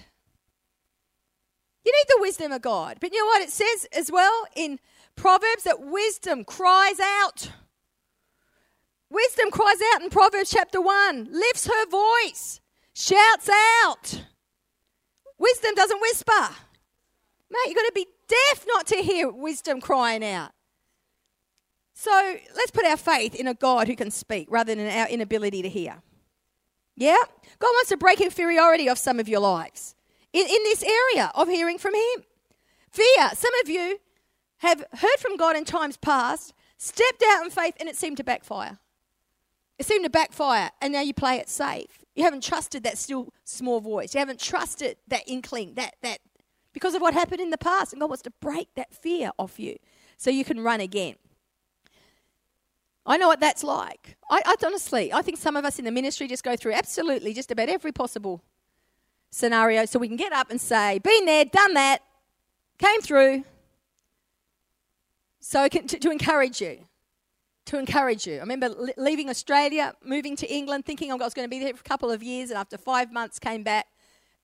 you 1.84 1.92
need 1.92 2.06
the 2.08 2.20
wisdom 2.20 2.52
of 2.52 2.62
God. 2.62 2.98
But 3.00 3.12
you 3.12 3.20
know 3.20 3.26
what 3.26 3.42
it 3.42 3.50
says 3.50 3.86
as 3.92 4.10
well 4.10 4.46
in 4.56 4.80
Proverbs 5.16 5.64
that 5.64 5.80
wisdom 5.80 6.44
cries 6.44 6.98
out. 7.00 7.50
Wisdom 9.10 9.50
cries 9.50 9.78
out 9.94 10.02
in 10.02 10.10
Proverbs 10.10 10.50
chapter 10.50 10.80
1, 10.80 11.28
lifts 11.30 11.66
her 11.66 11.86
voice, 11.88 12.60
shouts 12.94 13.48
out. 13.84 14.24
Wisdom 15.38 15.74
doesn't 15.74 16.00
whisper. 16.00 16.48
Mate, 17.50 17.66
you've 17.66 17.76
got 17.76 17.86
to 17.86 17.92
be 17.94 18.06
deaf 18.26 18.64
not 18.66 18.86
to 18.88 18.96
hear 18.96 19.30
wisdom 19.30 19.80
crying 19.80 20.24
out. 20.24 20.52
So 21.92 22.10
let's 22.56 22.70
put 22.72 22.84
our 22.86 22.96
faith 22.96 23.34
in 23.34 23.46
a 23.46 23.54
God 23.54 23.86
who 23.86 23.94
can 23.94 24.10
speak 24.10 24.48
rather 24.50 24.74
than 24.74 24.88
our 24.88 25.08
inability 25.08 25.62
to 25.62 25.68
hear. 25.68 26.02
Yeah? 26.96 27.16
God 27.58 27.68
wants 27.68 27.88
to 27.90 27.96
break 27.96 28.20
inferiority 28.20 28.88
off 28.88 28.98
some 28.98 29.18
of 29.18 29.28
your 29.28 29.40
lives 29.40 29.94
in, 30.32 30.42
in 30.46 30.62
this 30.64 30.82
area 30.82 31.30
of 31.34 31.48
hearing 31.48 31.78
from 31.78 31.94
Him. 31.94 32.24
Fear. 32.90 33.30
Some 33.34 33.52
of 33.62 33.68
you 33.68 33.98
have 34.58 34.84
heard 34.94 35.18
from 35.18 35.36
God 35.36 35.56
in 35.56 35.64
times 35.64 35.96
past, 35.96 36.54
stepped 36.78 37.22
out 37.26 37.44
in 37.44 37.50
faith, 37.50 37.74
and 37.80 37.88
it 37.88 37.96
seemed 37.96 38.16
to 38.18 38.24
backfire. 38.24 38.78
It 39.78 39.86
seemed 39.86 40.04
to 40.04 40.10
backfire, 40.10 40.70
and 40.80 40.92
now 40.92 41.00
you 41.00 41.12
play 41.12 41.36
it 41.36 41.48
safe. 41.48 42.04
You 42.14 42.22
haven't 42.22 42.44
trusted 42.44 42.84
that 42.84 42.96
still 42.96 43.32
small 43.42 43.80
voice. 43.80 44.14
You 44.14 44.20
haven't 44.20 44.38
trusted 44.38 44.96
that 45.08 45.22
inkling, 45.26 45.74
that 45.74 45.96
that 46.02 46.18
because 46.72 46.94
of 46.94 47.02
what 47.02 47.14
happened 47.14 47.40
in 47.40 47.50
the 47.50 47.58
past. 47.58 47.92
And 47.92 48.00
God 48.00 48.10
wants 48.10 48.22
to 48.22 48.32
break 48.40 48.68
that 48.76 48.94
fear 48.94 49.32
off 49.38 49.58
you 49.58 49.76
so 50.16 50.30
you 50.30 50.44
can 50.44 50.60
run 50.60 50.80
again. 50.80 51.16
I 53.06 53.16
know 53.18 53.28
what 53.28 53.40
that's 53.40 53.62
like. 53.62 54.16
I, 54.30 54.40
I 54.44 54.54
honestly, 54.64 55.12
I 55.12 55.22
think 55.22 55.38
some 55.38 55.56
of 55.56 55.64
us 55.64 55.78
in 55.78 55.84
the 55.84 55.90
ministry 55.90 56.26
just 56.26 56.42
go 56.42 56.56
through 56.56 56.72
absolutely 56.72 57.34
just 57.34 57.50
about 57.50 57.68
every 57.68 57.92
possible 57.92 58.42
scenario 59.30 59.84
so 59.84 59.98
we 59.98 60.08
can 60.08 60.16
get 60.16 60.32
up 60.32 60.50
and 60.50 60.60
say, 60.60 60.98
been 61.00 61.26
there, 61.26 61.44
done 61.44 61.74
that, 61.74 62.02
came 62.78 63.00
through. 63.02 63.44
So 65.40 65.68
to, 65.68 65.80
to 65.82 66.10
encourage 66.10 66.62
you, 66.62 66.78
to 67.66 67.78
encourage 67.78 68.26
you. 68.26 68.36
I 68.36 68.40
remember 68.40 68.70
leaving 68.96 69.28
Australia, 69.28 69.94
moving 70.02 70.36
to 70.36 70.50
England, 70.50 70.86
thinking 70.86 71.12
I 71.12 71.16
was 71.16 71.34
going 71.34 71.44
to 71.44 71.50
be 71.50 71.62
there 71.62 71.74
for 71.74 71.80
a 71.80 71.88
couple 71.88 72.10
of 72.10 72.22
years, 72.22 72.50
and 72.50 72.58
after 72.58 72.78
five 72.78 73.12
months 73.12 73.38
came 73.38 73.62
back, 73.62 73.86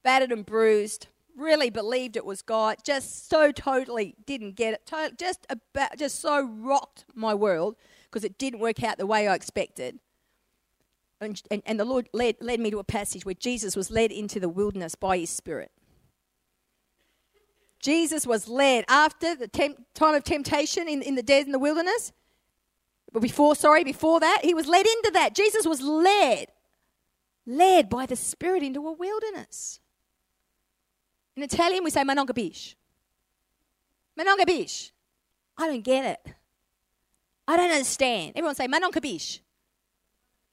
battered 0.03 0.33
and 0.33 0.45
bruised. 0.45 1.07
Really 1.37 1.71
believed 1.71 2.17
it 2.17 2.25
was 2.27 2.43
God. 2.43 2.79
Just 2.85 3.31
so 3.31 3.53
totally 3.53 4.15
didn't 4.27 4.57
get 4.57 4.75
it. 4.75 5.19
just 5.19 5.47
about, 5.49 5.97
just 5.97 6.21
so 6.21 6.47
rocked 6.47 7.07
my 7.15 7.33
world 7.33 7.77
because 8.11 8.25
it 8.25 8.39
didn't 8.39 8.61
work 8.61 8.83
out 8.83 8.99
the 8.99 9.07
way 9.07 9.29
I 9.29 9.35
expected. 9.35 9.99
And, 11.21 11.41
and, 11.51 11.63
and 11.67 11.79
the 11.79 11.85
Lord 11.85 12.09
led, 12.13 12.37
led 12.41 12.61
me 12.61 12.71
to 12.71 12.79
a 12.79 12.85
passage 12.85 13.25
where 13.25 13.35
Jesus 13.35 13.77
was 13.77 13.91
led 13.91 14.11
into 14.11 14.41
the 14.41 14.49
wilderness 14.49 14.95
by 14.95 15.19
His 15.19 15.31
Spirit. 15.31 15.71
Jesus 17.79 18.27
was 18.27 18.49
led 18.49 18.85
after 18.89 19.35
the 19.35 19.49
temp- 19.49 19.87
time 19.95 20.15
of 20.15 20.25
temptation 20.25 20.89
in, 20.89 21.03
in 21.03 21.15
the 21.15 21.23
desert 21.23 21.47
in 21.47 21.53
the 21.53 21.59
wilderness. 21.59 22.13
But 23.13 23.23
before, 23.23 23.55
sorry, 23.57 23.85
before 23.85 24.21
that, 24.21 24.41
he 24.43 24.55
was 24.55 24.67
led 24.67 24.87
into 24.87 25.11
that. 25.15 25.35
Jesus 25.35 25.67
was 25.67 25.81
led, 25.81 26.49
led 27.47 27.89
by 27.89 28.07
the 28.07 28.17
Spirit 28.17 28.63
into 28.63 28.87
a 28.87 28.93
wilderness. 28.93 29.81
In 31.37 31.43
Italian, 31.43 31.85
we 31.85 31.91
say 31.91 32.03
manongabish. 32.03 32.75
Manongabish. 34.19 34.91
I 35.57 35.67
don't 35.67 35.85
get 35.85 36.05
it. 36.05 36.35
I 37.51 37.57
don't 37.57 37.73
understand. 37.73 38.35
Everyone 38.37 38.55
say 38.55 38.69
manongabish. 38.69 39.41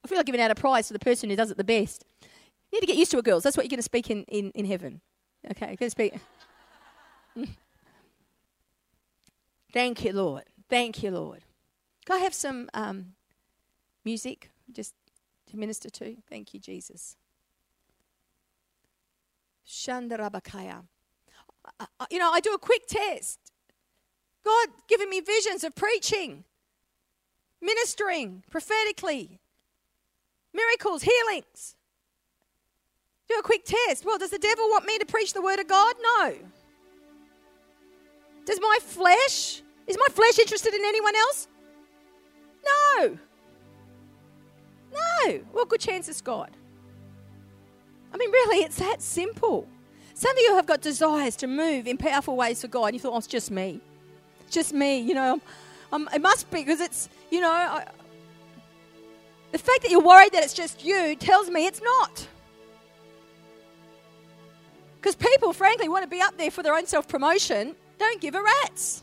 I 0.04 0.08
feel 0.08 0.18
like 0.18 0.26
giving 0.26 0.40
out 0.40 0.50
a 0.50 0.56
prize 0.56 0.88
to 0.88 0.92
the 0.92 0.98
person 0.98 1.30
who 1.30 1.36
does 1.36 1.48
it 1.48 1.56
the 1.56 1.62
best. 1.62 2.04
You 2.72 2.76
need 2.76 2.80
to 2.80 2.86
get 2.86 2.96
used 2.96 3.12
to 3.12 3.18
it, 3.18 3.24
girls. 3.24 3.44
That's 3.44 3.56
what 3.56 3.64
you're 3.64 3.70
going 3.70 3.78
to 3.78 3.84
speak 3.84 4.10
in, 4.10 4.24
in, 4.24 4.50
in 4.50 4.64
heaven. 4.64 5.00
Okay, 5.48 5.68
you're 5.68 5.76
going 5.76 5.86
to 5.86 5.90
speak. 5.90 6.14
Thank 9.72 10.04
you, 10.04 10.12
Lord. 10.12 10.42
Thank 10.68 11.04
you, 11.04 11.12
Lord. 11.12 11.44
Can 12.04 12.16
I 12.16 12.18
have 12.24 12.34
some 12.34 12.68
um, 12.74 13.12
music 14.04 14.50
just 14.72 14.92
to 15.50 15.56
minister 15.56 15.88
to? 15.90 16.16
Thank 16.28 16.52
you, 16.52 16.58
Jesus. 16.58 17.16
Shandarabakaya. 19.64 20.82
You 22.10 22.18
know, 22.18 22.32
I 22.32 22.40
do 22.40 22.54
a 22.54 22.58
quick 22.58 22.88
test. 22.88 23.38
God 24.44 24.68
giving 24.88 25.10
me 25.10 25.20
visions 25.20 25.62
of 25.62 25.76
preaching, 25.76 26.42
ministering 27.60 28.44
prophetically, 28.50 29.40
miracles, 30.54 31.02
healings. 31.02 31.76
Do 33.28 33.36
a 33.38 33.42
quick 33.42 33.64
test. 33.64 34.04
Well, 34.04 34.18
does 34.18 34.30
the 34.30 34.38
devil 34.38 34.68
want 34.70 34.86
me 34.86 34.98
to 34.98 35.06
preach 35.06 35.34
the 35.34 35.42
word 35.42 35.58
of 35.58 35.68
God? 35.68 35.96
No. 36.02 36.34
Does 38.46 38.58
my 38.60 38.78
flesh, 38.80 39.62
is 39.86 39.98
my 39.98 40.06
flesh 40.10 40.38
interested 40.38 40.72
in 40.72 40.82
anyone 40.84 41.14
else? 41.14 41.48
No. 42.64 43.18
No. 44.92 45.40
Well, 45.52 45.66
good 45.66 45.80
chance 45.80 46.08
it's 46.08 46.22
God. 46.22 46.50
I 48.12 48.16
mean, 48.16 48.30
really, 48.30 48.64
it's 48.64 48.76
that 48.76 49.02
simple. 49.02 49.68
Some 50.14 50.32
of 50.32 50.38
you 50.38 50.54
have 50.54 50.66
got 50.66 50.80
desires 50.80 51.36
to 51.36 51.46
move 51.46 51.86
in 51.86 51.98
powerful 51.98 52.36
ways 52.36 52.62
for 52.62 52.68
God, 52.68 52.86
and 52.86 52.94
you 52.94 53.00
thought, 53.00 53.12
oh, 53.12 53.18
it's 53.18 53.26
just 53.26 53.50
me. 53.50 53.80
Just 54.50 54.72
me, 54.72 54.98
you 54.98 55.14
know. 55.14 55.40
Um, 55.92 56.08
it 56.14 56.20
must 56.20 56.50
be 56.50 56.58
because 56.58 56.80
it's, 56.80 57.08
you 57.30 57.40
know, 57.40 57.50
I, 57.50 57.86
the 59.52 59.58
fact 59.58 59.82
that 59.82 59.90
you're 59.90 60.02
worried 60.02 60.32
that 60.32 60.44
it's 60.44 60.54
just 60.54 60.84
you 60.84 61.16
tells 61.16 61.48
me 61.48 61.66
it's 61.66 61.80
not. 61.82 62.26
Because 65.00 65.16
people, 65.16 65.52
frankly, 65.52 65.88
want 65.88 66.02
to 66.02 66.08
be 66.08 66.20
up 66.20 66.36
there 66.36 66.50
for 66.50 66.62
their 66.62 66.74
own 66.74 66.86
self 66.86 67.08
promotion 67.08 67.74
don't 67.98 68.20
give 68.20 68.34
a 68.34 68.42
rat's. 68.42 69.02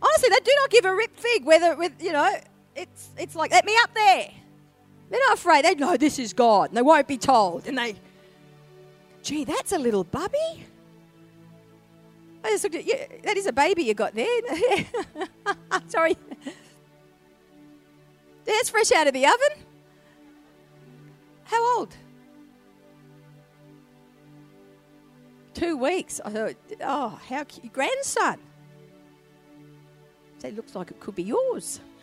Honestly, 0.00 0.28
they 0.30 0.40
do 0.40 0.52
not 0.56 0.70
give 0.70 0.84
a 0.86 0.94
rip 0.94 1.14
fig 1.16 1.44
whether 1.44 1.76
with 1.76 1.92
you 2.00 2.12
know 2.12 2.34
it's 2.74 3.10
it's 3.18 3.34
like 3.34 3.50
let 3.50 3.64
me 3.64 3.76
up 3.82 3.94
there. 3.94 4.30
They're 5.10 5.20
not 5.28 5.36
afraid. 5.36 5.64
They 5.64 5.74
know 5.74 5.96
this 5.96 6.18
is 6.18 6.32
God 6.32 6.70
and 6.70 6.76
they 6.76 6.82
won't 6.82 7.08
be 7.08 7.18
told. 7.18 7.66
And 7.66 7.76
they, 7.76 7.96
gee, 9.22 9.44
that's 9.44 9.72
a 9.72 9.78
little 9.78 10.04
bubby. 10.04 10.64
I 12.42 12.50
just 12.50 12.64
looked 12.64 12.76
at 12.76 12.86
you. 12.86 12.96
That 13.24 13.36
is 13.36 13.46
a 13.46 13.52
baby 13.52 13.82
you 13.82 13.94
got 13.94 14.14
there. 14.14 14.26
Sorry. 15.88 16.16
That's 18.44 18.70
fresh 18.70 18.90
out 18.92 19.06
of 19.06 19.14
the 19.14 19.26
oven. 19.26 19.64
How 21.44 21.78
old? 21.78 21.94
two 25.60 25.76
weeks. 25.76 26.20
I 26.24 26.30
thought, 26.30 26.54
oh, 26.82 27.20
how 27.28 27.44
cute. 27.44 27.70
Grandson. 27.72 28.38
It 30.42 30.56
looks 30.56 30.74
like 30.74 30.90
it 30.90 30.98
could 31.00 31.14
be 31.14 31.22
yours. 31.22 31.80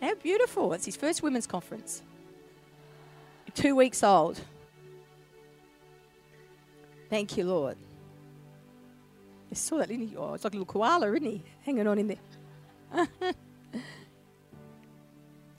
how 0.00 0.14
beautiful. 0.22 0.72
It's 0.72 0.84
his 0.84 0.96
first 0.96 1.24
women's 1.24 1.48
conference. 1.48 2.02
Two 3.54 3.74
weeks 3.74 4.04
old. 4.04 4.40
Thank 7.10 7.36
you, 7.36 7.44
Lord. 7.44 7.76
I 9.50 9.54
saw 9.54 9.78
that, 9.78 9.90
he? 9.90 10.14
Oh, 10.16 10.34
it's 10.34 10.44
like 10.44 10.52
a 10.52 10.56
little 10.56 10.66
koala, 10.66 11.08
isn't 11.12 11.24
he? 11.24 11.42
Hanging 11.62 11.86
on 11.86 11.98
in 11.98 12.08
there. 12.08 12.16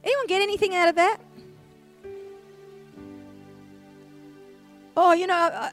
Anyone 0.04 0.28
get 0.28 0.42
anything 0.42 0.76
out 0.76 0.90
of 0.90 0.96
that? 0.96 1.20
oh, 5.00 5.14
you 5.14 5.28
know, 5.28 5.34
uh, 5.34 5.70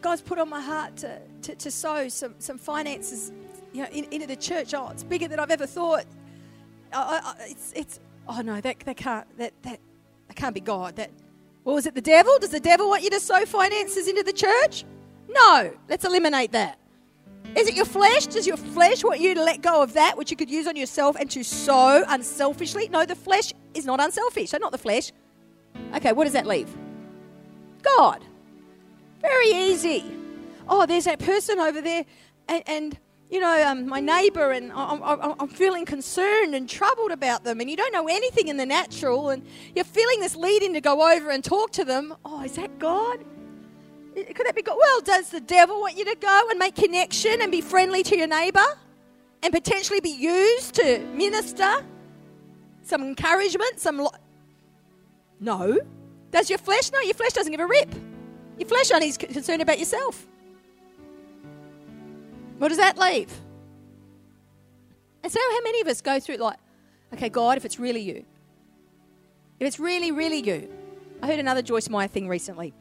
God's 0.00 0.22
put 0.22 0.38
on 0.38 0.48
my 0.48 0.60
heart 0.60 0.96
to, 0.98 1.18
to, 1.42 1.54
to 1.56 1.70
sow 1.70 2.08
some, 2.08 2.34
some 2.38 2.56
finances 2.56 3.32
you 3.72 3.82
know, 3.82 3.88
in, 3.90 4.04
into 4.12 4.26
the 4.26 4.36
church. 4.36 4.74
Oh, 4.74 4.88
it's 4.90 5.02
bigger 5.02 5.28
than 5.28 5.40
I've 5.40 5.50
ever 5.50 5.66
thought. 5.66 6.04
Uh, 6.92 7.20
uh, 7.24 7.34
it's, 7.40 7.72
it's, 7.74 8.00
oh 8.28 8.40
no, 8.40 8.60
that, 8.60 8.78
that 8.80 8.96
can't, 8.96 9.26
that, 9.38 9.52
that, 9.62 9.80
that 10.28 10.36
can't 10.36 10.54
be 10.54 10.60
God. 10.60 10.96
That, 10.96 11.10
well, 11.64 11.76
is 11.76 11.86
it 11.86 11.94
the 11.94 12.00
devil? 12.00 12.38
Does 12.38 12.50
the 12.50 12.60
devil 12.60 12.88
want 12.88 13.02
you 13.02 13.10
to 13.10 13.20
sow 13.20 13.44
finances 13.44 14.08
into 14.08 14.22
the 14.22 14.32
church? 14.32 14.84
No, 15.28 15.72
let's 15.88 16.04
eliminate 16.04 16.52
that. 16.52 16.78
Is 17.56 17.68
it 17.68 17.74
your 17.74 17.84
flesh? 17.84 18.26
Does 18.26 18.46
your 18.46 18.56
flesh 18.56 19.04
want 19.04 19.20
you 19.20 19.34
to 19.34 19.42
let 19.42 19.60
go 19.60 19.82
of 19.82 19.92
that 19.92 20.16
which 20.16 20.30
you 20.30 20.36
could 20.36 20.50
use 20.50 20.66
on 20.66 20.76
yourself 20.76 21.16
and 21.18 21.30
to 21.30 21.42
sow 21.42 22.02
unselfishly? 22.08 22.88
No, 22.88 23.04
the 23.04 23.14
flesh 23.14 23.52
is 23.74 23.84
not 23.84 24.00
unselfish. 24.00 24.50
So, 24.50 24.58
not 24.58 24.72
the 24.72 24.78
flesh. 24.78 25.12
Okay, 25.94 26.12
what 26.12 26.24
does 26.24 26.32
that 26.32 26.46
leave? 26.46 26.74
God. 27.82 28.24
Very 29.20 29.48
easy. 29.48 30.04
Oh, 30.68 30.86
there's 30.86 31.04
that 31.04 31.18
person 31.18 31.58
over 31.58 31.80
there, 31.80 32.04
and, 32.48 32.62
and 32.66 32.98
you 33.30 33.40
know, 33.40 33.66
um, 33.66 33.86
my 33.86 34.00
neighbour, 34.00 34.50
and 34.52 34.72
I'm, 34.72 35.02
I'm, 35.02 35.34
I'm, 35.38 35.48
feeling 35.48 35.84
concerned 35.84 36.54
and 36.54 36.68
troubled 36.68 37.12
about 37.12 37.44
them, 37.44 37.60
and 37.60 37.70
you 37.70 37.76
don't 37.76 37.92
know 37.92 38.06
anything 38.06 38.48
in 38.48 38.56
the 38.56 38.66
natural, 38.66 39.30
and 39.30 39.44
you're 39.74 39.84
feeling 39.84 40.20
this 40.20 40.36
leading 40.36 40.74
to 40.74 40.80
go 40.80 41.14
over 41.14 41.30
and 41.30 41.42
talk 41.42 41.72
to 41.72 41.84
them. 41.84 42.14
Oh, 42.24 42.42
is 42.42 42.56
that 42.56 42.78
God? 42.78 43.24
Could 44.14 44.46
that 44.46 44.54
be 44.54 44.62
God? 44.62 44.76
Well, 44.78 45.00
does 45.00 45.30
the 45.30 45.40
devil 45.40 45.80
want 45.80 45.96
you 45.96 46.04
to 46.04 46.16
go 46.16 46.46
and 46.50 46.58
make 46.58 46.74
connection 46.74 47.40
and 47.40 47.50
be 47.50 47.60
friendly 47.60 48.02
to 48.04 48.16
your 48.16 48.26
neighbour 48.26 48.64
and 49.42 49.52
potentially 49.52 50.00
be 50.00 50.10
used 50.10 50.74
to 50.74 50.98
minister 51.14 51.82
some 52.82 53.02
encouragement, 53.02 53.80
some. 53.80 53.98
Lo- 53.98 54.10
no. 55.40 55.78
Does 56.30 56.48
your 56.50 56.58
flesh? 56.58 56.90
No, 56.92 57.00
your 57.00 57.14
flesh 57.14 57.32
doesn't 57.32 57.50
give 57.50 57.60
a 57.60 57.66
rip. 57.66 57.94
Your 58.58 58.68
flesh 58.68 58.90
only 58.90 59.08
is 59.08 59.16
concerned 59.16 59.62
about 59.62 59.78
yourself. 59.78 60.26
What 62.58 62.68
does 62.68 62.78
that 62.78 62.98
leave? 62.98 63.32
And 65.22 65.32
so, 65.32 65.40
how 65.40 65.60
many 65.62 65.80
of 65.80 65.88
us 65.88 66.00
go 66.00 66.20
through 66.20 66.36
like, 66.36 66.58
okay, 67.12 67.28
God, 67.28 67.56
if 67.56 67.64
it's 67.64 67.78
really 67.78 68.00
you, 68.00 68.24
if 69.60 69.66
it's 69.66 69.80
really, 69.80 70.12
really 70.12 70.40
you. 70.40 70.68
I 71.22 71.28
heard 71.28 71.38
another 71.38 71.62
Joyce 71.62 71.88
Meyer 71.88 72.08
thing 72.08 72.28
recently, 72.28 72.74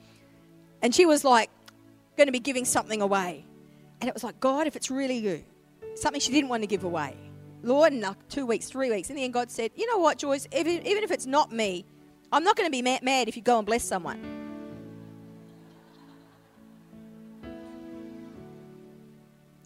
and 0.81 0.93
she 0.93 1.05
was 1.05 1.23
like, 1.23 1.49
going 2.17 2.27
to 2.27 2.31
be 2.31 2.39
giving 2.39 2.65
something 2.65 3.01
away. 3.01 3.45
And 3.99 4.07
it 4.07 4.13
was 4.13 4.23
like, 4.23 4.39
God, 4.39 4.67
if 4.67 4.75
it's 4.75 4.91
really 4.91 5.17
you, 5.17 5.43
something 5.95 6.21
she 6.21 6.31
didn't 6.31 6.49
want 6.49 6.63
to 6.63 6.67
give 6.67 6.83
away. 6.83 7.15
Lord, 7.63 7.93
in 7.93 8.01
like 8.01 8.29
two 8.29 8.45
weeks, 8.45 8.67
three 8.67 8.89
weeks. 8.89 9.09
In 9.09 9.15
the 9.15 9.23
end, 9.23 9.33
God 9.33 9.51
said, 9.51 9.71
You 9.75 9.87
know 9.87 9.99
what, 9.99 10.17
Joyce, 10.17 10.47
even, 10.55 10.85
even 10.85 11.03
if 11.03 11.11
it's 11.11 11.25
not 11.25 11.51
me, 11.51 11.85
I'm 12.31 12.43
not 12.43 12.55
going 12.55 12.67
to 12.67 12.71
be 12.71 12.81
mad, 12.81 13.03
mad 13.03 13.27
if 13.27 13.35
you 13.35 13.43
go 13.43 13.57
and 13.57 13.65
bless 13.65 13.83
someone. 13.83 14.39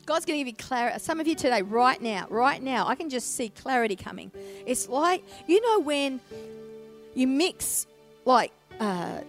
God's 0.06 0.26
going 0.26 0.38
to 0.38 0.44
give 0.44 0.48
you 0.48 0.54
clarity. 0.54 1.00
Some 1.00 1.20
of 1.20 1.28
you 1.28 1.36
today, 1.36 1.62
right 1.64 2.00
now, 2.00 2.28
right 2.30 2.62
now, 2.62 2.88
I 2.88 2.96
can 2.96 3.10
just 3.10 3.36
see 3.36 3.50
clarity 3.50 3.96
coming. 3.96 4.32
It's 4.66 4.88
like, 4.88 5.24
you 5.48 5.62
know, 5.62 5.80
when 5.80 6.20
you 7.16 7.28
mix 7.28 7.88
like 8.26 8.52
uh, 8.80 9.22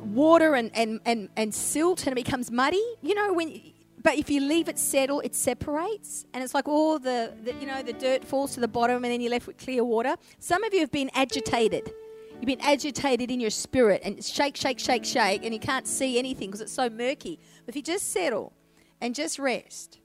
water 0.00 0.54
and, 0.54 0.70
and, 0.74 1.00
and, 1.04 1.28
and 1.36 1.54
silt 1.54 2.06
and 2.06 2.12
it 2.18 2.24
becomes 2.24 2.50
muddy, 2.50 2.82
you 3.02 3.14
know, 3.14 3.32
when. 3.32 3.60
But 4.02 4.16
if 4.16 4.30
you 4.30 4.40
leave 4.40 4.68
it 4.70 4.78
settle, 4.78 5.20
it 5.20 5.34
separates, 5.34 6.24
and 6.32 6.42
it's 6.42 6.54
like 6.54 6.66
all 6.66 6.98
the, 6.98 7.34
the, 7.44 7.52
you 7.60 7.66
know, 7.66 7.82
the 7.82 7.92
dirt 7.92 8.24
falls 8.24 8.54
to 8.54 8.60
the 8.60 8.68
bottom, 8.68 9.04
and 9.04 9.12
then 9.12 9.20
you're 9.20 9.30
left 9.30 9.46
with 9.46 9.58
clear 9.58 9.84
water. 9.84 10.16
Some 10.38 10.64
of 10.64 10.72
you 10.72 10.80
have 10.80 10.90
been 10.90 11.10
agitated 11.12 11.92
You've 12.40 12.46
been 12.46 12.60
agitated 12.62 13.30
in 13.30 13.38
your 13.38 13.50
spirit 13.50 14.00
and 14.02 14.24
shake, 14.24 14.56
shake, 14.56 14.78
shake, 14.78 15.04
shake, 15.04 15.44
and 15.44 15.52
you 15.52 15.60
can't 15.60 15.86
see 15.86 16.18
anything 16.18 16.48
because 16.48 16.62
it's 16.62 16.72
so 16.72 16.88
murky. 16.88 17.38
But 17.66 17.74
if 17.74 17.76
you 17.76 17.82
just 17.82 18.12
settle 18.12 18.54
and 19.02 19.14
just 19.14 19.38
rest, 19.38 20.00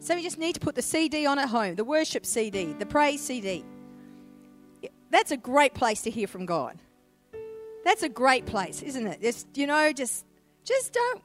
some 0.00 0.14
of 0.16 0.24
you 0.24 0.28
just 0.28 0.38
need 0.38 0.54
to 0.54 0.60
put 0.60 0.74
the 0.74 0.82
CD 0.82 1.24
on 1.24 1.38
at 1.38 1.48
home, 1.48 1.76
the 1.76 1.84
worship 1.84 2.26
CD, 2.26 2.72
the 2.72 2.86
praise 2.86 3.20
CD. 3.20 3.64
That's 5.10 5.30
a 5.30 5.36
great 5.36 5.72
place 5.72 6.02
to 6.02 6.10
hear 6.10 6.26
from 6.26 6.46
God. 6.46 6.82
That's 7.88 8.02
a 8.02 8.08
great 8.10 8.44
place, 8.44 8.82
isn't 8.82 9.06
it? 9.06 9.22
Just 9.22 9.46
you 9.54 9.66
know, 9.66 9.94
just 9.94 10.26
just 10.62 10.92
don't. 10.92 11.22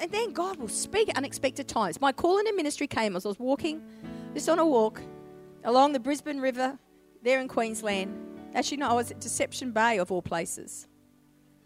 And 0.00 0.12
then 0.12 0.32
God 0.32 0.56
will 0.56 0.68
speak 0.68 1.08
at 1.08 1.16
unexpected 1.16 1.66
times. 1.66 2.00
My 2.00 2.12
call 2.12 2.38
in 2.38 2.44
ministry 2.54 2.86
came 2.86 3.16
as 3.16 3.26
I 3.26 3.30
was 3.30 3.40
walking, 3.40 3.82
just 4.32 4.48
on 4.48 4.60
a 4.60 4.64
walk 4.64 5.02
along 5.64 5.94
the 5.94 5.98
Brisbane 5.98 6.38
River, 6.38 6.78
there 7.24 7.40
in 7.40 7.48
Queensland. 7.48 8.14
Actually, 8.54 8.76
no, 8.76 8.90
I 8.90 8.92
was 8.92 9.10
at 9.10 9.18
Deception 9.18 9.72
Bay 9.72 9.98
of 9.98 10.12
all 10.12 10.22
places. 10.22 10.86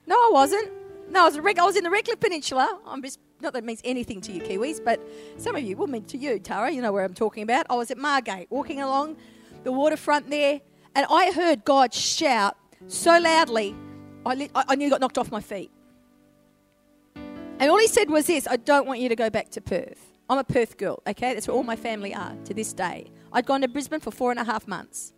No, 0.07 0.15
I 0.15 0.31
wasn't. 0.33 0.71
No, 1.11 1.25
I 1.25 1.29
was, 1.29 1.37
I 1.37 1.65
was 1.65 1.77
in 1.77 1.85
the 1.85 1.91
Redcliffe 1.91 2.21
Peninsula. 2.21 2.81
I'm 2.87 3.03
just 3.03 3.21
not 3.43 3.53
that 3.53 3.59
it 3.59 3.67
means 3.67 3.83
anything 3.85 4.23
to 4.23 4.33
you 4.33 4.41
Kiwis, 4.41 4.83
but 4.83 4.99
some 5.37 5.57
of 5.57 5.63
you 5.63 5.77
will 5.77 5.89
mean 5.89 6.05
to 6.05 6.17
you, 6.17 6.39
Tara. 6.39 6.71
You 6.71 6.81
know 6.81 6.91
where 6.93 7.05
I'm 7.05 7.13
talking 7.13 7.43
about. 7.43 7.67
I 7.69 7.75
was 7.75 7.91
at 7.91 7.99
Margate, 7.99 8.51
walking 8.51 8.81
along 8.81 9.19
the 9.63 9.73
waterfront 9.73 10.31
there, 10.31 10.63
and 10.95 11.05
I 11.11 11.33
heard 11.33 11.67
God 11.67 11.93
shout 11.93 12.57
so 12.89 13.19
loudly, 13.19 13.77
I, 14.25 14.49
I 14.55 14.75
nearly 14.77 14.91
got 14.91 15.01
knocked 15.01 15.19
off 15.19 15.31
my 15.31 15.41
feet. 15.41 15.71
And 17.15 17.71
all 17.71 17.79
he 17.79 17.87
said 17.87 18.11
was 18.11 18.27
this 18.27 18.47
I 18.49 18.57
don't 18.57 18.87
want 18.87 19.01
you 19.01 19.09
to 19.09 19.17
go 19.17 19.31
back 19.31 19.51
to 19.51 19.61
Perth. 19.61 20.13
I'm 20.29 20.39
a 20.39 20.45
Perth 20.45 20.79
girl, 20.79 21.03
okay? 21.07 21.35
That's 21.35 21.47
where 21.47 21.57
all 21.57 21.63
my 21.63 21.77
family 21.77 22.15
are 22.15 22.35
to 22.45 22.55
this 22.55 22.73
day. 22.73 23.11
I'd 23.33 23.47
gone 23.47 23.61
to 23.61 23.69
Brisbane 23.69 24.01
for 24.01 24.11
four 24.11 24.31
and 24.31 24.41
a 24.41 24.45
half 24.45 24.67
months 24.67 25.13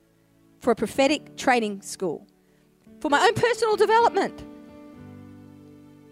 for 0.61 0.71
a 0.71 0.75
prophetic 0.75 1.37
training 1.37 1.83
school 1.83 2.27
for 3.01 3.11
my 3.11 3.21
own 3.21 3.35
personal 3.35 3.77
development. 3.77 4.45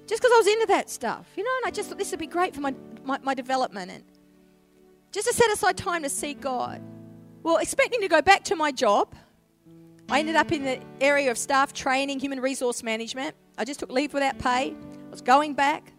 Just 0.07 0.20
because 0.20 0.32
I 0.34 0.38
was 0.38 0.47
into 0.47 0.66
that 0.66 0.90
stuff, 0.90 1.26
you 1.36 1.43
know, 1.45 1.51
and 1.62 1.66
I 1.66 1.70
just 1.70 1.88
thought 1.88 1.99
this 1.99 2.11
would 2.11 2.20
be 2.20 2.26
great 2.26 2.55
for 2.55 2.61
my, 2.61 2.74
my, 3.05 3.18
my 3.22 3.34
development 3.34 3.90
and 3.90 4.05
just 5.11 5.28
to 5.28 5.34
set 5.34 5.51
aside 5.51 5.76
time 5.76 6.03
to 6.03 6.09
see 6.09 6.34
God. 6.34 6.82
Well, 7.43 7.59
expecting 7.59 8.01
to 8.01 8.09
go 8.09 8.22
back 8.22 8.45
to 8.45 8.57
my 8.57 8.72
job, 8.72 9.14
I 10.09 10.18
ended 10.18 10.36
up 10.36 10.53
in 10.53 10.64
the 10.64 10.80
area 11.00 11.30
of 11.30 11.38
staff 11.38 11.72
training, 11.72 12.20
human 12.20 12.40
resource 12.40 12.82
management. 12.82 13.34
I 13.59 13.64
just 13.64 13.80
took 13.80 13.90
leave 13.90 14.12
without 14.12 14.38
pay. 14.38 14.74
I 14.74 15.11
was 15.11 15.20
going 15.20 15.55
back. 15.55 15.92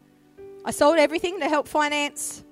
I 0.66 0.72
sold 0.72 0.98
everything 0.98 1.40
to 1.40 1.50
help 1.50 1.68
finance 1.68 2.44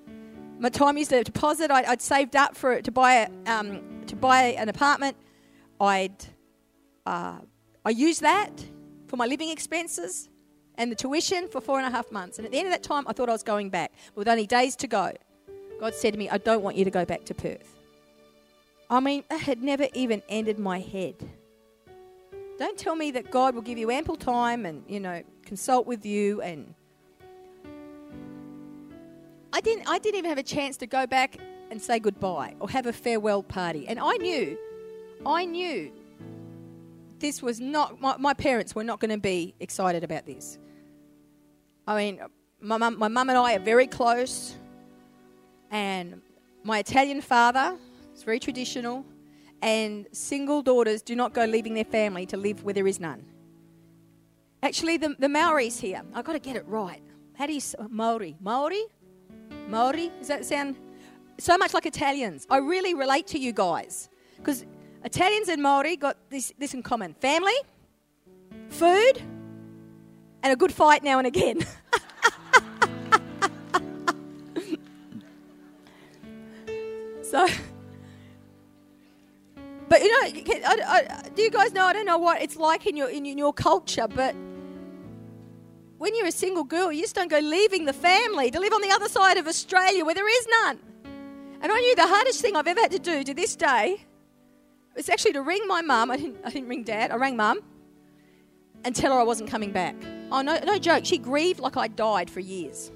my 0.62 0.68
time 0.68 0.96
used 0.96 1.12
a 1.12 1.24
deposit. 1.24 1.72
I, 1.72 1.82
would 1.90 2.00
saved 2.00 2.36
up 2.36 2.56
for 2.56 2.72
it 2.72 2.84
to 2.84 2.92
buy 2.92 3.14
a, 3.14 3.28
um, 3.52 3.82
to 4.06 4.14
buy 4.14 4.54
an 4.56 4.68
apartment. 4.68 5.16
I'd 5.80 6.24
uh, 7.04 7.38
I 7.84 7.90
used 7.90 8.20
that 8.20 8.64
for 9.08 9.16
my 9.16 9.26
living 9.26 9.50
expenses 9.50 10.28
and 10.76 10.88
the 10.88 10.94
tuition 10.94 11.48
for 11.48 11.60
four 11.60 11.78
and 11.80 11.86
a 11.88 11.90
half 11.90 12.12
months. 12.12 12.38
And 12.38 12.46
at 12.46 12.52
the 12.52 12.58
end 12.58 12.68
of 12.68 12.72
that 12.72 12.84
time, 12.84 13.04
I 13.08 13.12
thought 13.12 13.28
I 13.28 13.32
was 13.32 13.42
going 13.42 13.70
back. 13.70 13.92
With 14.14 14.28
only 14.28 14.46
days 14.46 14.76
to 14.76 14.86
go, 14.86 15.12
God 15.80 15.96
said 15.96 16.12
to 16.12 16.18
me, 16.18 16.30
"I 16.30 16.38
don't 16.38 16.62
want 16.62 16.76
you 16.76 16.84
to 16.84 16.92
go 16.92 17.04
back 17.04 17.24
to 17.24 17.34
Perth." 17.34 17.76
I 18.88 19.00
mean, 19.00 19.24
it 19.32 19.40
had 19.40 19.64
never 19.64 19.88
even 19.94 20.22
entered 20.28 20.60
my 20.60 20.78
head. 20.78 21.16
Don't 22.62 22.78
tell 22.78 22.94
me 22.94 23.10
that 23.10 23.32
God 23.32 23.56
will 23.56 23.62
give 23.62 23.76
you 23.76 23.90
ample 23.90 24.14
time 24.14 24.66
and 24.66 24.84
you 24.86 25.00
know 25.00 25.24
consult 25.44 25.84
with 25.84 26.06
you 26.06 26.40
and 26.42 26.76
I 29.52 29.60
didn't, 29.60 29.88
I 29.88 29.98
didn't 29.98 30.18
even 30.18 30.28
have 30.28 30.38
a 30.38 30.44
chance 30.44 30.76
to 30.76 30.86
go 30.86 31.04
back 31.04 31.38
and 31.72 31.82
say 31.82 31.98
goodbye 31.98 32.54
or 32.60 32.70
have 32.70 32.86
a 32.86 32.92
farewell 32.92 33.42
party. 33.42 33.88
And 33.88 33.98
I 33.98 34.16
knew, 34.18 34.56
I 35.26 35.44
knew 35.44 35.90
this 37.18 37.42
was 37.42 37.60
not, 37.60 38.00
my, 38.00 38.16
my 38.16 38.32
parents 38.32 38.76
were 38.76 38.84
not 38.84 39.00
going 39.00 39.10
to 39.10 39.18
be 39.18 39.56
excited 39.58 40.04
about 40.04 40.24
this. 40.24 40.56
I 41.88 41.96
mean, 41.96 42.20
my 42.60 42.76
mum, 42.76 42.96
my 42.96 43.08
mum 43.08 43.28
and 43.28 43.36
I 43.36 43.56
are 43.56 43.58
very 43.58 43.88
close, 43.88 44.54
and 45.72 46.22
my 46.62 46.78
Italian 46.78 47.22
father 47.22 47.76
is 48.14 48.22
very 48.22 48.38
traditional, 48.38 49.04
and 49.62 50.06
single 50.12 50.60
daughters 50.60 51.00
do 51.02 51.14
not 51.14 51.32
go 51.32 51.44
leaving 51.44 51.74
their 51.74 51.84
family 51.84 52.26
to 52.26 52.36
live 52.36 52.64
where 52.64 52.74
there 52.74 52.88
is 52.88 53.00
none. 53.00 53.24
Actually, 54.62 54.96
the, 54.96 55.16
the 55.18 55.28
Maoris 55.28 55.80
here, 55.80 56.02
I've 56.14 56.24
got 56.24 56.32
to 56.32 56.38
get 56.38 56.56
it 56.56 56.66
right. 56.66 57.02
How 57.34 57.46
do 57.46 57.54
you 57.54 57.60
Maori? 57.88 58.36
Maori? 58.40 58.84
Maori? 59.68 60.10
Does 60.18 60.28
that 60.28 60.44
sound 60.44 60.76
so 61.38 61.56
much 61.56 61.72
like 61.74 61.86
Italians? 61.86 62.46
I 62.50 62.58
really 62.58 62.94
relate 62.94 63.26
to 63.28 63.38
you 63.38 63.52
guys 63.52 64.08
because 64.36 64.64
Italians 65.04 65.48
and 65.48 65.62
Maori 65.62 65.96
got 65.96 66.16
this, 66.30 66.52
this 66.58 66.74
in 66.74 66.82
common 66.82 67.14
family, 67.14 67.54
food, 68.68 69.22
and 70.42 70.52
a 70.52 70.56
good 70.56 70.72
fight 70.72 71.02
now 71.02 71.18
and 71.18 71.26
again. 71.26 71.66
so, 77.22 77.46
but 79.92 80.00
you 80.00 80.08
know, 80.08 80.64
I, 80.66 81.06
I, 81.06 81.28
do 81.34 81.42
you 81.42 81.50
guys 81.50 81.74
know? 81.74 81.84
I 81.84 81.92
don't 81.92 82.06
know 82.06 82.16
what 82.16 82.40
it's 82.40 82.56
like 82.56 82.86
in 82.86 82.96
your 82.96 83.10
in 83.10 83.26
your 83.26 83.52
culture, 83.52 84.08
but 84.08 84.34
when 85.98 86.16
you're 86.16 86.28
a 86.28 86.32
single 86.32 86.64
girl, 86.64 86.90
you 86.90 87.02
just 87.02 87.14
don't 87.14 87.30
go 87.30 87.40
leaving 87.40 87.84
the 87.84 87.92
family 87.92 88.50
to 88.52 88.58
live 88.58 88.72
on 88.72 88.80
the 88.80 88.90
other 88.90 89.06
side 89.10 89.36
of 89.36 89.46
Australia 89.46 90.02
where 90.06 90.14
there 90.14 90.26
is 90.26 90.48
none. 90.62 90.78
And 91.60 91.70
I 91.70 91.78
knew 91.78 91.94
the 91.94 92.06
hardest 92.06 92.40
thing 92.40 92.56
I've 92.56 92.66
ever 92.66 92.80
had 92.80 92.92
to 92.92 92.98
do 92.98 93.22
to 93.22 93.34
this 93.34 93.54
day 93.54 94.06
was 94.96 95.10
actually 95.10 95.34
to 95.34 95.42
ring 95.42 95.60
my 95.66 95.82
mum. 95.82 96.10
I 96.10 96.16
didn't, 96.16 96.38
I 96.42 96.48
didn't 96.48 96.70
ring 96.70 96.84
dad, 96.84 97.10
I 97.10 97.16
rang 97.16 97.36
mum 97.36 97.60
and 98.84 98.96
tell 98.96 99.12
her 99.12 99.20
I 99.20 99.24
wasn't 99.24 99.50
coming 99.50 99.72
back. 99.72 99.94
Oh, 100.30 100.40
no, 100.40 100.58
no 100.64 100.78
joke. 100.78 101.04
She 101.04 101.18
grieved 101.18 101.60
like 101.60 101.76
I 101.76 101.88
died 101.88 102.30
for 102.30 102.40
years. 102.40 102.90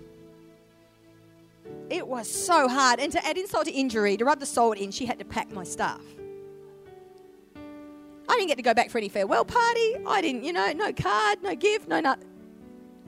It 1.91 2.09
was 2.09 2.27
so 2.27 2.69
hard. 2.69 3.01
And 3.01 3.13
to 3.13 3.23
add 3.27 3.37
insult 3.37 3.67
to 3.67 3.73
injury, 3.73 4.17
to 4.17 4.25
rub 4.25 4.41
the 4.41 4.47
salt 4.47 4.79
in, 4.79 4.91
she 4.93 5.05
had 5.05 5.19
to 5.19 5.27
pack 5.27 5.51
my 5.53 5.63
stuff. 5.63 6.01
I 8.29 8.35
didn't 8.35 8.49
get 8.49 8.57
to 8.57 8.63
go 8.63 8.75
back 8.75 8.91
for 8.91 8.99
any 8.99 9.09
farewell 9.09 9.45
party. 9.45 9.97
I 10.07 10.21
didn't, 10.21 10.45
you 10.45 10.53
know, 10.53 10.73
no 10.73 10.93
card, 10.93 11.43
no 11.43 11.55
gift, 11.55 11.89
no 11.89 12.01
nothing. 12.01 12.29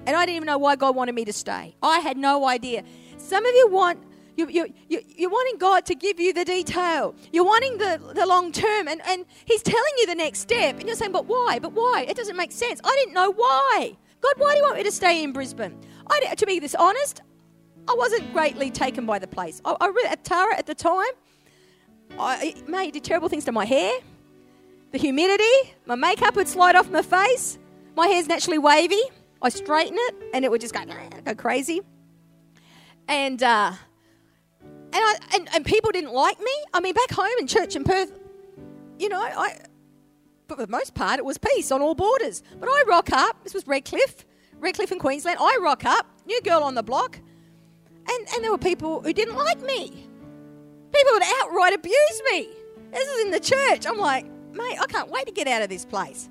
And 0.06 0.16
I 0.16 0.24
didn't 0.24 0.36
even 0.36 0.46
know 0.46 0.58
why 0.58 0.76
God 0.76 0.94
wanted 0.94 1.14
me 1.14 1.24
to 1.24 1.32
stay. 1.32 1.74
I 1.82 1.98
had 1.98 2.16
no 2.16 2.46
idea. 2.46 2.84
Some 3.18 3.44
of 3.44 3.54
you 3.54 3.68
want, 3.68 3.98
you, 4.36 4.48
you, 4.48 4.72
you, 4.88 5.00
you're 5.16 5.30
wanting 5.30 5.58
God 5.58 5.84
to 5.86 5.94
give 5.94 6.20
you 6.20 6.32
the 6.32 6.44
detail. 6.44 7.14
You're 7.32 7.44
wanting 7.44 7.78
the, 7.78 8.00
the 8.14 8.24
long 8.24 8.52
term, 8.52 8.88
and, 8.88 9.02
and 9.06 9.26
He's 9.44 9.62
telling 9.62 9.92
you 9.98 10.06
the 10.06 10.14
next 10.14 10.40
step. 10.40 10.78
And 10.78 10.86
you're 10.86 10.96
saying, 10.96 11.12
but 11.12 11.26
why? 11.26 11.58
But 11.60 11.72
why? 11.72 12.06
It 12.08 12.16
doesn't 12.16 12.36
make 12.36 12.52
sense. 12.52 12.80
I 12.84 12.94
didn't 12.96 13.14
know 13.14 13.32
why. 13.32 13.96
God, 14.20 14.34
why 14.36 14.52
do 14.52 14.58
you 14.58 14.62
want 14.62 14.76
me 14.76 14.84
to 14.84 14.92
stay 14.92 15.22
in 15.22 15.32
Brisbane? 15.32 15.76
I, 16.08 16.34
to 16.34 16.46
be 16.46 16.58
this 16.58 16.74
honest, 16.74 17.20
I 17.88 17.94
wasn't 17.94 18.32
greatly 18.32 18.70
taken 18.70 19.06
by 19.06 19.18
the 19.18 19.26
place. 19.26 19.60
I, 19.64 19.76
I 19.80 20.06
at 20.10 20.24
Tara 20.24 20.56
at 20.56 20.66
the 20.66 20.74
time, 20.74 21.12
I 22.18 22.54
made 22.66 22.92
did 22.92 23.04
terrible 23.04 23.28
things 23.28 23.44
to 23.44 23.52
my 23.52 23.64
hair, 23.64 23.92
the 24.92 24.98
humidity, 24.98 25.74
my 25.86 25.94
makeup 25.94 26.36
would 26.36 26.48
slide 26.48 26.76
off 26.76 26.90
my 26.90 27.02
face. 27.02 27.58
My 27.96 28.06
hair's 28.06 28.28
naturally 28.28 28.58
wavy. 28.58 29.02
I 29.42 29.48
straighten 29.50 29.96
it 29.98 30.14
and 30.32 30.44
it 30.44 30.50
would 30.50 30.60
just 30.60 30.74
go, 30.74 30.80
go 31.24 31.34
crazy. 31.34 31.80
And, 33.06 33.42
uh, 33.42 33.72
and, 34.62 34.94
I, 34.94 35.14
and, 35.34 35.48
and 35.54 35.64
people 35.64 35.90
didn't 35.90 36.12
like 36.12 36.38
me. 36.40 36.52
I 36.72 36.80
mean, 36.80 36.94
back 36.94 37.10
home 37.10 37.28
in 37.38 37.46
church 37.46 37.76
in 37.76 37.84
Perth, 37.84 38.18
you 38.98 39.08
know, 39.08 39.20
I, 39.20 39.58
but 40.48 40.56
for 40.56 40.66
the 40.66 40.72
most 40.72 40.94
part, 40.94 41.18
it 41.18 41.24
was 41.24 41.38
peace 41.38 41.70
on 41.70 41.82
all 41.82 41.94
borders. 41.94 42.42
But 42.58 42.68
I 42.68 42.82
rock 42.88 43.12
up. 43.12 43.44
This 43.44 43.54
was 43.54 43.66
Redcliffe, 43.66 44.24
Redcliffe 44.58 44.90
in 44.90 44.98
Queensland. 44.98 45.38
I 45.40 45.58
rock 45.60 45.84
up, 45.84 46.06
new 46.26 46.40
girl 46.40 46.62
on 46.62 46.74
the 46.74 46.82
block, 46.82 47.20
and, 48.08 48.28
and 48.34 48.42
there 48.42 48.50
were 48.50 48.58
people 48.58 49.02
who 49.02 49.12
didn't 49.12 49.36
like 49.36 49.60
me. 49.60 50.08
People 50.90 51.12
would 51.12 51.22
outright 51.42 51.74
abuse 51.74 52.22
me. 52.32 52.48
This 52.90 53.06
is 53.06 53.24
in 53.26 53.30
the 53.30 53.40
church. 53.40 53.86
I'm 53.86 53.98
like, 53.98 54.24
mate, 54.58 54.78
I 54.80 54.86
can't 54.86 55.08
wait 55.10 55.26
to 55.26 55.32
get 55.32 55.48
out 55.48 55.62
of 55.62 55.68
this 55.68 55.84
place. 55.84 56.28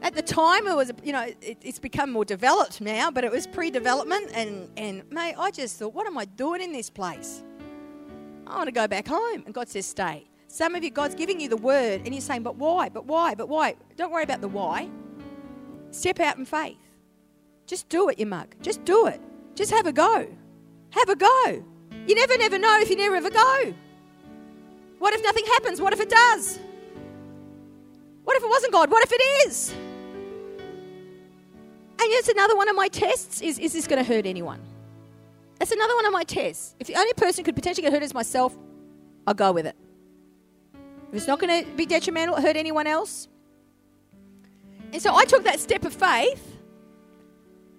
At 0.00 0.14
the 0.14 0.22
time, 0.22 0.66
it 0.66 0.76
was, 0.76 0.92
you 1.02 1.12
know, 1.12 1.22
it, 1.40 1.58
it's 1.62 1.78
become 1.78 2.10
more 2.10 2.24
developed 2.24 2.80
now, 2.80 3.10
but 3.10 3.24
it 3.24 3.32
was 3.32 3.46
pre 3.46 3.70
development. 3.70 4.30
And, 4.34 4.70
and, 4.76 5.02
mate, 5.10 5.34
I 5.38 5.50
just 5.50 5.78
thought, 5.78 5.94
what 5.94 6.06
am 6.06 6.18
I 6.18 6.24
doing 6.24 6.62
in 6.62 6.72
this 6.72 6.90
place? 6.90 7.42
I 8.46 8.56
want 8.56 8.68
to 8.68 8.72
go 8.72 8.86
back 8.86 9.08
home. 9.08 9.42
And 9.46 9.54
God 9.54 9.68
says, 9.68 9.86
stay. 9.86 10.28
Some 10.48 10.74
of 10.74 10.84
you, 10.84 10.90
God's 10.90 11.14
giving 11.14 11.40
you 11.40 11.48
the 11.48 11.56
word, 11.56 12.02
and 12.04 12.14
you're 12.14 12.20
saying, 12.20 12.42
but 12.42 12.56
why? 12.56 12.88
But 12.88 13.06
why? 13.06 13.34
But 13.34 13.48
why? 13.48 13.76
Don't 13.96 14.12
worry 14.12 14.24
about 14.24 14.40
the 14.40 14.48
why. 14.48 14.88
Step 15.90 16.20
out 16.20 16.36
in 16.36 16.44
faith. 16.44 16.76
Just 17.66 17.88
do 17.88 18.08
it, 18.08 18.18
you 18.18 18.26
mug. 18.26 18.54
Just 18.60 18.84
do 18.84 19.06
it. 19.06 19.20
Just 19.54 19.70
have 19.70 19.86
a 19.86 19.92
go. 19.92 20.28
Have 20.90 21.08
a 21.08 21.16
go. 21.16 21.64
You 22.06 22.14
never, 22.14 22.36
never 22.36 22.58
know 22.58 22.78
if 22.80 22.90
you 22.90 22.96
never 22.96 23.16
ever 23.16 23.30
go. 23.30 23.74
What 24.98 25.14
if 25.14 25.22
nothing 25.22 25.46
happens? 25.46 25.80
What 25.80 25.92
if 25.92 26.00
it 26.00 26.10
does? 26.10 26.58
What 28.24 28.36
if 28.36 28.42
it 28.42 28.48
wasn't 28.48 28.72
God? 28.72 28.90
What 28.90 29.02
if 29.04 29.12
it 29.12 29.48
is? 29.48 29.74
And 32.04 32.12
it's 32.12 32.28
another 32.28 32.56
one 32.56 32.68
of 32.68 32.76
my 32.76 32.88
tests 32.88 33.40
is 33.40 33.58
is 33.58 33.72
this 33.72 33.86
going 33.86 34.04
to 34.04 34.14
hurt 34.14 34.26
anyone? 34.26 34.60
That's 35.58 35.72
another 35.72 35.94
one 35.94 36.06
of 36.06 36.12
my 36.12 36.24
tests. 36.24 36.74
If 36.80 36.88
the 36.88 36.96
only 36.96 37.12
person 37.14 37.44
could 37.44 37.54
potentially 37.54 37.82
get 37.82 37.92
hurt 37.92 38.02
is 38.02 38.12
myself, 38.12 38.56
I'll 39.26 39.34
go 39.34 39.52
with 39.52 39.66
it. 39.66 39.76
If 41.08 41.14
it's 41.14 41.26
not 41.26 41.38
going 41.38 41.64
to 41.64 41.70
be 41.72 41.86
detrimental, 41.86 42.40
hurt 42.40 42.56
anyone 42.56 42.86
else. 42.86 43.28
And 44.92 45.00
so 45.00 45.14
I 45.14 45.24
took 45.24 45.44
that 45.44 45.60
step 45.60 45.84
of 45.84 45.92
faith 45.92 46.58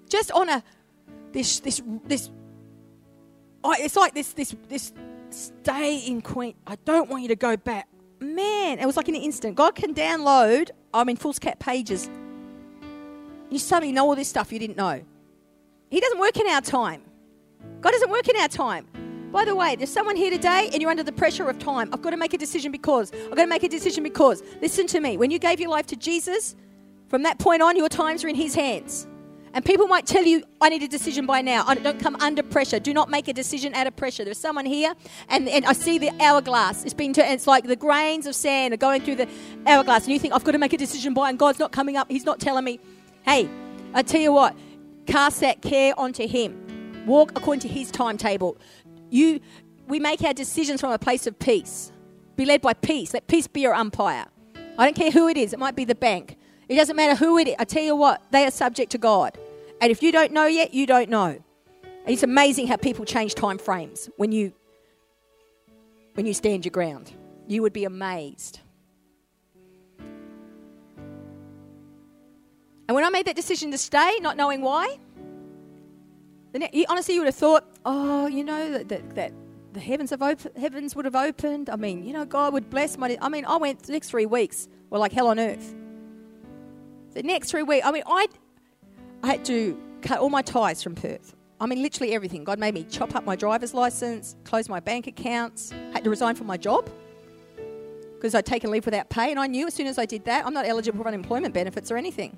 just 0.10 0.32
on 0.32 0.50
a 0.50 0.64
this 1.32 1.60
this 1.60 1.82
this 2.06 2.30
I, 3.64 3.78
it's 3.80 3.96
like 3.96 4.14
this 4.14 4.34
this 4.34 4.56
this 4.70 4.94
stay 5.30 5.98
in 5.98 6.22
Queen. 6.22 6.56
I 6.66 6.76
don't 6.86 7.10
want 7.10 7.24
you 7.24 7.30
to 7.30 7.36
go 7.36 7.58
back. 7.58 7.88
Man, 8.20 8.80
it 8.80 8.86
was 8.86 8.98
like 8.98 9.08
an 9.08 9.16
instant. 9.16 9.56
God 9.56 9.76
can 9.76 9.94
download. 9.94 10.72
I 10.94 11.04
mean, 11.04 11.18
foolscap 11.18 11.60
pages. 11.60 12.10
You 13.50 13.60
suddenly 13.60 13.92
know 13.92 14.06
all 14.06 14.16
this 14.16 14.28
stuff 14.28 14.52
you 14.52 14.60
didn't 14.60 14.78
know. 14.78 15.02
He 15.90 16.00
doesn't 16.00 16.20
work 16.20 16.38
in 16.38 16.48
our 16.48 16.62
time. 16.62 17.02
God 17.82 17.92
doesn't 17.92 18.10
work 18.10 18.28
in 18.28 18.36
our 18.38 18.48
time. 18.48 18.88
By 19.32 19.46
the 19.46 19.56
way, 19.56 19.76
there's 19.76 19.92
someone 19.92 20.16
here 20.16 20.32
today 20.32 20.70
and 20.72 20.82
you're 20.82 20.92
under 20.92 21.04
the 21.04 21.12
pressure 21.12 21.48
of 21.50 21.60
time. 21.60 21.90
I've 21.94 22.02
got 22.02 22.12
to 22.12 22.18
make 22.18 22.34
a 22.34 22.38
decision 22.38 22.72
because. 22.72 23.12
I've 23.14 23.36
got 23.36 23.44
to 23.44 23.48
make 23.48 23.64
a 23.64 23.70
decision 23.70 24.04
because. 24.04 24.42
Listen 24.62 24.88
to 24.88 25.00
me. 25.00 25.18
When 25.18 25.30
you 25.30 25.40
gave 25.40 25.60
your 25.60 25.70
life 25.70 25.88
to 25.88 25.96
Jesus, 25.96 26.56
from 27.10 27.24
that 27.24 27.38
point 27.38 27.62
on, 27.62 27.76
your 27.76 27.90
times 27.90 28.24
are 28.24 28.30
in 28.30 28.36
His 28.36 28.56
hands. 28.56 29.08
And 29.56 29.64
people 29.64 29.88
might 29.88 30.06
tell 30.06 30.26
you, 30.26 30.44
I 30.60 30.68
need 30.68 30.84
a 30.84 30.88
decision 30.90 31.26
by 31.26 31.42
now. 31.42 31.64
I 31.66 31.76
don't 31.76 31.98
come 31.98 32.18
under 32.18 32.44
pressure. 32.44 32.78
Do 32.78 32.94
not 32.94 33.10
make 33.10 33.30
a 33.30 33.34
decision 33.34 33.74
out 33.74 33.88
of 33.88 33.96
pressure. 33.96 34.26
There's 34.26 34.38
someone 34.38 34.66
here, 34.66 34.94
and, 35.30 35.48
and 35.48 35.66
I 35.66 35.72
see 35.72 35.98
the 35.98 36.12
hourglass. 36.22 36.84
It's 36.84 36.94
been, 36.94 37.14
turned, 37.14 37.32
it's 37.32 37.48
like 37.48 37.64
the 37.64 37.78
grains 37.78 38.28
of 38.28 38.36
sand 38.36 38.74
are 38.74 38.78
going 38.78 39.02
through 39.02 39.16
the 39.16 39.30
hourglass, 39.66 40.04
and 40.04 40.12
you 40.12 40.20
think, 40.20 40.34
I've 40.34 40.44
got 40.44 40.52
to 40.52 40.58
make 40.58 40.74
a 40.74 40.78
decision 40.78 41.14
by, 41.14 41.30
and 41.30 41.40
God's 41.40 41.58
not 41.58 41.72
coming 41.72 41.96
up. 41.96 42.12
He's 42.12 42.26
not 42.26 42.42
telling 42.42 42.66
me. 42.66 42.82
Hey, 43.22 43.50
I 43.94 44.04
tell 44.04 44.20
you 44.20 44.34
what, 44.34 44.58
cast 45.06 45.40
that 45.40 45.62
care 45.62 45.98
onto 45.98 46.28
Him. 46.28 47.06
Walk 47.06 47.32
according 47.38 47.62
to 47.62 47.70
His 47.70 47.92
timetable. 47.92 48.58
You, 49.10 49.40
we 49.88 50.02
make 50.02 50.22
our 50.22 50.34
decisions 50.34 50.82
from 50.82 50.92
a 50.92 51.00
place 51.00 51.28
of 51.28 51.40
peace. 51.40 51.94
Be 52.36 52.44
led 52.44 52.62
by 52.62 52.74
peace. 52.74 53.14
Let 53.14 53.28
peace 53.28 53.48
be 53.48 53.62
your 53.62 53.74
umpire. 53.74 54.26
I 54.78 54.84
don't 54.84 54.98
care 54.98 55.12
who 55.12 55.30
it 55.30 55.38
is. 55.38 55.54
It 55.54 55.60
might 55.60 55.78
be 55.78 55.86
the 55.86 55.96
bank. 55.96 56.36
It 56.68 56.76
doesn't 56.76 56.98
matter 56.98 57.16
who 57.16 57.38
it 57.38 57.48
is. 57.48 57.56
I 57.58 57.64
tell 57.64 57.84
you 57.84 57.96
what, 57.96 58.22
they 58.32 58.46
are 58.46 58.52
subject 58.52 58.92
to 58.92 58.98
God. 58.98 59.38
And 59.82 59.92
if 59.92 60.02
you 60.02 60.12
don't 60.12 60.32
know 60.32 60.46
yet, 60.46 60.74
you 60.74 60.86
don't 60.86 61.10
know. 61.10 61.38
And 61.84 62.14
it's 62.14 62.24
amazing 62.24 62.68
how 62.68 62.78
people 62.78 63.06
change 63.06 63.36
time 63.36 63.58
frames 63.58 64.10
when 64.18 64.32
you 64.32 64.54
when 66.14 66.26
you 66.26 66.34
stand 66.34 66.66
your 66.66 66.72
ground. 66.72 67.12
You 67.48 67.62
would 67.62 67.74
be 67.74 67.84
amazed. 67.84 68.60
And 72.88 72.94
when 72.94 73.04
I 73.04 73.10
made 73.10 73.26
that 73.26 73.36
decision 73.36 73.72
to 73.72 73.78
stay, 73.78 74.20
not 74.22 74.38
knowing 74.38 74.62
why, 74.62 75.00
you, 76.72 76.86
honestly, 76.88 77.16
you 77.16 77.22
would 77.22 77.28
have 77.28 77.36
thought, 77.36 77.66
oh, 77.86 78.28
you 78.28 78.44
know, 78.44 78.72
that, 78.72 78.90
that, 78.90 79.16
that 79.16 79.34
the 79.74 79.80
heavens 79.80 80.10
have 80.12 80.22
op- 80.22 80.58
heavens 80.58 80.96
would 80.96 81.06
have 81.06 81.16
opened. 81.16 81.70
I 81.70 81.76
mean, 81.76 82.06
you 82.06 82.14
know, 82.14 82.26
God 82.26 82.54
would 82.54 82.70
bless 82.70 82.98
my. 82.98 83.18
I 83.22 83.30
mean, 83.30 83.46
I 83.46 83.58
went 83.58 83.84
the 83.84 83.92
next 83.92 84.10
three 84.10 84.26
weeks 84.26 84.68
were 84.90 85.00
like 85.00 85.12
hell 85.12 85.28
on 85.28 85.40
earth. 85.40 85.76
The 87.14 87.24
next 87.24 87.50
three 87.50 87.64
weeks, 87.64 87.86
I 87.86 87.92
mean, 87.92 88.04
I 88.06 88.28
I 89.26 89.30
had 89.30 89.46
to 89.46 89.76
cut 90.04 90.20
all 90.20 90.30
my 90.30 90.44
ties 90.44 90.84
from 90.84 90.94
Perth. 90.94 91.36
I 91.60 91.66
mean, 91.66 91.82
literally 91.82 92.14
everything. 92.14 92.44
God 92.44 92.60
made 92.60 92.76
me 92.76 92.84
chop 92.84 93.16
up 93.16 93.26
my 93.26 93.36
driver's 93.36 93.74
license, 93.74 94.36
close 94.44 94.70
my 94.70 94.80
bank 94.80 95.08
accounts, 95.08 95.72
had 95.94 96.04
to 96.04 96.12
resign 96.12 96.36
from 96.36 96.46
my 96.46 96.58
job 96.58 96.88
because 98.14 98.36
I'd 98.36 98.46
taken 98.46 98.70
leave 98.70 98.86
without 98.86 99.10
pay. 99.10 99.32
And 99.32 99.40
I 99.40 99.48
knew 99.48 99.66
as 99.66 99.74
soon 99.74 99.88
as 99.88 99.98
I 99.98 100.06
did 100.06 100.26
that, 100.26 100.46
I'm 100.46 100.54
not 100.54 100.68
eligible 100.68 101.02
for 101.02 101.08
unemployment 101.08 101.56
benefits 101.56 101.90
or 101.90 101.98
anything. 101.98 102.38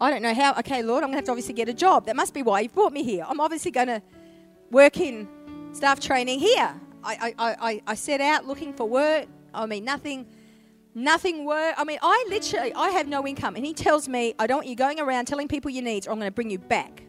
I 0.00 0.10
don't 0.10 0.20
know 0.20 0.34
how. 0.34 0.54
Okay, 0.58 0.82
Lord, 0.82 1.04
I'm 1.04 1.10
going 1.10 1.12
to 1.12 1.18
have 1.18 1.26
to 1.26 1.30
obviously 1.30 1.54
get 1.54 1.68
a 1.68 1.72
job. 1.72 2.06
That 2.06 2.16
must 2.16 2.34
be 2.34 2.42
why 2.42 2.62
you've 2.62 2.74
brought 2.74 2.92
me 2.92 3.04
here. 3.04 3.24
I'm 3.28 3.38
obviously 3.38 3.70
going 3.70 3.86
to 3.86 4.02
work 4.72 4.98
in 4.98 5.28
staff 5.70 6.00
training 6.00 6.40
here. 6.40 6.74
I, 7.04 7.34
I, 7.38 7.56
I, 7.70 7.82
I 7.86 7.94
set 7.94 8.20
out 8.20 8.48
looking 8.48 8.74
for 8.74 8.88
work. 8.88 9.28
I 9.54 9.64
mean, 9.66 9.84
nothing 9.84 10.26
Nothing 10.94 11.44
work. 11.44 11.74
I 11.76 11.84
mean, 11.84 11.98
I 12.02 12.24
literally, 12.28 12.72
I 12.74 12.90
have 12.90 13.08
no 13.08 13.26
income. 13.26 13.56
And 13.56 13.66
he 13.66 13.74
tells 13.74 14.08
me, 14.08 14.34
I 14.38 14.46
don't 14.46 14.58
want 14.58 14.68
you 14.68 14.76
going 14.76 15.00
around 15.00 15.26
telling 15.26 15.48
people 15.48 15.70
your 15.70 15.82
needs 15.82 16.06
or 16.06 16.10
I'm 16.10 16.18
going 16.18 16.28
to 16.28 16.34
bring 16.34 16.50
you 16.50 16.58
back 16.58 17.02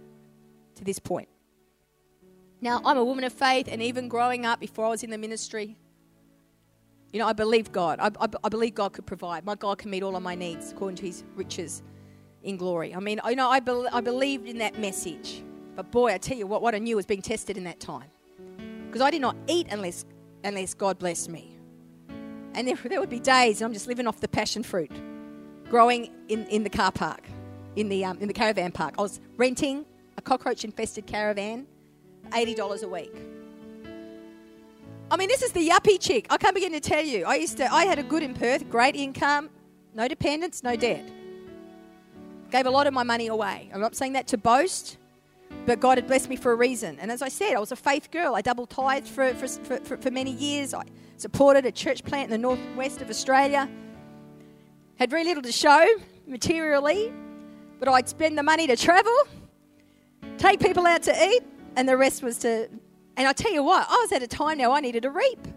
to 0.76 0.84
this 0.84 0.98
point. 0.98 1.30
Now, 2.62 2.82
I'm 2.84 2.98
a 2.98 3.04
woman 3.04 3.24
of 3.26 3.34
faith, 3.34 3.68
and 3.70 3.82
even 3.82 4.08
growing 4.08 4.46
up 4.46 4.60
before 4.60 4.86
I 4.86 4.90
was 4.90 5.04
in 5.04 5.12
the 5.12 5.18
ministry, 5.18 5.78
you 7.14 7.20
know, 7.20 7.28
I 7.28 7.34
believe 7.34 7.72
God. 7.72 8.00
I, 8.00 8.08
I, 8.20 8.28
I 8.44 8.50
believe 8.50 8.74
God 8.74 8.94
could 8.94 9.06
provide. 9.06 9.46
My 9.46 9.56
God 9.56 9.78
can 9.78 9.92
meet 9.92 10.02
all 10.02 10.16
of 10.16 10.24
my 10.24 10.36
needs 10.36 10.72
according 10.72 10.98
to 10.98 11.06
his 11.06 11.24
riches 11.36 11.84
in 12.44 12.58
glory. 12.58 12.96
I 12.96 13.00
mean, 13.00 13.20
you 13.28 13.36
know, 13.36 13.50
I, 13.50 13.60
be, 13.60 13.72
I 13.92 14.02
believed 14.02 14.48
in 14.48 14.58
that 14.60 14.80
message. 14.80 15.44
But 15.76 15.92
boy, 15.92 16.14
I 16.14 16.18
tell 16.18 16.38
you 16.38 16.48
what, 16.48 16.62
what 16.62 16.74
I 16.74 16.80
knew 16.80 16.96
was 16.96 17.06
being 17.06 17.22
tested 17.22 17.58
in 17.58 17.66
that 17.66 17.80
time. 17.80 18.10
Because 18.88 19.02
I 19.02 19.12
did 19.12 19.22
not 19.22 19.36
eat 19.48 19.68
unless, 19.70 20.06
unless 20.44 20.74
God 20.74 20.98
blessed 20.98 21.30
me. 21.30 21.55
And 22.56 22.68
there, 22.68 22.76
there 22.76 23.00
would 23.00 23.10
be 23.10 23.20
days 23.20 23.62
I'm 23.62 23.74
just 23.74 23.88
living 23.88 24.08
off 24.08 24.22
the 24.22 24.28
passion 24.28 24.64
fruit 24.64 24.92
growing 25.70 26.10
in, 26.30 26.46
in 26.48 26.64
the 26.64 26.70
car 26.70 26.92
park, 26.92 27.22
in 27.76 27.90
the, 27.90 28.06
um, 28.06 28.18
in 28.20 28.28
the 28.28 28.34
caravan 28.34 28.72
park. 28.72 28.96
I 28.98 29.02
was 29.02 29.20
renting 29.36 29.86
a 30.18 30.22
cockroach 30.22 30.64
infested 30.64 31.06
caravan, 31.06 31.68
$80 32.30 32.84
a 32.84 32.88
week. 32.88 33.14
I 35.12 35.18
mean, 35.18 35.28
this 35.28 35.44
is 35.44 35.52
the 35.52 35.68
yuppie 35.68 36.00
chick. 36.00 36.28
I 36.30 36.38
can't 36.38 36.56
begin 36.56 36.72
to 36.72 36.80
tell 36.80 37.04
you. 37.04 37.26
I 37.26 37.36
used 37.36 37.58
to, 37.58 37.72
I 37.72 37.86
had 37.86 38.00
a 38.00 38.04
good 38.04 38.24
in 38.24 38.34
Perth, 38.34 38.70
great 38.70 38.96
income, 38.96 39.50
no 39.94 40.08
dependents, 40.08 40.64
no 40.64 40.76
debt. 40.76 41.08
Gave 42.52 42.66
a 42.66 42.72
lot 42.72 42.88
of 42.88 42.94
my 42.94 43.04
money 43.04 43.28
away. 43.28 43.70
I'm 43.74 43.82
not 43.82 43.96
saying 43.96 44.14
that 44.14 44.28
to 44.28 44.38
boast, 44.38 44.98
but 45.66 45.80
God 45.80 45.98
had 45.98 46.08
blessed 46.08 46.30
me 46.30 46.36
for 46.36 46.52
a 46.52 46.56
reason. 46.56 47.00
And 47.00 47.12
as 47.12 47.22
I 47.22 47.30
said, 47.30 47.56
I 47.56 47.60
was 47.60 47.72
a 47.72 47.76
faith 47.76 48.12
girl. 48.12 48.36
I 48.36 48.42
double 48.42 48.68
tithed 48.68 49.08
for, 49.08 49.34
for, 49.34 49.48
for, 49.80 49.98
for 49.98 50.12
many 50.12 50.32
years. 50.32 50.74
I 50.74 50.84
supported 51.18 51.66
a 51.66 51.72
church 51.72 52.04
plant 52.04 52.26
in 52.26 52.32
the 52.32 52.38
northwest 52.38 53.02
of 53.02 53.10
Australia. 53.10 53.70
Had 54.98 55.10
very 55.10 55.24
little 55.24 55.44
to 55.44 55.52
show 55.52 55.86
materially, 56.28 57.12
but 57.80 57.88
I'd 57.90 58.08
spend 58.08 58.38
the 58.38 58.44
money 58.44 58.68
to 58.68 58.76
travel, 58.76 59.16
take 60.38 60.60
people 60.60 60.86
out 60.86 61.04
to 61.04 61.30
eat, 61.30 61.44
and 61.76 61.88
the 61.90 61.98
rest 61.98 62.24
was 62.24 62.38
to. 62.40 62.70
And 63.18 63.28
I 63.28 63.34
tell 63.34 63.54
you 63.54 63.64
what, 63.64 63.86
I 63.90 63.94
was 63.94 64.12
at 64.12 64.24
a 64.24 64.28
time 64.28 64.58
now 64.58 64.72
I 64.72 64.82
needed 64.82 65.06
a 65.06 65.10
reap. 65.10 65.48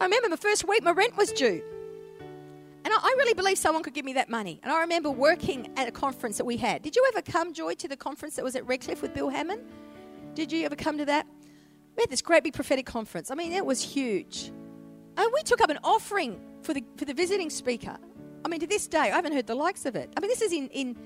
I 0.00 0.04
remember 0.04 0.30
my 0.30 0.36
first 0.36 0.66
week, 0.66 0.82
my 0.82 0.92
rent 0.92 1.16
was 1.16 1.32
due. 1.32 1.62
And 2.84 2.92
I, 2.92 3.14
really 3.16 3.34
believe 3.34 3.58
someone 3.58 3.82
could 3.82 3.94
give 3.94 4.04
me 4.04 4.12
that 4.14 4.28
money. 4.28 4.58
And 4.62 4.72
I 4.72 4.80
remember 4.80 5.10
working 5.10 5.72
at 5.76 5.86
a 5.86 5.92
conference 5.92 6.38
that 6.38 6.44
we 6.44 6.56
had. 6.56 6.82
Did 6.82 6.96
you 6.96 7.04
ever 7.12 7.22
come, 7.22 7.52
Joy, 7.52 7.74
to 7.74 7.86
the 7.86 7.96
conference 7.96 8.34
that 8.36 8.44
was 8.44 8.56
at 8.56 8.66
Redcliffe 8.66 9.02
with 9.02 9.14
Bill 9.14 9.28
Hamon? 9.28 9.60
Did 10.34 10.50
you 10.50 10.64
ever 10.64 10.74
come 10.74 10.98
to 10.98 11.04
that? 11.04 11.26
We 11.96 12.02
had 12.02 12.10
this 12.10 12.22
great 12.22 12.42
big 12.42 12.54
prophetic 12.54 12.86
conference. 12.86 13.30
I 13.30 13.36
mean, 13.36 13.52
it 13.52 13.64
was 13.64 13.80
huge. 13.82 14.50
And 15.16 15.30
we 15.32 15.42
took 15.42 15.60
up 15.60 15.70
an 15.70 15.78
offering 15.84 16.40
for 16.62 16.74
the, 16.74 16.82
for 16.96 17.04
the 17.04 17.14
visiting 17.14 17.50
speaker. 17.50 17.96
I 18.44 18.48
mean, 18.48 18.58
to 18.60 18.66
this 18.66 18.88
day, 18.88 18.98
I 18.98 19.10
haven't 19.10 19.34
heard 19.34 19.46
the 19.46 19.54
likes 19.54 19.86
of 19.86 19.94
it. 19.94 20.12
I 20.16 20.20
mean, 20.20 20.30
this 20.30 20.42
is 20.42 20.52
in, 20.52 20.66
in 20.68 20.96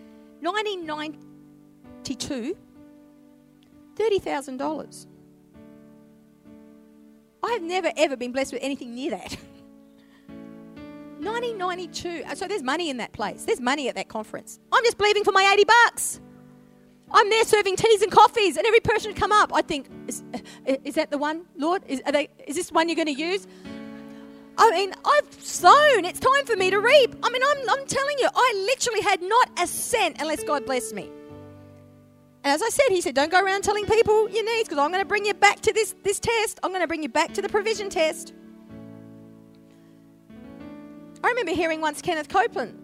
1992, 0.41 2.57
$30,000. 3.95 5.07
I 7.43 7.53
have 7.53 7.63
never, 7.63 7.91
ever 7.97 8.17
been 8.17 8.33
blessed 8.33 8.53
with 8.53 8.63
anything 8.63 8.95
near 8.95 9.13
that. 9.13 9.37
1992. 11.19 12.25
Uh, 12.27 12.35
so 12.35 12.47
there's 12.47 12.63
money 12.63 12.91
in 12.91 12.99
that 12.99 13.13
place. 13.13 13.45
There's 13.45 13.61
money 13.61 13.89
at 13.89 13.95
that 13.95 14.09
conference. 14.09 14.59
I'm 14.73 14.85
just 14.85 14.99
believing 14.99 15.25
for 15.25 15.33
my 15.33 15.51
80 15.53 15.65
bucks. 15.65 16.21
I'm 17.11 17.31
there 17.31 17.45
serving 17.45 17.77
teas 17.77 18.03
and 18.03 18.11
coffees, 18.11 18.57
and 18.57 18.67
every 18.67 18.81
person 18.81 19.11
would 19.11 19.17
come 19.17 19.33
up. 19.33 19.53
I 19.55 19.63
think, 19.63 19.89
is, 20.09 20.25
uh, 20.35 20.39
is 20.85 20.95
that 20.95 21.11
the 21.11 21.19
one, 21.19 21.47
Lord? 21.57 21.83
Is, 21.87 22.03
they, 22.11 22.29
is 22.47 22.57
this 22.57 22.73
one 22.73 22.89
you're 22.89 22.97
going 22.97 23.15
to 23.15 23.21
use? 23.21 23.47
I 24.59 24.71
mean, 24.71 24.93
I've 25.05 25.33
sown. 25.35 26.05
It's 26.05 26.19
time 26.19 26.47
for 26.47 26.57
me 26.57 26.71
to 26.71 26.81
reap. 26.81 27.15
I 27.23 27.31
mean, 27.31 27.43
I'm, 27.47 27.71
I'm 27.71 27.87
telling 27.87 28.17
you, 28.19 28.29
I 28.35 28.65
literally 28.67 29.03
had 29.03 29.23
not 29.23 29.51
a 29.61 29.67
cent 29.67 30.17
unless 30.21 30.43
God 30.43 30.65
blessed 30.65 30.95
me. 30.95 31.11
And 32.43 32.53
as 32.53 32.63
I 32.63 32.69
said, 32.71 32.87
He 32.89 33.01
said, 33.01 33.15
don't 33.15 33.31
go 33.31 33.43
around 33.43 33.63
telling 33.63 33.87
people 33.87 34.29
your 34.31 34.45
needs 34.45 34.69
because 34.69 34.79
I'm 34.79 34.91
going 34.91 35.03
to 35.03 35.09
bring 35.09 35.27
you 35.27 35.35
back 35.35 35.61
to 35.61 35.73
this, 35.73 35.95
this 36.03 36.19
test. 36.19 36.59
I'm 36.63 36.71
going 36.71 36.83
to 36.83 36.89
bring 36.89 37.03
you 37.03 37.09
back 37.09 37.35
to 37.35 37.43
the 37.43 37.49
provision 37.49 37.91
test. 37.91 38.33
I 41.27 41.31
remember 41.31 41.53
hearing 41.53 41.81
once 41.81 42.01
Kenneth 42.01 42.29
Copeland 42.29 42.79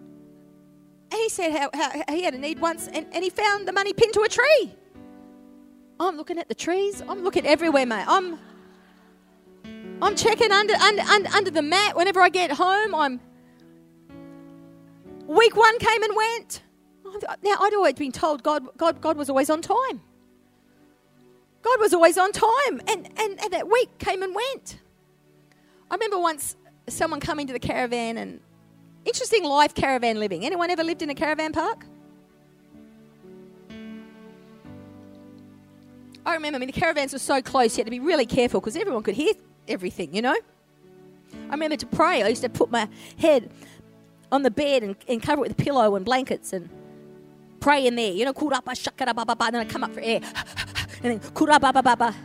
and 1.11 1.13
he 1.13 1.29
said 1.29 1.53
how, 1.53 1.69
how 1.73 2.13
he 2.13 2.23
had 2.23 2.33
a 2.33 2.37
need 2.37 2.59
once 2.59 2.89
and, 2.89 3.05
and 3.13 3.23
he 3.23 3.29
found 3.29 3.65
the 3.65 3.71
money 3.71 3.93
pinned 3.93 4.13
to 4.15 4.21
a 4.23 4.27
tree. 4.27 4.75
I'm 5.97 6.17
looking 6.17 6.37
at 6.37 6.49
the 6.49 6.55
trees. 6.55 7.01
I'm 7.07 7.23
looking 7.23 7.45
everywhere, 7.45 7.85
mate. 7.85 8.03
I'm 8.05 8.37
I'm 10.01 10.17
checking 10.17 10.51
under, 10.51 10.73
under, 10.73 11.03
under, 11.03 11.29
under 11.29 11.51
the 11.51 11.61
mat 11.61 11.95
whenever 11.95 12.19
I 12.19 12.27
get 12.27 12.51
home. 12.51 12.93
I'm 12.93 13.21
week 15.25 15.55
one 15.55 15.79
came 15.79 16.03
and 16.03 16.13
went. 16.13 16.63
Now 17.43 17.55
I'd 17.61 17.73
always 17.73 17.93
been 17.93 18.11
told 18.11 18.43
God, 18.43 18.77
God, 18.77 18.99
God 18.99 19.15
was 19.15 19.29
always 19.29 19.49
on 19.49 19.61
time. 19.61 20.01
God 21.61 21.79
was 21.79 21.93
always 21.93 22.17
on 22.17 22.33
time, 22.33 22.81
and, 22.89 23.07
and, 23.17 23.39
and 23.41 23.53
that 23.53 23.69
week 23.71 23.97
came 23.99 24.21
and 24.21 24.35
went. 24.35 24.79
I 25.89 25.95
remember 25.95 26.19
once 26.19 26.57
someone 26.87 27.19
coming 27.19 27.47
to 27.47 27.53
the 27.53 27.59
caravan 27.59 28.17
and 28.17 28.39
Interesting 29.05 29.43
life 29.43 29.73
caravan 29.73 30.19
living. 30.19 30.45
Anyone 30.45 30.69
ever 30.69 30.83
lived 30.83 31.01
in 31.01 31.09
a 31.09 31.15
caravan 31.15 31.51
park? 31.51 31.85
I 36.25 36.35
remember, 36.35 36.55
I 36.55 36.59
mean, 36.59 36.67
the 36.67 36.79
caravans 36.79 37.11
were 37.11 37.19
so 37.19 37.41
close, 37.41 37.77
you 37.77 37.81
had 37.81 37.87
to 37.87 37.91
be 37.91 37.99
really 37.99 38.25
careful 38.25 38.61
because 38.61 38.77
everyone 38.77 39.03
could 39.03 39.15
hear 39.15 39.33
everything, 39.67 40.15
you 40.15 40.21
know? 40.21 40.37
I 41.49 41.51
remember 41.51 41.75
to 41.75 41.85
pray, 41.85 42.23
I 42.23 42.29
used 42.29 42.43
to 42.43 42.49
put 42.49 42.71
my 42.71 42.87
head 43.17 43.51
on 44.31 44.43
the 44.43 44.51
bed 44.51 44.83
and, 44.83 44.95
and 45.09 45.21
cover 45.21 45.39
it 45.39 45.49
with 45.49 45.59
a 45.59 45.61
pillow 45.61 45.97
and 45.97 46.05
blankets 46.05 46.53
and 46.53 46.69
pray 47.59 47.85
in 47.85 47.95
there. 47.95 48.13
You 48.13 48.23
know, 48.23 48.33
kurapa 48.33 48.71
shakara 48.71 49.13
ba 49.13 49.25
ba 49.25 49.35
ba. 49.35 49.45
And 49.45 49.55
then 49.55 49.67
I 49.67 49.69
come 49.69 49.83
up 49.83 49.93
for 49.93 49.99
air. 49.99 50.21
and 51.03 51.19
then 51.19 51.19
kurapa 51.19 51.73
ba 51.83 52.15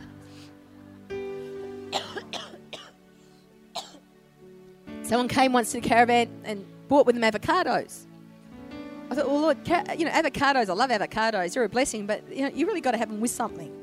Someone 5.09 5.27
came 5.27 5.53
once 5.53 5.71
to 5.71 5.81
the 5.81 5.87
caravan 5.89 6.29
and 6.43 6.63
brought 6.87 7.07
with 7.07 7.19
them 7.19 7.23
avocados. 7.23 8.05
I 9.09 9.15
thought, 9.15 9.27
well, 9.27 9.41
Lord, 9.41 9.57
you 9.67 10.05
know, 10.05 10.11
avocados, 10.11 10.69
I 10.69 10.73
love 10.73 10.91
avocados, 10.91 11.51
they're 11.55 11.63
a 11.63 11.67
blessing, 11.67 12.05
but 12.05 12.21
you 12.31 12.43
know, 12.43 12.49
you 12.49 12.67
really 12.67 12.79
got 12.79 12.91
to 12.91 12.99
have 12.99 13.09
them 13.09 13.19
with 13.19 13.31
something. 13.31 13.73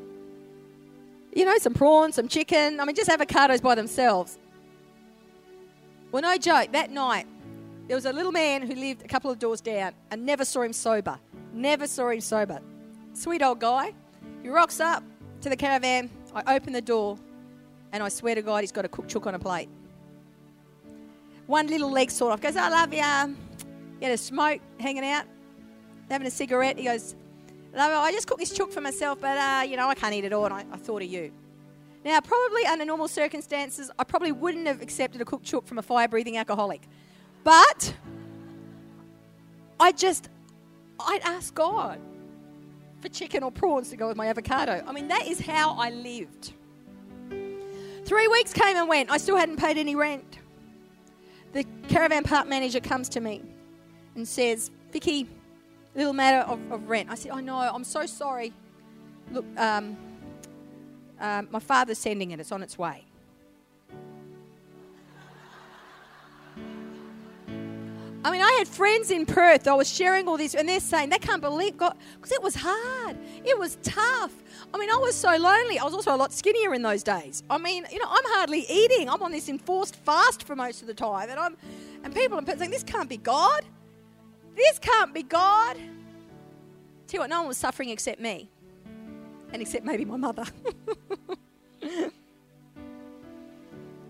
You 1.35 1.45
know, 1.45 1.59
some 1.59 1.75
prawns, 1.75 2.15
some 2.15 2.29
chicken. 2.29 2.79
I 2.79 2.85
mean, 2.85 2.95
just 2.95 3.11
avocados 3.11 3.61
by 3.61 3.75
themselves. 3.75 4.39
Well, 6.13 6.23
no 6.23 6.37
joke, 6.37 6.71
that 6.71 6.93
night, 6.93 7.27
there 7.89 7.97
was 7.97 8.07
a 8.07 8.13
little 8.13 8.31
man 8.31 8.63
who 8.63 8.77
lived 8.77 9.03
a 9.03 9.09
couple 9.09 9.29
of 9.29 9.41
doors 9.41 9.61
down 9.61 9.95
and 10.13 10.25
never 10.25 10.45
saw 10.45 10.63
him 10.63 10.73
sober. 10.73 11.19
Never 11.53 11.89
saw 11.89 12.11
him 12.11 12.21
sober. 12.21 12.61
Sweet 13.15 13.43
old 13.43 13.59
guy. 13.59 13.95
He 14.45 14.49
rocks 14.49 14.79
up 14.79 15.03
to 15.41 15.49
the 15.49 15.57
caravan. 15.57 16.09
I 16.37 16.55
open 16.55 16.73
the 16.73 16.81
door, 16.81 17.19
and 17.93 18.01
I 18.01 18.11
swear 18.11 18.37
to 18.37 18.43
God, 18.43 18.61
he's 18.61 18.71
got 18.71 18.85
a 18.85 18.89
cooked 18.89 19.11
chook 19.11 19.27
on 19.27 19.35
a 19.35 19.41
plate. 19.41 19.69
One 21.47 21.69
little 21.69 21.91
leg 21.91 22.11
sort 22.11 22.33
off. 22.33 22.41
Goes, 22.41 22.57
I 22.57 22.69
love 22.69 22.93
you. 22.93 23.37
He 23.99 24.05
had 24.05 24.13
a 24.13 24.19
smoke 24.19 24.61
hanging 24.79 25.05
out, 25.05 25.25
having 26.11 26.27
a 26.27 26.31
cigarette. 26.31 26.77
He 26.79 26.85
goes, 26.85 27.15
love. 27.75 27.93
I 27.93 28.13
just 28.13 28.27
cooked 28.27 28.41
this 28.41 28.53
chook 28.53 28.73
for 28.73 28.81
myself, 28.81 29.21
but, 29.21 29.39
uh, 29.39 29.63
you 29.63 29.77
know, 29.77 29.89
I 29.89 29.95
can't 29.95 30.15
eat 30.15 30.25
it 30.25 30.33
all, 30.33 30.45
and 30.45 30.55
I, 30.55 30.65
I 30.73 30.77
thought 30.77 31.03
of 31.03 31.09
you. 31.09 31.33
Now, 32.05 32.21
probably 32.21 32.65
under 32.67 32.85
normal 32.85 33.09
circumstances, 33.09 33.91
I 33.99 34.05
probably 34.05 34.33
wouldn't 34.33 34.67
have 34.67 34.81
accepted 34.81 35.21
a 35.21 35.25
cooked 35.25 35.45
chook 35.45 35.67
from 35.67 35.79
a 35.79 35.83
fire 35.83 36.09
breathing 36.09 36.37
alcoholic. 36.37 36.83
But 37.43 37.95
I 39.81 39.93
just, 39.93 40.29
I'd 41.01 41.23
ask 41.23 41.55
God 41.55 41.99
for 43.01 43.09
chicken 43.09 43.43
or 43.43 43.51
prawns 43.51 43.91
to 43.91 43.97
go 43.97 44.09
with 44.09 44.17
my 44.17 44.29
avocado. 44.29 44.83
I 44.87 44.93
mean, 44.93 45.09
that 45.09 45.27
is 45.27 45.41
how 45.41 45.77
I 45.77 45.91
lived. 45.91 46.53
Three 48.05 48.29
weeks 48.29 48.53
came 48.53 48.77
and 48.77 48.89
went. 48.89 49.11
I 49.11 49.17
still 49.17 49.37
hadn't 49.37 49.57
paid 49.57 49.77
any 49.77 49.97
rent 49.97 50.39
the 51.53 51.65
caravan 51.89 52.25
park 52.25 52.49
manager 52.49 52.81
comes 52.81 53.09
to 53.11 53.21
me 53.21 53.43
and 54.15 54.27
says, 54.27 54.71
Vicky, 54.93 55.29
little 55.95 56.13
matter 56.13 56.49
of, 56.51 56.61
of 56.71 56.89
rent. 56.89 57.11
I 57.11 57.15
said, 57.15 57.33
I 57.33 57.41
know, 57.41 57.57
I'm 57.57 57.85
so 57.85 58.07
sorry. 58.07 58.53
Look, 59.33 59.45
um, 59.57 59.97
um, 61.21 61.49
my 61.51 61.59
father's 61.59 61.99
sending 61.99 62.31
it, 62.31 62.41
it's 62.41 62.53
on 62.53 62.63
its 62.63 62.79
way. 62.79 63.05
I 68.27 68.31
mean, 68.33 68.43
I 68.43 68.51
had 68.59 68.67
friends 68.67 69.13
in 69.13 69.25
Perth. 69.25 69.69
I 69.69 69.75
was 69.75 69.89
sharing 69.89 70.27
all 70.27 70.37
this, 70.37 70.57
and 70.57 70.69
they're 70.69 70.81
saying 70.81 71.11
they 71.11 71.19
can't 71.19 71.41
believe 71.41 71.77
God 71.77 71.97
because 72.17 72.33
it 72.33 72.43
was 72.43 72.57
hard. 72.57 73.17
It 73.45 73.57
was 73.57 73.79
tough. 73.85 74.33
I 74.75 74.79
mean, 74.79 74.91
I 74.91 74.97
was 74.97 75.15
so 75.15 75.37
lonely. 75.37 75.79
I 75.79 75.85
was 75.85 75.95
also 75.95 76.13
a 76.13 76.17
lot 76.17 76.33
skinnier 76.33 76.75
in 76.75 76.83
those 76.83 77.05
days. 77.05 77.45
I 77.49 77.57
mean, 77.57 77.87
you 77.89 78.01
know, 78.01 78.09
I'm 78.11 78.25
hardly 78.25 78.67
eating. 78.69 79.09
I'm 79.09 79.23
on 79.23 79.31
this 79.31 79.49
enforced 79.49 79.95
fast 79.95 80.43
for 80.43 80.57
most 80.57 80.81
of 80.81 80.89
the 80.89 80.95
time, 80.95 81.31
and 81.31 81.39
I'm, 81.39 81.57
and 82.03 82.13
people 82.13 82.37
are 82.37 82.45
saying 82.59 82.73
this 82.73 82.83
can't 82.83 83.09
be 83.09 83.17
God. 83.17 83.65
This 84.57 84.81
can't 84.81 85.15
be 85.15 85.23
God. 85.23 85.77
Tell 85.77 87.19
you 87.19 87.21
what, 87.21 87.31
no 87.31 87.43
one 87.43 87.49
was 87.49 87.59
suffering 87.59 87.91
except 87.91 88.21
me, 88.21 88.51
and 89.53 89.63
except 89.63 89.85
maybe 89.85 90.05
my 90.05 90.17
mother. 90.17 90.47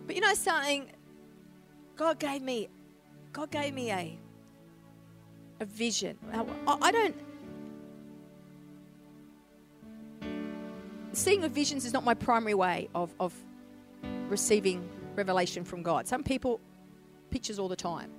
but 0.06 0.14
you 0.14 0.22
know 0.22 0.32
something? 0.32 0.86
God 1.96 2.18
gave 2.18 2.40
me 2.40 2.70
God 3.36 3.50
gave 3.50 3.74
me 3.74 3.90
a, 3.90 4.16
a 5.60 5.66
vision. 5.66 6.16
I, 6.66 6.90
don't. 6.90 7.14
Seeing 11.12 11.44
of 11.44 11.52
visions 11.52 11.84
is 11.84 11.92
not 11.92 12.02
my 12.02 12.14
primary 12.14 12.54
way 12.54 12.88
of, 12.94 13.14
of 13.20 13.34
receiving 14.30 14.88
revelation 15.16 15.64
from 15.64 15.82
God. 15.82 16.08
Some 16.08 16.22
people, 16.22 16.60
pictures 17.30 17.58
all 17.58 17.68
the 17.68 17.76
time. 17.76 18.10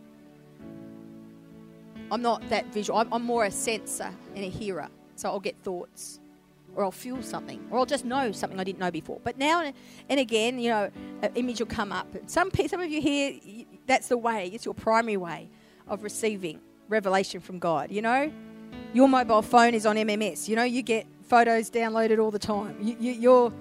I'm 2.11 2.22
not 2.22 2.47
that 2.49 2.72
visual. 2.72 2.99
I'm, 2.99 3.11
I'm 3.11 3.24
more 3.24 3.45
a 3.45 3.49
sensor 3.49 4.13
and 4.36 4.45
a 4.45 4.49
hearer. 4.49 4.88
So 5.15 5.30
I'll 5.30 5.39
get 5.39 5.57
thoughts 5.63 6.20
or 6.76 6.84
I'll 6.84 6.91
feel 6.91 7.24
something, 7.24 7.68
or 7.72 7.80
I'll 7.80 7.88
just 7.88 8.05
know 8.05 8.32
something 8.32 8.59
I 8.59 8.63
didn't 8.63 8.78
know 8.78 8.91
before. 8.91 9.20
But 9.24 9.39
now 9.39 9.74
and 10.09 10.20
again, 10.20 10.59
you 10.59 10.70
know, 10.70 10.91
an 11.24 11.32
image 11.34 11.59
will 11.59 11.65
come 11.65 11.91
up. 11.91 12.07
Some 12.28 12.51
some 12.68 12.82
of 12.82 12.91
you 12.91 13.01
here, 13.01 13.65
that's 13.88 14.09
the 14.09 14.17
way. 14.17 14.51
It's 14.53 14.65
your 14.65 14.73
primary 14.73 15.17
way 15.17 15.49
of 15.88 16.03
receiving 16.03 16.59
revelation 16.89 17.41
from 17.41 17.59
God. 17.59 17.91
You 17.91 18.01
know, 18.01 18.31
your 18.93 19.07
mobile 19.07 19.41
phone 19.41 19.73
is 19.73 19.85
on 19.85 19.95
MMS. 19.95 20.47
You 20.47 20.55
know, 20.55 20.63
you 20.63 20.81
get 20.81 21.07
photos 21.27 21.69
downloaded 21.69 22.19
all 22.19 22.31
the 22.31 22.39
time. 22.39 22.77
You, 22.81 22.95
you, 22.99 23.11
you're, 23.13 23.53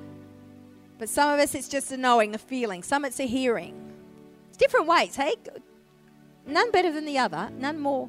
but 0.98 1.08
some 1.08 1.32
of 1.32 1.40
us, 1.40 1.54
it's 1.54 1.68
just 1.68 1.90
a 1.92 1.96
knowing, 1.96 2.34
a 2.34 2.38
feeling. 2.38 2.82
Some 2.82 3.04
it's 3.04 3.20
a 3.20 3.26
hearing. 3.26 3.74
It's 4.48 4.56
different 4.56 4.86
ways. 4.86 5.16
Hey, 5.16 5.34
none 6.46 6.70
better 6.70 6.92
than 6.92 7.04
the 7.04 7.18
other. 7.18 7.50
None 7.58 7.78
more. 7.78 8.08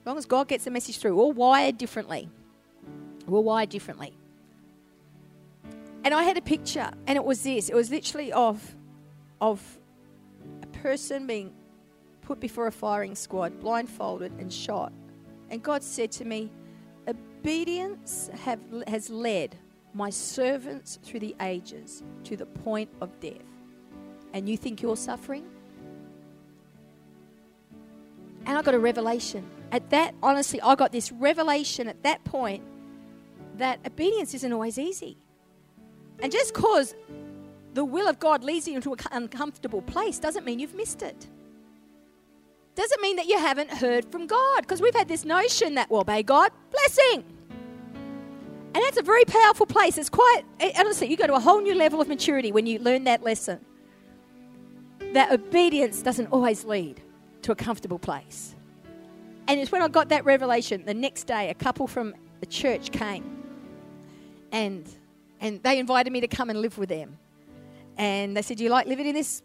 As 0.00 0.06
long 0.06 0.18
as 0.18 0.26
God 0.26 0.48
gets 0.48 0.64
the 0.64 0.70
message 0.70 0.98
through, 0.98 1.16
we're 1.16 1.32
wired 1.32 1.78
differently. 1.78 2.28
We're 3.26 3.40
wired 3.40 3.68
differently. 3.68 4.12
And 6.04 6.12
I 6.12 6.24
had 6.24 6.36
a 6.36 6.42
picture, 6.42 6.90
and 7.06 7.16
it 7.16 7.24
was 7.24 7.42
this. 7.42 7.68
It 7.68 7.76
was 7.76 7.90
literally 7.90 8.32
of, 8.32 8.74
of 9.40 9.78
person 10.82 11.26
being 11.26 11.52
put 12.22 12.40
before 12.40 12.66
a 12.66 12.72
firing 12.72 13.14
squad, 13.14 13.60
blindfolded 13.60 14.32
and 14.38 14.52
shot. 14.52 14.92
And 15.50 15.62
God 15.62 15.82
said 15.82 16.10
to 16.12 16.24
me, 16.24 16.50
Obedience 17.06 18.30
have, 18.44 18.60
has 18.86 19.08
led 19.08 19.56
my 19.94 20.10
servants 20.10 20.98
through 21.02 21.20
the 21.20 21.36
ages 21.40 22.02
to 22.24 22.36
the 22.36 22.46
point 22.46 22.88
of 23.00 23.18
death. 23.20 23.42
And 24.32 24.48
you 24.48 24.56
think 24.56 24.80
you're 24.80 24.96
suffering? 24.96 25.44
And 28.46 28.56
I 28.56 28.62
got 28.62 28.74
a 28.74 28.78
revelation. 28.78 29.48
At 29.70 29.90
that, 29.90 30.14
honestly, 30.22 30.60
I 30.60 30.74
got 30.74 30.90
this 30.92 31.12
revelation 31.12 31.86
at 31.88 32.02
that 32.02 32.24
point 32.24 32.64
that 33.56 33.80
obedience 33.86 34.34
isn't 34.34 34.52
always 34.52 34.78
easy. 34.78 35.18
And 36.20 36.32
just 36.32 36.54
because 36.54 36.94
the 37.74 37.84
will 37.84 38.08
of 38.08 38.18
God 38.18 38.44
leads 38.44 38.68
you 38.68 38.74
into 38.74 38.92
an 38.92 38.98
uncomfortable 39.10 39.82
place 39.82 40.18
doesn't 40.18 40.44
mean 40.44 40.58
you've 40.58 40.74
missed 40.74 41.02
it. 41.02 41.26
Doesn't 42.74 43.02
mean 43.02 43.16
that 43.16 43.26
you 43.26 43.38
haven't 43.38 43.70
heard 43.70 44.04
from 44.10 44.26
God. 44.26 44.62
Because 44.62 44.80
we've 44.80 44.94
had 44.94 45.08
this 45.08 45.24
notion 45.24 45.74
that, 45.74 45.90
well, 45.90 46.02
obey 46.02 46.22
God, 46.22 46.50
blessing. 46.70 47.24
And 48.74 48.82
that's 48.82 48.96
a 48.96 49.02
very 49.02 49.24
powerful 49.24 49.66
place. 49.66 49.98
It's 49.98 50.08
quite, 50.08 50.42
eh, 50.60 50.72
honestly, 50.78 51.08
you 51.08 51.16
go 51.16 51.26
to 51.26 51.34
a 51.34 51.40
whole 51.40 51.60
new 51.60 51.74
level 51.74 52.00
of 52.00 52.08
maturity 52.08 52.52
when 52.52 52.66
you 52.66 52.78
learn 52.78 53.04
that 53.04 53.22
lesson. 53.22 53.60
That 55.12 55.30
obedience 55.30 56.02
doesn't 56.02 56.28
always 56.28 56.64
lead 56.64 57.02
to 57.42 57.52
a 57.52 57.54
comfortable 57.54 57.98
place. 57.98 58.54
And 59.48 59.60
it's 59.60 59.70
when 59.70 59.82
I 59.82 59.88
got 59.88 60.08
that 60.08 60.24
revelation, 60.24 60.84
the 60.86 60.94
next 60.94 61.24
day, 61.24 61.50
a 61.50 61.54
couple 61.54 61.86
from 61.86 62.14
the 62.40 62.46
church 62.46 62.90
came 62.90 63.42
and 64.50 64.88
and 65.40 65.60
they 65.64 65.78
invited 65.80 66.12
me 66.12 66.20
to 66.20 66.28
come 66.28 66.50
and 66.50 66.60
live 66.60 66.78
with 66.78 66.88
them. 66.88 67.18
And 67.96 68.36
they 68.36 68.42
said, 68.42 68.56
"Do 68.56 68.64
you 68.64 68.70
like 68.70 68.86
living 68.86 69.06
in 69.06 69.14
this 69.14 69.42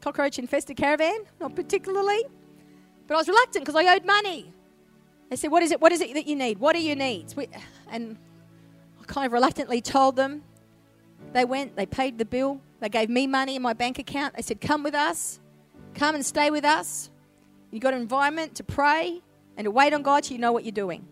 cockroach 0.00 0.38
infested 0.38 0.76
caravan?" 0.76 1.24
Not 1.40 1.54
particularly, 1.54 2.24
but 3.06 3.14
I 3.14 3.16
was 3.16 3.28
reluctant 3.28 3.64
because 3.64 3.76
I 3.76 3.94
owed 3.94 4.04
money. 4.04 4.52
They 5.30 5.36
said, 5.36 5.50
"What 5.50 5.62
is 5.62 5.72
it? 5.72 5.80
What 5.80 5.92
is 5.92 6.00
it 6.00 6.12
that 6.14 6.26
you 6.26 6.36
need? 6.36 6.58
What 6.58 6.76
are 6.76 6.80
your 6.80 6.96
needs?" 6.96 7.34
We, 7.34 7.48
and 7.90 8.16
I 9.00 9.04
kind 9.04 9.26
of 9.26 9.32
reluctantly 9.32 9.80
told 9.80 10.16
them. 10.16 10.42
They 11.32 11.44
went. 11.44 11.76
They 11.76 11.86
paid 11.86 12.18
the 12.18 12.24
bill. 12.24 12.60
They 12.80 12.88
gave 12.88 13.08
me 13.08 13.26
money 13.26 13.56
in 13.56 13.62
my 13.62 13.72
bank 13.72 13.98
account. 13.98 14.36
They 14.36 14.42
said, 14.42 14.60
"Come 14.60 14.82
with 14.82 14.94
us. 14.94 15.40
Come 15.94 16.14
and 16.14 16.24
stay 16.24 16.50
with 16.50 16.64
us. 16.64 17.10
You've 17.70 17.82
got 17.82 17.94
an 17.94 18.02
environment 18.02 18.54
to 18.56 18.64
pray 18.64 19.22
and 19.56 19.64
to 19.64 19.70
wait 19.70 19.94
on 19.94 20.02
God 20.02 20.24
so 20.26 20.34
you 20.34 20.38
know 20.38 20.52
what 20.52 20.64
you're 20.64 20.72
doing." 20.72 21.06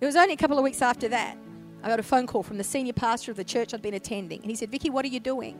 It 0.00 0.06
was 0.06 0.16
only 0.16 0.34
a 0.34 0.36
couple 0.36 0.58
of 0.58 0.64
weeks 0.64 0.82
after 0.82 1.08
that 1.08 1.36
I 1.82 1.88
got 1.88 1.98
a 1.98 2.02
phone 2.04 2.26
call 2.26 2.42
from 2.42 2.58
the 2.58 2.64
senior 2.64 2.92
pastor 2.92 3.30
of 3.30 3.36
the 3.36 3.44
church 3.44 3.72
I'd 3.72 3.82
been 3.82 3.94
attending. 3.94 4.40
And 4.40 4.50
he 4.50 4.56
said, 4.56 4.70
Vicky, 4.70 4.90
what 4.90 5.04
are 5.04 5.08
you 5.08 5.20
doing? 5.20 5.58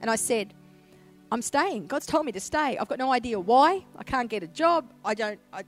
And 0.00 0.10
I 0.10 0.16
said, 0.16 0.52
I'm 1.32 1.42
staying. 1.42 1.86
God's 1.86 2.06
told 2.06 2.26
me 2.26 2.32
to 2.32 2.40
stay. 2.40 2.76
I've 2.76 2.88
got 2.88 2.98
no 2.98 3.12
idea 3.12 3.38
why. 3.38 3.84
I 3.96 4.02
can't 4.02 4.28
get 4.28 4.42
a 4.42 4.48
job. 4.48 4.92
I 5.04 5.14
don't, 5.14 5.38
I, 5.52 5.62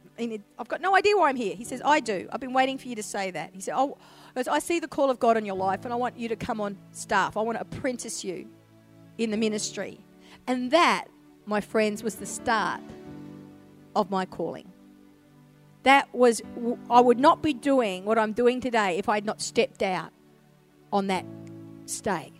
I've 0.58 0.66
got 0.66 0.80
no 0.80 0.96
idea 0.96 1.16
why 1.16 1.28
I'm 1.28 1.36
here. 1.36 1.54
He 1.54 1.64
says, 1.64 1.80
I 1.84 2.00
do. 2.00 2.28
I've 2.32 2.40
been 2.40 2.52
waiting 2.52 2.78
for 2.78 2.88
you 2.88 2.96
to 2.96 3.02
say 3.02 3.30
that. 3.30 3.50
He 3.52 3.60
said, 3.60 3.74
Oh, 3.76 3.96
I 4.34 4.58
see 4.58 4.80
the 4.80 4.88
call 4.88 5.08
of 5.08 5.20
God 5.20 5.36
on 5.36 5.44
your 5.44 5.54
life 5.54 5.84
and 5.84 5.92
I 5.92 5.96
want 5.96 6.18
you 6.18 6.28
to 6.28 6.36
come 6.36 6.60
on 6.60 6.76
staff. 6.90 7.36
I 7.36 7.42
want 7.42 7.58
to 7.58 7.62
apprentice 7.62 8.24
you 8.24 8.48
in 9.18 9.30
the 9.30 9.36
ministry. 9.36 10.00
And 10.48 10.72
that, 10.72 11.04
my 11.46 11.60
friends, 11.60 12.02
was 12.02 12.16
the 12.16 12.26
start 12.26 12.80
of 13.94 14.10
my 14.10 14.24
calling. 14.24 14.71
That 15.82 16.14
was, 16.14 16.42
I 16.90 17.00
would 17.00 17.18
not 17.18 17.42
be 17.42 17.52
doing 17.52 18.04
what 18.04 18.18
I'm 18.18 18.32
doing 18.32 18.60
today 18.60 18.98
if 18.98 19.08
I 19.08 19.16
had 19.16 19.24
not 19.24 19.40
stepped 19.40 19.82
out 19.82 20.12
on 20.92 21.08
that 21.08 21.24
stay. 21.86 22.32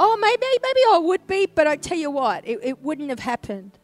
Oh, 0.00 0.16
maybe, 0.20 0.46
maybe 0.62 0.80
I 0.92 0.98
would 0.98 1.26
be, 1.26 1.46
but 1.46 1.66
I 1.66 1.76
tell 1.76 1.98
you 1.98 2.10
what, 2.10 2.46
it, 2.46 2.60
it 2.62 2.82
wouldn't 2.82 3.10
have 3.10 3.18
happened 3.18 3.78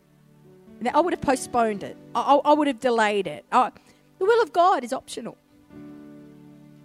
I 0.93 1.01
would 1.01 1.13
have 1.13 1.21
postponed 1.21 1.83
it. 1.83 1.97
I, 2.15 2.41
I 2.45 2.53
would 2.53 2.67
have 2.67 2.81
delayed 2.81 3.27
it. 3.27 3.45
I, 3.51 3.71
the 4.19 4.25
will 4.25 4.43
of 4.43 4.53
God 4.53 4.85
is 4.85 4.93
optional. 4.93 5.37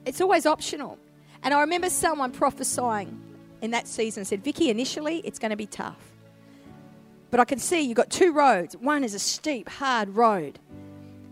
It's 0.06 0.22
always 0.22 0.46
optional. 0.46 0.98
And 1.44 1.54
I 1.54 1.62
remember 1.62 1.90
someone 1.90 2.32
prophesying 2.32 3.20
in 3.62 3.72
that 3.72 3.88
season 3.88 4.26
said, 4.26 4.44
Vicky, 4.44 4.70
initially 4.70 5.18
it's 5.20 5.40
going 5.40 5.52
to 5.52 5.58
be 5.58 5.66
tough. 5.66 5.98
But 7.32 7.40
I 7.40 7.46
can 7.46 7.60
see 7.60 7.82
you've 7.82 7.98
got 7.98 8.10
two 8.10 8.34
roads. 8.34 8.76
One 8.78 9.04
is 9.04 9.14
a 9.14 9.20
steep, 9.20 9.70
hard 9.70 10.16
road. 10.16 10.60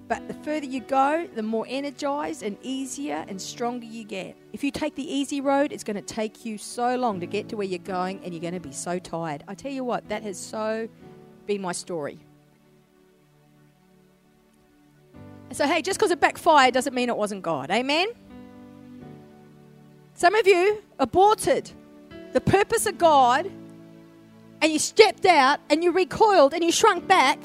But 0.08 0.28
the 0.28 0.34
further 0.36 0.66
you 0.66 0.80
go, 0.80 1.28
the 1.36 1.44
more 1.44 1.66
energized 1.68 2.42
and 2.42 2.58
easier 2.62 3.26
and 3.28 3.42
stronger 3.42 3.86
you 3.86 4.06
get. 4.06 4.38
If 4.54 4.64
you 4.64 4.72
take 4.72 4.96
the 4.96 5.04
easy 5.04 5.42
road, 5.42 5.74
it's 5.74 5.84
going 5.84 5.98
to 5.98 6.02
take 6.02 6.46
you 6.46 6.58
so 6.58 6.96
long 6.96 7.20
to 7.20 7.26
get 7.26 7.50
to 7.50 7.58
where 7.58 7.68
you're 7.68 7.80
going 7.80 8.22
and 8.24 8.34
you're 8.34 8.42
going 8.42 8.54
to 8.54 8.62
be 8.62 8.72
so 8.72 9.00
tired. 9.00 9.44
I 9.48 9.54
tell 9.54 9.72
you 9.72 9.84
what, 9.84 10.08
that 10.08 10.24
has 10.24 10.40
so 10.40 10.88
been 11.46 11.62
my 11.62 11.74
story. 11.74 12.20
So, 15.52 15.66
hey, 15.68 15.82
just 15.82 16.00
because 16.00 16.12
it 16.12 16.20
backfired 16.20 16.74
doesn't 16.74 16.94
mean 16.94 17.10
it 17.10 17.18
wasn't 17.18 17.42
God. 17.42 17.70
Amen? 17.70 18.08
Some 20.14 20.36
of 20.36 20.48
you 20.48 20.84
aborted 21.00 21.70
the 22.34 22.42
purpose 22.42 22.86
of 22.86 22.98
God 22.98 23.52
and 24.62 24.72
you 24.72 24.80
stepped 24.80 25.26
out 25.26 25.60
and 25.70 25.84
you 25.84 25.92
recoiled 25.92 26.54
and 26.54 26.64
you 26.64 26.72
shrunk 26.72 27.08
back 27.08 27.40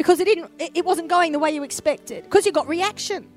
because 0.00 0.18
it 0.18 0.24
didn't 0.24 0.50
it 0.58 0.82
wasn't 0.82 1.08
going 1.08 1.30
the 1.30 1.38
way 1.38 1.50
you 1.50 1.62
expected 1.62 2.24
because 2.24 2.46
you 2.46 2.52
got 2.52 2.66
reaction. 2.66 3.28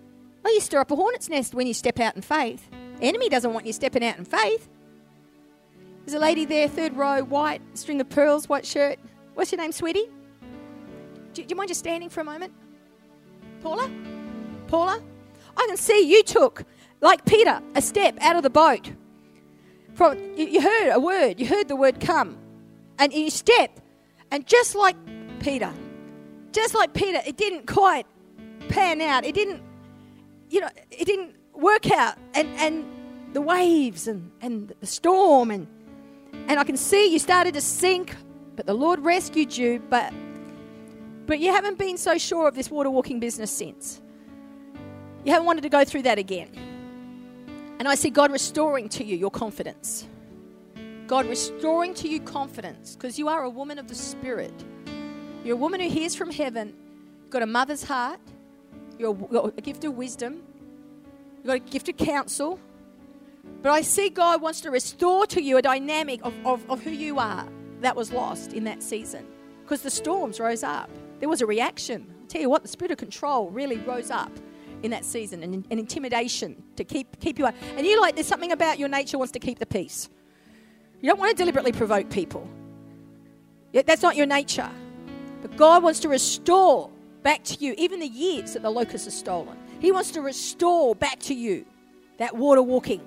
Well, 0.42 0.54
you 0.54 0.62
stir 0.62 0.80
up 0.80 0.92
a 0.92 0.96
hornet's 0.96 1.28
nest 1.28 1.54
when 1.54 1.68
you 1.68 1.74
step 1.74 2.00
out 2.00 2.16
in 2.16 2.22
faith. 2.22 2.70
enemy 3.02 3.28
doesn't 3.28 3.52
want 3.54 3.66
you 3.66 3.74
stepping 3.74 4.02
out 4.02 4.18
in 4.18 4.24
faith. 4.24 4.70
There's 6.06 6.14
a 6.14 6.20
lady 6.20 6.46
there, 6.46 6.70
third 6.70 6.96
row, 6.96 7.22
white, 7.22 7.62
string 7.74 8.00
of 8.00 8.08
pearls, 8.08 8.48
white 8.48 8.66
shirt. 8.66 8.98
What's 9.34 9.52
your 9.52 9.60
name, 9.60 9.74
sweetie? 9.74 10.08
Do, 11.34 11.44
do 11.44 11.48
you 11.50 11.56
mind 11.58 11.68
just 11.68 11.82
standing 11.82 12.08
for 12.08 12.22
a 12.22 12.24
moment? 12.24 12.54
Paula? 13.62 13.92
Paula? 14.68 15.02
I 15.58 15.66
can 15.68 15.76
see 15.76 16.10
you 16.10 16.24
took, 16.24 16.64
like 17.02 17.26
Peter, 17.26 17.62
a 17.76 17.82
step 17.82 18.18
out 18.22 18.38
of 18.38 18.44
the 18.44 18.50
boat. 18.50 18.90
From 19.96 20.18
you, 20.38 20.48
you 20.48 20.62
heard 20.62 20.94
a 20.94 21.00
word, 21.02 21.42
you 21.42 21.46
heard 21.46 21.68
the 21.68 21.76
word 21.76 22.00
come, 22.00 22.38
and 22.98 23.12
you 23.12 23.30
stepped, 23.30 23.82
and 24.32 24.48
just 24.48 24.76
like 24.76 24.96
Peter, 25.42 25.74
just 26.54 26.74
like 26.74 26.94
Peter, 26.94 27.22
it 27.26 27.36
didn't 27.36 27.68
quite 27.68 28.06
pan 28.70 29.02
out. 29.02 29.26
It 29.26 29.36
didn't, 29.36 29.62
you 30.50 30.62
know, 30.62 30.70
it 30.92 31.06
didn't 31.06 31.36
work 31.54 31.92
out, 31.92 32.18
and 32.34 32.48
and 32.58 32.86
the 33.34 33.42
waves 33.42 34.08
and 34.08 34.32
and 34.42 34.74
the 34.80 34.86
storm 34.86 35.52
and 35.52 35.68
and 36.48 36.60
I 36.60 36.64
can 36.64 36.78
see 36.78 37.12
you 37.12 37.20
started 37.20 37.54
to 37.56 37.62
sink, 37.62 38.16
but 38.56 38.66
the 38.66 38.74
Lord 38.74 39.00
rescued 39.00 39.56
you, 39.56 39.82
but 39.90 40.14
but 41.26 41.40
you 41.40 41.52
haven't 41.52 41.78
been 41.78 41.98
so 41.98 42.18
sure 42.18 42.48
of 42.48 42.56
this 42.56 42.70
water 42.70 42.90
walking 42.90 43.20
business 43.20 43.52
since. 43.52 44.02
You 45.24 45.32
haven't 45.32 45.46
wanted 45.46 45.62
to 45.62 45.70
go 45.70 45.86
through 45.86 46.04
that 46.04 46.18
again. 46.18 46.50
And 47.80 47.88
I 47.88 47.96
see 47.96 48.10
God 48.10 48.32
restoring 48.32 48.90
to 48.90 49.04
you 49.04 49.16
your 49.16 49.32
confidence. 49.32 50.06
God 51.08 51.26
restoring 51.28 51.94
to 51.96 52.08
you 52.08 52.20
confidence 52.20 52.96
because 52.96 53.18
you 53.18 53.28
are 53.30 53.44
a 53.44 53.50
woman 53.50 53.80
of 53.80 53.88
the 53.88 53.96
Spirit. 53.96 54.54
You're 55.44 55.56
a 55.56 55.60
woman 55.60 55.82
who 55.82 55.90
hears 55.90 56.16
from 56.16 56.32
heaven. 56.32 56.74
Got 57.30 57.42
a 57.42 57.48
mother's 57.48 57.84
heart. 57.84 58.20
you've 58.98 59.30
got 59.30 59.54
a 59.58 59.62
gift 59.62 59.84
of 59.84 59.96
wisdom. 59.96 60.42
You've 61.38 61.48
got 61.48 61.56
a 61.56 61.60
gift 61.60 61.90
of 61.90 61.98
counsel. 61.98 62.60
But 63.62 63.72
I 63.72 63.82
see 63.82 64.10
God 64.10 64.42
wants 64.42 64.62
to 64.62 64.72
restore 64.72 65.26
to 65.28 65.42
you 65.42 65.58
a 65.58 65.62
dynamic 65.62 66.22
of, 66.24 66.34
of, 66.46 66.70
of 66.70 66.82
who 66.82 66.92
you 66.92 67.20
are 67.20 67.48
that 67.82 67.96
was 67.96 68.12
lost 68.12 68.54
in 68.54 68.64
that 68.64 68.82
season 68.82 69.26
because 69.62 69.82
the 69.82 69.90
storms 69.90 70.40
rose 70.40 70.64
up. 70.64 70.90
There 71.20 71.28
was 71.28 71.42
a 71.42 71.46
reaction. 71.46 72.06
I'll 72.22 72.28
tell 72.28 72.42
you 72.42 72.50
what, 72.50 72.62
the 72.62 72.68
spirit 72.70 72.92
of 72.92 72.98
control 72.98 73.50
really 73.50 73.78
rose 73.78 74.12
up 74.12 74.32
in 74.84 74.92
that 74.92 75.04
season 75.04 75.44
and, 75.44 75.66
and 75.70 75.80
intimidation 75.80 76.62
to 76.78 76.84
keep, 76.84 77.20
keep 77.20 77.38
you 77.40 77.46
up. 77.46 77.56
And 77.78 77.86
you 77.86 78.00
like, 78.00 78.16
there's 78.16 78.28
something 78.28 78.52
about 78.52 78.80
your 78.80 78.90
nature 78.90 79.18
wants 79.18 79.32
to 79.34 79.40
keep 79.40 79.60
the 79.60 79.66
peace. 79.66 80.10
You 81.02 81.10
don't 81.10 81.20
want 81.20 81.32
to 81.32 81.38
deliberately 81.38 81.74
provoke 81.74 82.10
people. 82.10 82.48
That's 83.74 84.02
not 84.02 84.16
your 84.16 84.26
nature. 84.26 84.70
But 85.44 85.58
God 85.58 85.84
wants 85.84 86.00
to 86.00 86.10
restore 86.10 86.90
back 87.22 87.44
to 87.44 87.56
you 87.64 87.76
even 87.78 88.00
the 88.00 88.08
years 88.08 88.54
that 88.54 88.62
the 88.62 88.70
locust 88.70 89.06
has 89.06 89.14
stolen. 89.14 89.58
He 89.82 89.92
wants 89.92 90.12
to 90.12 90.22
restore 90.22 90.96
back 90.96 91.20
to 91.20 91.34
you 91.34 91.66
that 92.18 92.38
water 92.38 92.64
walking, 92.64 93.02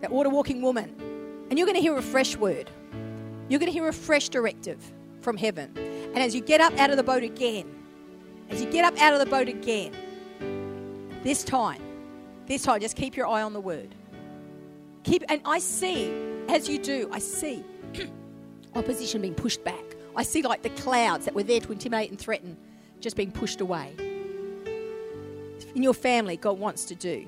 that 0.00 0.12
water 0.12 0.30
walking 0.30 0.62
woman. 0.62 0.94
And 1.50 1.58
you're 1.58 1.66
going 1.66 1.74
to 1.76 1.82
hear 1.82 1.96
a 1.96 2.02
fresh 2.02 2.36
word. 2.36 2.70
You're 3.48 3.58
going 3.58 3.70
to 3.70 3.76
hear 3.76 3.88
a 3.88 3.92
fresh 3.92 4.28
directive 4.28 4.78
from 5.20 5.36
heaven. 5.36 5.76
And 5.76 6.18
as 6.18 6.32
you 6.32 6.40
get 6.40 6.60
up 6.60 6.72
out 6.78 6.90
of 6.90 6.96
the 6.96 7.02
boat 7.02 7.24
again, 7.24 7.66
as 8.48 8.62
you 8.62 8.70
get 8.70 8.84
up 8.84 8.96
out 9.00 9.12
of 9.14 9.18
the 9.18 9.26
boat 9.26 9.48
again, 9.48 9.92
this 11.24 11.42
time, 11.42 11.82
this 12.46 12.62
time, 12.62 12.80
just 12.80 12.94
keep 12.94 13.16
your 13.16 13.26
eye 13.26 13.42
on 13.42 13.52
the 13.52 13.60
word. 13.60 13.96
Keep, 15.02 15.24
and 15.28 15.40
I 15.44 15.58
see, 15.58 16.08
as 16.48 16.68
you 16.68 16.78
do, 16.78 17.08
I 17.12 17.18
see 17.18 17.64
opposition 18.76 19.22
being 19.22 19.34
pushed 19.34 19.64
back. 19.64 19.93
I 20.16 20.22
see 20.22 20.42
like 20.42 20.62
the 20.62 20.70
clouds 20.70 21.24
that 21.24 21.34
were 21.34 21.42
there 21.42 21.60
to 21.60 21.72
intimidate 21.72 22.10
and 22.10 22.18
threaten 22.18 22.56
just 23.00 23.16
being 23.16 23.32
pushed 23.32 23.60
away. 23.60 23.94
In 25.74 25.82
your 25.82 25.94
family, 25.94 26.36
God 26.36 26.58
wants 26.58 26.84
to 26.86 26.94
do 26.94 27.26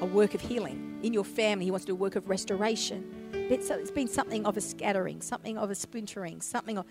a 0.00 0.06
work 0.06 0.34
of 0.34 0.40
healing. 0.40 1.00
In 1.02 1.12
your 1.12 1.24
family, 1.24 1.64
He 1.64 1.70
wants 1.70 1.84
to 1.86 1.92
do 1.92 1.96
a 1.96 1.98
work 1.98 2.16
of 2.16 2.28
restoration. 2.28 3.14
It's 3.32 3.90
been 3.90 4.08
something 4.08 4.46
of 4.46 4.56
a 4.56 4.60
scattering, 4.60 5.20
something 5.20 5.58
of 5.58 5.70
a 5.70 5.74
splintering, 5.74 6.40
something 6.40 6.78
of. 6.78 6.86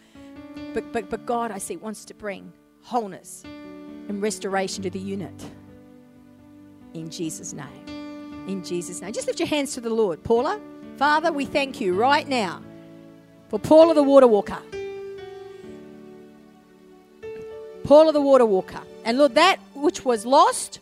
But, 0.74 0.92
but, 0.92 1.10
but 1.10 1.26
God, 1.26 1.52
I 1.52 1.58
see, 1.58 1.78
wants 1.78 2.04
to 2.06 2.14
bring 2.14 2.52
wholeness 2.82 3.44
and 3.46 4.22
restoration 4.22 4.84
to 4.84 4.90
the 4.90 5.00
unit. 5.00 5.34
In 6.94 7.10
Jesus' 7.10 7.54
name. 7.54 8.46
In 8.48 8.64
Jesus' 8.64 9.02
name. 9.02 9.14
Just 9.14 9.28
lift 9.28 9.40
your 9.40 9.48
hands 9.48 9.74
to 9.74 9.82
the 9.82 9.90
Lord. 9.90 10.24
Paula, 10.24 10.60
Father, 10.98 11.32
we 11.32 11.46
thank 11.46 11.80
you 11.80 11.94
right 11.94 12.28
now 12.28 12.62
for 13.50 13.60
Paula 13.60 13.94
the 13.94 14.04
water 14.04 14.28
walker. 14.28 14.62
Paula 17.88 18.12
the 18.12 18.22
water 18.22 18.46
walker. 18.46 18.82
And 19.06 19.18
Lord, 19.18 19.36
that 19.36 19.60
which 19.74 20.04
was 20.04 20.26
lost 20.26 20.82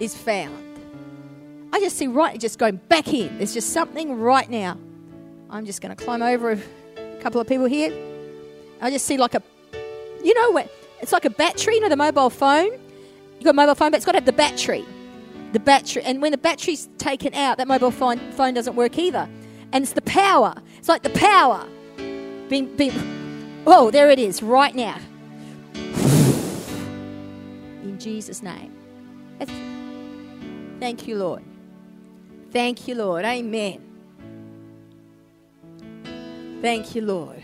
is 0.00 0.16
found. 0.16 0.64
I 1.70 1.80
just 1.80 1.98
see 1.98 2.06
right, 2.06 2.40
just 2.40 2.58
going 2.58 2.76
back 2.76 3.12
in. 3.12 3.36
There's 3.36 3.52
just 3.52 3.74
something 3.74 4.18
right 4.18 4.48
now. 4.48 4.78
I'm 5.50 5.66
just 5.66 5.82
going 5.82 5.94
to 5.94 6.02
climb 6.02 6.22
over 6.22 6.52
a 6.52 7.16
couple 7.20 7.42
of 7.42 7.46
people 7.46 7.66
here. 7.66 7.92
I 8.80 8.90
just 8.90 9.04
see 9.04 9.18
like 9.18 9.34
a, 9.34 9.42
you 10.24 10.32
know 10.32 10.50
what? 10.50 10.72
It's 11.02 11.12
like 11.12 11.26
a 11.26 11.30
battery, 11.30 11.74
you 11.74 11.82
know, 11.82 11.90
the 11.90 11.96
mobile 11.96 12.30
phone. 12.30 12.70
You've 13.34 13.44
got 13.44 13.50
a 13.50 13.52
mobile 13.52 13.74
phone, 13.74 13.90
but 13.90 13.98
it's 13.98 14.06
got 14.06 14.12
to 14.12 14.18
have 14.18 14.24
the 14.24 14.32
battery. 14.32 14.86
The 15.52 15.60
battery, 15.60 16.02
and 16.04 16.22
when 16.22 16.32
the 16.32 16.38
battery's 16.38 16.88
taken 16.96 17.34
out, 17.34 17.58
that 17.58 17.68
mobile 17.68 17.90
phone, 17.90 18.18
phone 18.32 18.54
doesn't 18.54 18.76
work 18.76 18.96
either. 18.98 19.28
And 19.72 19.82
it's 19.84 19.92
the 19.92 20.02
power. 20.02 20.54
It's 20.78 20.88
like 20.88 21.02
the 21.02 21.10
power 21.10 21.66
being, 22.48 22.74
being 22.76 22.92
oh, 23.66 23.90
there 23.90 24.08
it 24.08 24.18
is, 24.18 24.42
right 24.42 24.74
now. 24.74 24.98
In 27.88 27.98
Jesus' 27.98 28.42
name. 28.42 28.72
Thank 30.78 31.08
you, 31.08 31.16
Lord. 31.16 31.42
Thank 32.52 32.86
you, 32.86 32.94
Lord. 32.94 33.24
Amen. 33.24 33.82
Thank 36.60 36.94
you, 36.94 37.02
Lord. 37.02 37.42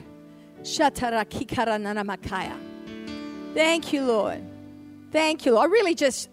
Thank 3.54 3.92
you, 3.92 4.02
Lord. 4.04 4.42
Thank 5.10 5.46
you, 5.46 5.52
Lord. 5.52 5.68
I 5.68 5.72
really 5.72 5.94
just 5.94 6.28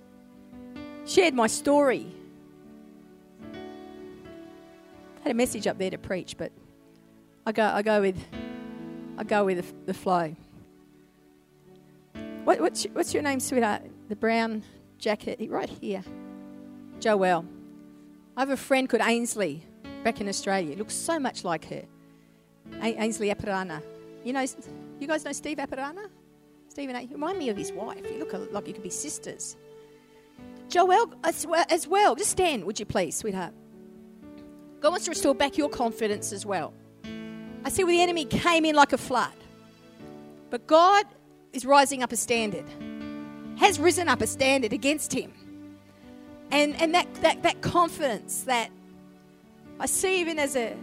shared 1.05 1.33
my 1.33 1.47
story. 1.47 2.07
I 5.19 5.23
had 5.23 5.31
a 5.31 5.35
message 5.35 5.67
up 5.67 5.77
there 5.77 5.91
to 5.91 5.97
preach, 5.97 6.35
but 6.37 6.51
I 7.45 7.51
go, 7.51 7.63
I 7.63 7.81
go 7.81 8.01
with, 8.01 8.17
I 9.17 9.23
go 9.23 9.45
with 9.45 9.57
the, 9.65 9.75
the 9.85 9.93
flow. 9.93 10.35
What, 12.43 12.59
what's, 12.59 12.83
what's 12.85 13.13
your 13.13 13.23
name, 13.23 13.39
sweetheart? 13.39 13.83
The 14.11 14.17
brown 14.17 14.61
jacket, 14.97 15.39
right 15.49 15.69
here. 15.69 16.03
Joelle. 16.99 17.45
I 18.35 18.41
have 18.41 18.49
a 18.49 18.57
friend 18.57 18.89
called 18.89 19.03
Ainsley 19.03 19.63
back 20.03 20.19
in 20.19 20.27
Australia. 20.27 20.75
looks 20.75 20.95
so 20.95 21.17
much 21.17 21.45
like 21.45 21.63
her. 21.69 21.83
A- 22.81 23.01
Ainsley 23.01 23.33
Apirana. 23.33 23.81
You 24.25 24.33
know, 24.33 24.45
you 24.99 25.07
guys 25.07 25.23
know 25.23 25.31
Steve 25.31 25.59
Apirana? 25.59 26.09
Stephen, 26.67 27.01
you 27.03 27.13
remind 27.13 27.37
me 27.37 27.47
of 27.47 27.55
his 27.55 27.71
wife. 27.71 28.05
You 28.11 28.19
look 28.19 28.33
like 28.51 28.67
you 28.67 28.73
could 28.73 28.83
be 28.83 28.89
sisters. 28.89 29.55
Joelle, 30.67 31.13
as 31.23 31.47
well, 31.47 31.65
as 31.69 31.87
well, 31.87 32.13
just 32.13 32.31
stand, 32.31 32.65
would 32.65 32.81
you 32.81 32.85
please, 32.85 33.15
sweetheart? 33.15 33.53
God 34.81 34.89
wants 34.89 35.05
to 35.05 35.11
restore 35.11 35.35
back 35.35 35.57
your 35.57 35.69
confidence 35.69 36.33
as 36.33 36.45
well. 36.45 36.73
I 37.63 37.69
see 37.69 37.85
where 37.85 37.93
the 37.93 38.01
enemy 38.01 38.25
came 38.25 38.65
in 38.65 38.75
like 38.75 38.91
a 38.91 38.97
flood. 38.97 39.31
But 40.49 40.67
God 40.67 41.05
is 41.53 41.65
rising 41.65 42.03
up 42.03 42.11
a 42.11 42.17
standard, 42.17 42.65
has 43.61 43.79
risen 43.79 44.07
up 44.09 44.21
a 44.21 44.27
standard 44.27 44.73
against 44.73 45.13
him. 45.13 45.31
And, 46.51 46.75
and 46.81 46.93
that, 46.93 47.07
that, 47.21 47.43
that 47.43 47.61
confidence 47.61 48.43
that 48.43 48.69
I 49.79 49.85
see 49.85 50.19
even 50.19 50.37
as 50.37 50.55
a, 50.55 50.75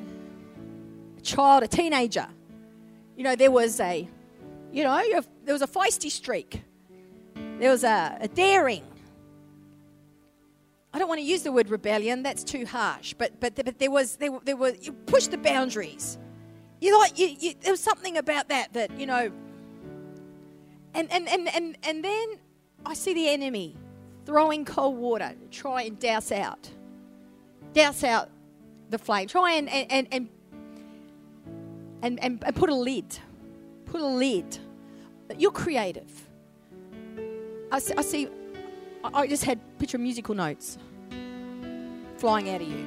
a 1.19 1.21
child, 1.21 1.63
a 1.63 1.69
teenager, 1.69 2.27
you 3.17 3.25
know, 3.25 3.37
there 3.37 3.51
was 3.51 3.81
a 3.81 4.09
You 4.71 4.85
know, 4.85 5.01
there 5.45 5.55
was 5.55 5.63
a 5.63 5.67
feisty 5.67 6.11
streak. 6.11 6.63
There 7.59 7.71
was 7.71 7.85
a, 7.85 8.19
a 8.21 8.29
daring. 8.29 8.85
I 10.93 10.99
don't 10.99 11.09
want 11.09 11.21
to 11.21 11.27
use 11.35 11.43
the 11.43 11.53
word 11.53 11.71
rebellion, 11.71 12.23
that's 12.23 12.45
too 12.45 12.65
harsh. 12.67 13.15
But, 13.15 13.41
but, 13.41 13.55
but 13.57 13.79
there 13.79 13.91
was, 13.91 14.17
there, 14.17 14.31
there 14.45 14.57
was, 14.57 14.75
you 14.87 14.93
pushed 14.93 15.31
the 15.31 15.39
boundaries. 15.39 16.19
You 16.81 16.99
like, 17.01 17.19
you, 17.19 17.29
you, 17.41 17.55
there 17.63 17.73
was 17.73 17.81
something 17.81 18.19
about 18.19 18.49
that 18.49 18.73
that, 18.75 18.91
you 19.01 19.07
know, 19.07 19.33
and, 20.95 21.11
and, 21.11 21.29
and, 21.29 21.49
and, 21.49 21.77
and 21.83 22.05
then 22.05 22.27
I 22.85 22.95
see 22.95 23.15
the 23.15 23.29
enemy 23.29 23.77
throwing 24.25 24.65
cold 24.65 24.97
water 24.97 25.35
try 25.51 25.83
and 25.83 25.99
douse 25.99 26.33
out, 26.33 26.69
douse 27.73 28.05
out 28.05 28.31
the 28.91 28.99
flame. 28.99 29.29
Try 29.29 29.55
and, 29.55 29.69
and, 29.69 30.09
and, 30.13 30.29
and, 32.03 32.21
and, 32.23 32.45
and, 32.45 32.57
put 32.57 32.71
a 32.71 32.75
lid, 32.75 33.19
put 33.87 34.01
a 34.01 34.07
lid. 34.07 34.59
You're 35.37 35.51
creative. 35.51 36.11
I 37.71 37.79
see, 37.79 37.95
I 37.97 38.03
see 38.03 38.29
I 39.05 39.27
just 39.27 39.45
had 39.45 39.59
picture 39.79 39.97
of 39.97 40.03
musical 40.03 40.35
notes 40.35 40.79
flying 42.17 42.51
out 42.51 42.61
of 42.61 42.69
you. 42.69 42.85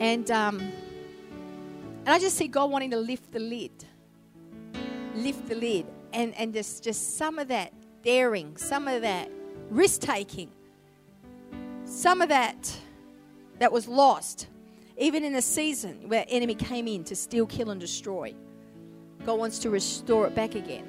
And, 0.00 0.30
um, 0.30 0.60
and 0.60 2.08
I 2.08 2.18
just 2.18 2.36
see 2.36 2.48
God 2.48 2.70
wanting 2.70 2.90
to 2.90 2.96
lift 2.96 3.32
the 3.32 3.38
lid. 3.38 3.72
Lift 5.14 5.46
the 5.48 5.54
lid. 5.54 5.86
And, 6.12 6.34
and 6.34 6.52
just, 6.52 6.82
just 6.82 7.16
some 7.16 7.38
of 7.38 7.48
that 7.48 7.72
daring, 8.04 8.56
some 8.56 8.86
of 8.86 9.02
that 9.02 9.30
risk 9.70 10.02
taking, 10.02 10.50
some 11.84 12.20
of 12.20 12.28
that 12.28 12.76
that 13.58 13.72
was 13.72 13.88
lost, 13.88 14.48
even 14.98 15.24
in 15.24 15.34
a 15.34 15.42
season 15.42 16.08
where 16.08 16.24
enemy 16.28 16.54
came 16.54 16.86
in 16.86 17.02
to 17.04 17.16
steal, 17.16 17.46
kill, 17.46 17.70
and 17.70 17.80
destroy. 17.80 18.34
God 19.24 19.38
wants 19.38 19.58
to 19.60 19.70
restore 19.70 20.26
it 20.26 20.34
back 20.34 20.54
again. 20.54 20.86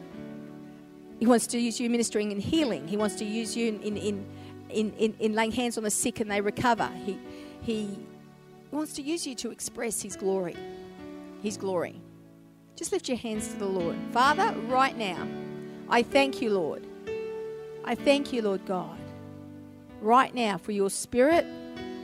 He 1.20 1.26
wants 1.26 1.48
to 1.48 1.58
use 1.58 1.80
you 1.80 1.90
ministering 1.90 2.32
and 2.32 2.42
healing. 2.42 2.88
He 2.88 2.98
wants 2.98 3.16
to 3.16 3.26
use 3.26 3.56
you 3.56 3.70
in, 3.70 3.82
in, 3.82 3.98
in, 3.98 4.26
in, 4.70 4.94
in, 4.94 5.16
in 5.20 5.34
laying 5.34 5.52
hands 5.52 5.78
on 5.78 5.84
the 5.84 5.90
sick 5.90 6.20
and 6.20 6.30
they 6.30 6.42
recover. 6.42 6.90
He, 7.06 7.18
he 7.62 7.98
wants 8.72 8.94
to 8.94 9.02
use 9.02 9.26
you 9.26 9.36
to 9.36 9.52
express 9.52 10.02
His 10.02 10.16
glory. 10.18 10.58
His 11.42 11.56
glory. 11.56 12.02
Just 12.76 12.92
lift 12.92 13.08
your 13.08 13.18
hands 13.18 13.48
to 13.50 13.58
the 13.58 13.66
Lord. 13.66 13.96
Father, 14.12 14.54
right 14.68 14.98
now, 14.98 15.26
I 15.88 16.04
thank 16.04 16.42
you, 16.42 16.50
Lord. 16.50 16.86
I 17.88 17.94
thank 17.94 18.34
you, 18.34 18.42
Lord 18.42 18.66
God, 18.66 18.98
right 20.02 20.34
now 20.34 20.58
for 20.58 20.72
your 20.72 20.90
spirit. 20.90 21.46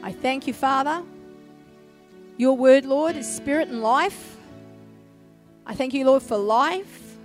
I 0.03 0.11
thank 0.11 0.45
you, 0.45 0.53
Father. 0.53 1.01
Your 2.37 2.55
word, 2.55 2.85
Lord, 2.85 3.15
is 3.15 3.27
spirit 3.27 3.67
and 3.67 3.81
life. 3.81 4.37
I 5.65 5.73
thank 5.73 5.93
you, 5.95 6.05
Lord, 6.05 6.21
for 6.21 6.37
life. 6.37 7.17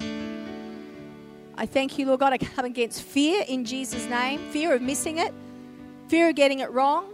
I 1.58 1.66
thank 1.66 1.98
you, 1.98 2.06
Lord 2.06 2.20
God. 2.20 2.32
I 2.32 2.38
come 2.38 2.64
against 2.64 3.02
fear 3.02 3.44
in 3.46 3.66
Jesus' 3.66 4.06
name 4.06 4.40
fear 4.50 4.74
of 4.74 4.80
missing 4.80 5.18
it, 5.18 5.34
fear 6.08 6.30
of 6.30 6.34
getting 6.34 6.60
it 6.60 6.70
wrong. 6.70 7.12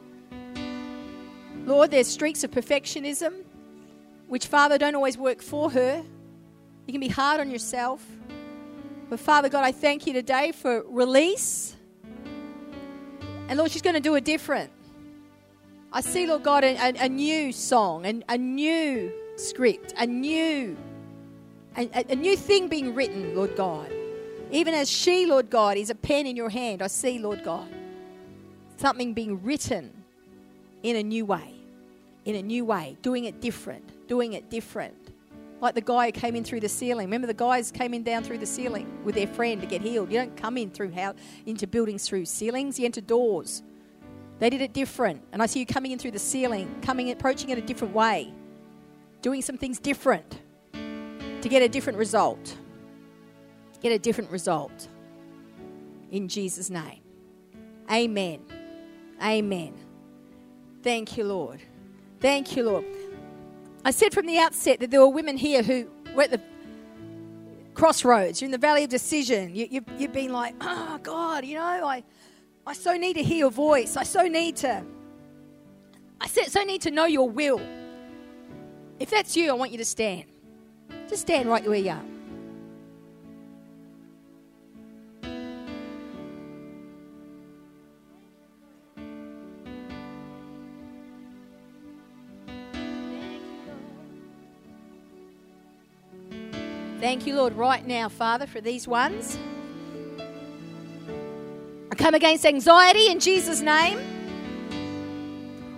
Lord, 1.64 1.90
there's 1.90 2.09
streaks 2.09 2.45
of 2.45 2.51
perfectionism, 2.53 3.34
which, 4.28 4.47
Father, 4.47 4.78
don't 4.78 4.95
always 4.95 5.18
work 5.18 5.43
for 5.43 5.70
her. 5.70 6.05
You 6.86 6.93
can 6.93 7.01
be 7.01 7.09
hard 7.09 7.40
on 7.40 7.51
yourself. 7.51 8.05
But, 9.12 9.20
Father 9.20 9.50
God, 9.50 9.62
I 9.62 9.72
thank 9.72 10.06
you 10.06 10.14
today 10.14 10.52
for 10.52 10.86
release. 10.88 11.76
And, 13.46 13.58
Lord, 13.58 13.70
she's 13.70 13.82
going 13.82 13.92
to 13.92 14.00
do 14.00 14.14
it 14.14 14.24
different. 14.24 14.72
I 15.92 16.00
see, 16.00 16.26
Lord 16.26 16.42
God, 16.42 16.64
a, 16.64 16.76
a, 16.76 16.94
a 17.04 17.08
new 17.10 17.52
song, 17.52 18.06
and 18.06 18.24
a, 18.30 18.38
new 18.38 19.12
script, 19.36 19.92
a 19.98 20.06
new, 20.06 20.78
a, 21.76 22.06
a 22.08 22.16
new 22.16 22.34
thing 22.38 22.68
being 22.68 22.94
written, 22.94 23.36
Lord 23.36 23.54
God. 23.54 23.92
Even 24.50 24.72
as 24.72 24.88
she, 24.88 25.26
Lord 25.26 25.50
God, 25.50 25.76
is 25.76 25.90
a 25.90 25.94
pen 25.94 26.26
in 26.26 26.34
your 26.34 26.48
hand, 26.48 26.80
I 26.80 26.86
see, 26.86 27.18
Lord 27.18 27.44
God, 27.44 27.68
something 28.78 29.12
being 29.12 29.42
written 29.42 29.92
in 30.82 30.96
a 30.96 31.02
new 31.02 31.26
way. 31.26 31.52
In 32.24 32.36
a 32.36 32.42
new 32.42 32.64
way, 32.64 32.96
doing 33.02 33.26
it 33.26 33.42
different, 33.42 34.08
doing 34.08 34.32
it 34.32 34.48
different. 34.48 35.11
Like 35.62 35.74
the 35.74 35.80
guy 35.80 36.06
who 36.06 36.12
came 36.12 36.36
in 36.36 36.44
through 36.44 36.60
the 36.60 36.68
ceiling. 36.68 37.06
Remember, 37.06 37.26
the 37.26 37.32
guys 37.32 37.70
came 37.70 37.94
in 37.94 38.02
down 38.02 38.22
through 38.22 38.38
the 38.38 38.46
ceiling 38.46 39.02
with 39.04 39.14
their 39.14 39.26
friend 39.26 39.60
to 39.62 39.66
get 39.66 39.80
healed. 39.80 40.12
You 40.12 40.18
don't 40.18 40.36
come 40.36 40.58
in 40.58 40.70
through 40.70 40.90
how 40.90 41.14
into 41.46 41.66
buildings 41.66 42.06
through 42.06 42.26
ceilings. 42.26 42.78
You 42.78 42.84
enter 42.84 43.00
doors. 43.00 43.62
They 44.40 44.50
did 44.50 44.60
it 44.60 44.74
different, 44.74 45.22
and 45.32 45.42
I 45.42 45.46
see 45.46 45.60
you 45.60 45.66
coming 45.66 45.92
in 45.92 45.98
through 45.98 46.10
the 46.10 46.18
ceiling, 46.18 46.80
coming 46.82 47.10
approaching 47.10 47.48
it 47.48 47.56
a 47.56 47.62
different 47.62 47.94
way, 47.94 48.34
doing 49.22 49.40
some 49.40 49.56
things 49.56 49.78
different 49.78 50.40
to 50.72 51.48
get 51.48 51.62
a 51.62 51.68
different 51.68 51.98
result 51.98 52.56
get 53.82 53.92
a 53.92 53.98
different 53.98 54.30
result. 54.30 54.88
In 56.10 56.28
Jesus' 56.28 56.70
name. 56.70 57.00
Amen. 57.90 58.40
Amen. 59.22 59.74
Thank 60.82 61.16
you, 61.16 61.24
Lord. 61.24 61.60
Thank 62.20 62.56
you, 62.56 62.62
Lord. 62.62 62.84
I 63.85 63.91
said 63.91 64.14
from 64.14 64.26
the 64.26 64.39
outset 64.39 64.80
that 64.80 64.91
there 64.91 65.01
were 65.01 65.09
women 65.09 65.37
here 65.37 65.62
who 65.62 65.89
were 66.14 66.22
at 66.22 66.30
the 66.30 66.41
crossroads. 67.74 68.41
You're 68.41 68.47
in 68.47 68.53
the 68.53 68.59
valley 68.59 68.85
of 68.85 68.91
decision. 68.91 69.55
You, 69.55 69.68
have 69.72 70.01
you, 70.01 70.09
been 70.09 70.33
like, 70.33 70.55
oh, 70.61 70.99
God, 71.03 71.45
you 71.45 71.57
know, 71.57 71.62
I, 71.62 72.05
I 72.66 72.74
so 72.74 72.97
need 72.97 73.14
to 73.14 73.22
hear 73.22 73.39
your 73.39 73.51
voice. 73.51 73.97
I 73.97 74.05
so 74.05 74.22
need 74.22 74.57
to, 74.57 74.85
I 76.20 76.26
so 76.28 76.62
need 76.62 76.83
to 76.83 76.91
know 76.91 77.07
your 77.07 77.28
will. 77.28 77.61
If 79.01 79.11
that's 79.11 79.37
you, 79.37 79.51
I 79.51 79.55
want 79.55 79.72
you 79.72 79.78
to 79.78 79.85
stand. 79.85 80.24
Just 81.09 81.22
stand 81.22 81.49
right 81.49 81.66
where 81.66 81.78
you 81.78 81.91
are. 81.91 82.11
Thank 97.12 97.26
you, 97.26 97.36
Lord, 97.36 97.52
right 97.58 97.86
now, 97.86 98.08
Father, 98.08 98.46
for 98.46 98.62
these 98.62 98.88
ones. 98.88 99.36
I 101.90 101.94
come 101.94 102.14
against 102.14 102.46
anxiety 102.46 103.08
in 103.08 103.20
Jesus' 103.20 103.60
name. 103.60 103.98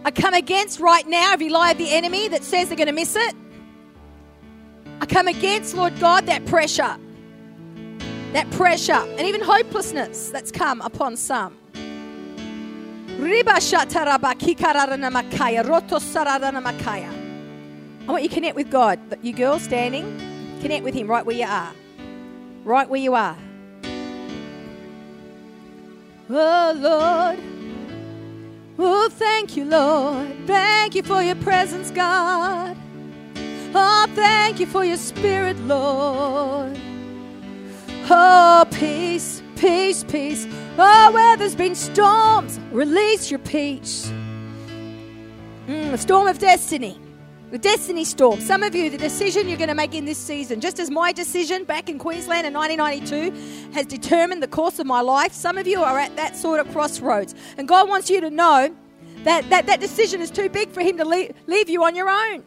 I 0.04 0.12
come 0.12 0.32
against 0.32 0.78
right 0.78 1.04
now 1.08 1.32
every 1.32 1.48
lie 1.48 1.72
of 1.72 1.78
the 1.78 1.90
enemy 1.90 2.28
that 2.28 2.44
says 2.44 2.68
they're 2.68 2.76
going 2.76 2.86
to 2.86 2.92
miss 2.92 3.16
it. 3.16 3.34
I 5.00 5.06
come 5.06 5.26
against, 5.26 5.74
Lord 5.74 5.98
God, 5.98 6.26
that 6.26 6.46
pressure, 6.46 6.96
that 8.32 8.48
pressure, 8.52 8.92
and 8.92 9.22
even 9.22 9.40
hopelessness 9.40 10.28
that's 10.28 10.52
come 10.52 10.82
upon 10.82 11.16
some. 11.16 11.58
I 18.06 18.12
want 18.12 18.22
you 18.22 18.28
to 18.28 18.34
connect 18.36 18.54
with 18.54 18.70
God. 18.70 19.00
You 19.20 19.32
girls 19.32 19.62
standing. 19.64 20.33
Connect 20.64 20.82
with 20.82 20.94
Him 20.94 21.08
right 21.08 21.26
where 21.26 21.36
you 21.36 21.44
are. 21.44 21.74
Right 22.64 22.88
where 22.88 22.98
you 22.98 23.14
are. 23.14 23.36
Oh, 26.30 26.72
Lord. 26.74 27.38
Oh, 28.78 29.10
thank 29.10 29.58
you, 29.58 29.66
Lord. 29.66 30.26
Thank 30.46 30.94
you 30.94 31.02
for 31.02 31.22
your 31.22 31.34
presence, 31.34 31.90
God. 31.90 32.78
Oh, 33.74 34.06
thank 34.14 34.58
you 34.58 34.64
for 34.64 34.86
your 34.86 34.96
spirit, 34.96 35.58
Lord. 35.58 36.78
Oh, 38.08 38.66
peace, 38.70 39.42
peace, 39.56 40.02
peace. 40.04 40.46
Oh, 40.78 41.10
where 41.12 41.36
there's 41.36 41.54
been 41.54 41.74
storms, 41.74 42.58
release 42.72 43.30
your 43.30 43.40
peace. 43.40 44.10
Mm, 45.66 45.90
the 45.90 45.98
storm 45.98 46.26
of 46.26 46.38
destiny. 46.38 46.98
The 47.54 47.60
destiny 47.60 48.04
storm. 48.04 48.40
Some 48.40 48.64
of 48.64 48.74
you, 48.74 48.90
the 48.90 48.98
decision 48.98 49.46
you're 49.46 49.56
going 49.56 49.68
to 49.68 49.76
make 49.76 49.94
in 49.94 50.04
this 50.04 50.18
season, 50.18 50.60
just 50.60 50.80
as 50.80 50.90
my 50.90 51.12
decision 51.12 51.62
back 51.62 51.88
in 51.88 52.00
Queensland 52.00 52.48
in 52.48 52.52
1992 52.52 53.72
has 53.74 53.86
determined 53.86 54.42
the 54.42 54.48
course 54.48 54.80
of 54.80 54.88
my 54.88 55.00
life, 55.00 55.32
some 55.32 55.56
of 55.56 55.64
you 55.64 55.80
are 55.80 55.96
at 55.96 56.16
that 56.16 56.36
sort 56.36 56.58
of 56.58 56.68
crossroads. 56.72 57.32
And 57.56 57.68
God 57.68 57.88
wants 57.88 58.10
you 58.10 58.20
to 58.22 58.28
know 58.28 58.74
that 59.22 59.48
that, 59.50 59.66
that 59.66 59.78
decision 59.78 60.20
is 60.20 60.32
too 60.32 60.48
big 60.48 60.70
for 60.70 60.80
Him 60.80 60.96
to 60.96 61.04
leave, 61.04 61.32
leave 61.46 61.68
you 61.68 61.84
on 61.84 61.94
your 61.94 62.10
own. 62.10 62.42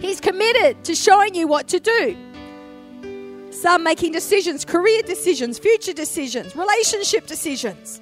He's 0.00 0.20
committed 0.20 0.84
to 0.84 0.94
showing 0.94 1.34
you 1.34 1.48
what 1.48 1.66
to 1.66 1.80
do. 1.80 3.50
Some 3.50 3.82
making 3.82 4.12
decisions, 4.12 4.64
career 4.64 5.02
decisions, 5.02 5.58
future 5.58 5.92
decisions, 5.92 6.54
relationship 6.54 7.26
decisions. 7.26 8.00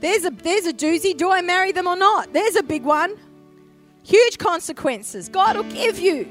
There's 0.00 0.24
a, 0.24 0.30
there's 0.30 0.64
a 0.64 0.72
doozy. 0.72 1.14
Do 1.14 1.30
I 1.30 1.42
marry 1.42 1.72
them 1.72 1.86
or 1.86 1.96
not? 1.96 2.32
There's 2.32 2.56
a 2.56 2.62
big 2.62 2.84
one. 2.84 3.14
Huge 4.02 4.38
consequences. 4.38 5.28
God 5.28 5.56
will 5.56 5.64
give 5.64 5.98
you, 5.98 6.30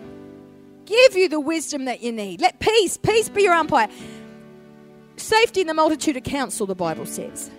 give 0.85 1.15
you 1.15 1.29
the 1.29 1.39
wisdom 1.39 1.85
that 1.85 2.01
you 2.01 2.11
need. 2.11 2.41
Let 2.41 2.59
peace, 2.59 2.97
peace 2.97 3.29
be 3.29 3.43
your 3.43 3.53
umpire. 3.53 3.89
Safety 5.17 5.61
in 5.61 5.67
the 5.67 5.73
multitude 5.73 6.17
of 6.17 6.23
counsel, 6.23 6.65
the 6.65 6.75
Bible 6.75 7.05
says. 7.05 7.51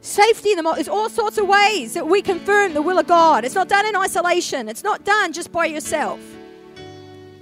Safety 0.00 0.52
in 0.52 0.62
the 0.62 0.72
there's 0.72 0.88
all 0.88 1.08
sorts 1.08 1.36
of 1.36 1.48
ways 1.48 1.94
that 1.94 2.06
we 2.06 2.22
confirm 2.22 2.74
the 2.74 2.82
will 2.82 2.98
of 2.98 3.06
God. 3.06 3.44
It's 3.44 3.54
not 3.54 3.68
done 3.68 3.86
in 3.86 3.96
isolation. 3.96 4.68
It's 4.68 4.84
not 4.84 5.04
done 5.04 5.32
just 5.32 5.50
by 5.50 5.66
yourself. 5.66 6.20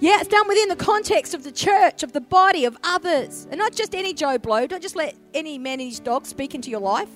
Yeah, 0.00 0.18
it's 0.20 0.28
done 0.28 0.48
within 0.48 0.68
the 0.68 0.76
context 0.76 1.34
of 1.34 1.44
the 1.44 1.52
church, 1.52 2.02
of 2.02 2.12
the 2.12 2.20
body, 2.20 2.64
of 2.64 2.76
others. 2.82 3.46
And 3.50 3.58
not 3.58 3.74
just 3.74 3.94
any 3.94 4.12
Joe 4.12 4.38
Blow. 4.38 4.66
Don't 4.66 4.82
just 4.82 4.96
let 4.96 5.14
any 5.32 5.58
man 5.58 5.80
and 5.80 5.88
his 5.88 6.00
dog 6.00 6.26
speak 6.26 6.54
into 6.54 6.70
your 6.70 6.80
life. 6.80 7.08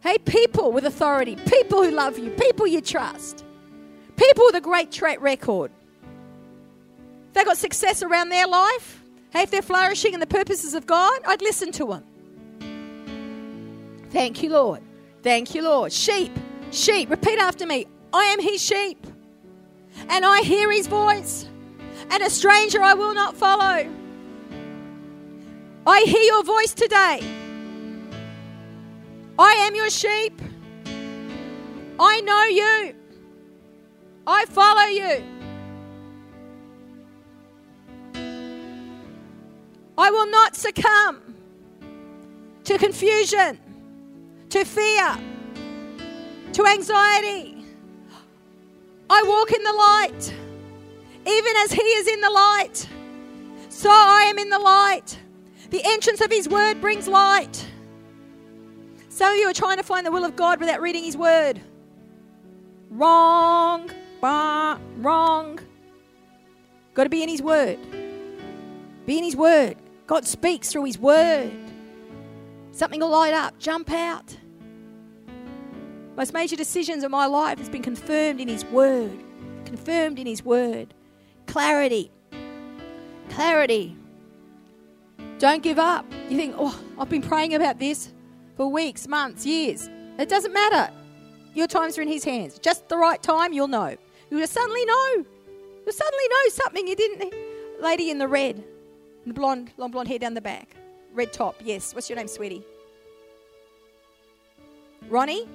Hey, 0.00 0.18
people 0.18 0.72
with 0.72 0.84
authority, 0.84 1.36
people 1.46 1.82
who 1.82 1.90
love 1.90 2.18
you, 2.18 2.30
people 2.30 2.66
you 2.66 2.80
trust, 2.80 3.44
people 4.18 4.44
with 4.44 4.56
a 4.56 4.60
great 4.60 4.92
track 4.92 5.20
record. 5.20 5.70
If 7.28 7.34
they've 7.34 7.44
got 7.44 7.56
success 7.56 8.02
around 8.02 8.28
their 8.28 8.46
life, 8.46 9.02
hey, 9.32 9.42
if 9.42 9.50
they're 9.50 9.62
flourishing 9.62 10.12
in 10.12 10.20
the 10.20 10.26
purposes 10.26 10.74
of 10.74 10.86
God, 10.86 11.20
I'd 11.26 11.40
listen 11.40 11.72
to 11.72 11.86
them. 11.86 12.04
Thank 14.10 14.42
you, 14.42 14.50
Lord. 14.50 14.82
Thank 15.22 15.54
you, 15.54 15.62
Lord. 15.62 15.92
Sheep, 15.92 16.32
sheep, 16.70 17.10
repeat 17.10 17.38
after 17.38 17.66
me. 17.66 17.86
I 18.12 18.24
am 18.24 18.40
his 18.40 18.62
sheep, 18.62 19.06
and 20.08 20.24
I 20.24 20.40
hear 20.40 20.70
his 20.72 20.86
voice, 20.86 21.46
and 22.10 22.22
a 22.22 22.30
stranger 22.30 22.82
I 22.82 22.94
will 22.94 23.14
not 23.14 23.36
follow. 23.36 23.86
I 25.86 26.00
hear 26.02 26.22
your 26.22 26.42
voice 26.42 26.74
today. 26.74 27.20
I 29.38 29.52
am 29.52 29.74
your 29.74 29.90
sheep. 29.90 30.40
I 32.00 32.20
know 32.22 32.44
you. 32.44 32.97
I 34.30 34.44
follow 34.44 34.82
you. 34.82 35.24
I 39.96 40.10
will 40.10 40.30
not 40.30 40.54
succumb 40.54 41.34
to 42.64 42.76
confusion, 42.76 43.58
to 44.50 44.64
fear, 44.66 45.16
to 46.52 46.66
anxiety. 46.66 47.64
I 49.08 49.22
walk 49.22 49.50
in 49.50 49.62
the 49.62 49.72
light. 49.72 50.34
Even 51.26 51.56
as 51.56 51.72
He 51.72 51.82
is 51.82 52.06
in 52.06 52.20
the 52.20 52.30
light, 52.30 52.86
so 53.70 53.88
I 53.90 54.26
am 54.28 54.38
in 54.38 54.50
the 54.50 54.58
light. 54.58 55.18
The 55.70 55.80
entrance 55.84 56.20
of 56.20 56.30
His 56.30 56.50
word 56.50 56.82
brings 56.82 57.08
light. 57.08 57.66
Some 59.08 59.32
of 59.32 59.38
you 59.38 59.46
are 59.48 59.54
trying 59.54 59.78
to 59.78 59.82
find 59.82 60.06
the 60.06 60.10
will 60.10 60.26
of 60.26 60.36
God 60.36 60.60
without 60.60 60.82
reading 60.82 61.04
His 61.04 61.16
word. 61.16 61.60
Wrong. 62.90 63.90
Bah, 64.20 64.78
wrong. 64.96 65.60
Got 66.94 67.04
to 67.04 67.10
be 67.10 67.22
in 67.22 67.28
His 67.28 67.42
word. 67.42 67.78
Be 69.06 69.18
in 69.18 69.24
His 69.24 69.36
word. 69.36 69.76
God 70.06 70.26
speaks 70.26 70.72
through 70.72 70.84
His 70.84 70.98
word. 70.98 71.52
Something 72.72 73.00
will 73.00 73.10
light 73.10 73.34
up. 73.34 73.58
Jump 73.58 73.90
out. 73.90 74.36
Most 76.16 76.32
major 76.32 76.56
decisions 76.56 77.04
of 77.04 77.10
my 77.10 77.26
life 77.26 77.58
has 77.58 77.68
been 77.68 77.82
confirmed 77.82 78.40
in 78.40 78.48
His 78.48 78.64
word. 78.64 79.22
Confirmed 79.64 80.18
in 80.18 80.26
His 80.26 80.44
word. 80.44 80.92
Clarity. 81.46 82.10
Clarity. 83.30 83.96
Don't 85.38 85.62
give 85.62 85.78
up. 85.78 86.04
You 86.28 86.36
think, 86.36 86.54
oh, 86.58 86.76
I've 86.98 87.08
been 87.08 87.22
praying 87.22 87.54
about 87.54 87.78
this 87.78 88.12
for 88.56 88.66
weeks, 88.66 89.06
months, 89.06 89.46
years. 89.46 89.88
It 90.18 90.28
doesn't 90.28 90.52
matter. 90.52 90.92
Your 91.54 91.68
times 91.68 91.96
are 91.96 92.02
in 92.02 92.08
His 92.08 92.24
hands. 92.24 92.58
Just 92.58 92.88
the 92.88 92.96
right 92.96 93.22
time, 93.22 93.52
you'll 93.52 93.68
know. 93.68 93.96
You'll 94.30 94.46
suddenly 94.46 94.84
know. 94.84 95.24
You'll 95.84 95.92
suddenly 95.92 96.28
know 96.30 96.48
something 96.50 96.86
you 96.86 96.96
didn't. 96.96 97.34
Lady 97.80 98.10
in 98.10 98.18
the 98.18 98.28
red, 98.28 98.62
the 99.26 99.32
blonde, 99.32 99.70
long 99.76 99.90
blonde 99.90 100.08
hair 100.08 100.18
down 100.18 100.34
the 100.34 100.40
back, 100.40 100.74
red 101.14 101.32
top. 101.32 101.56
Yes. 101.64 101.94
What's 101.94 102.10
your 102.10 102.16
name, 102.16 102.28
sweetie? 102.28 102.64
Ronnie. 105.08 105.48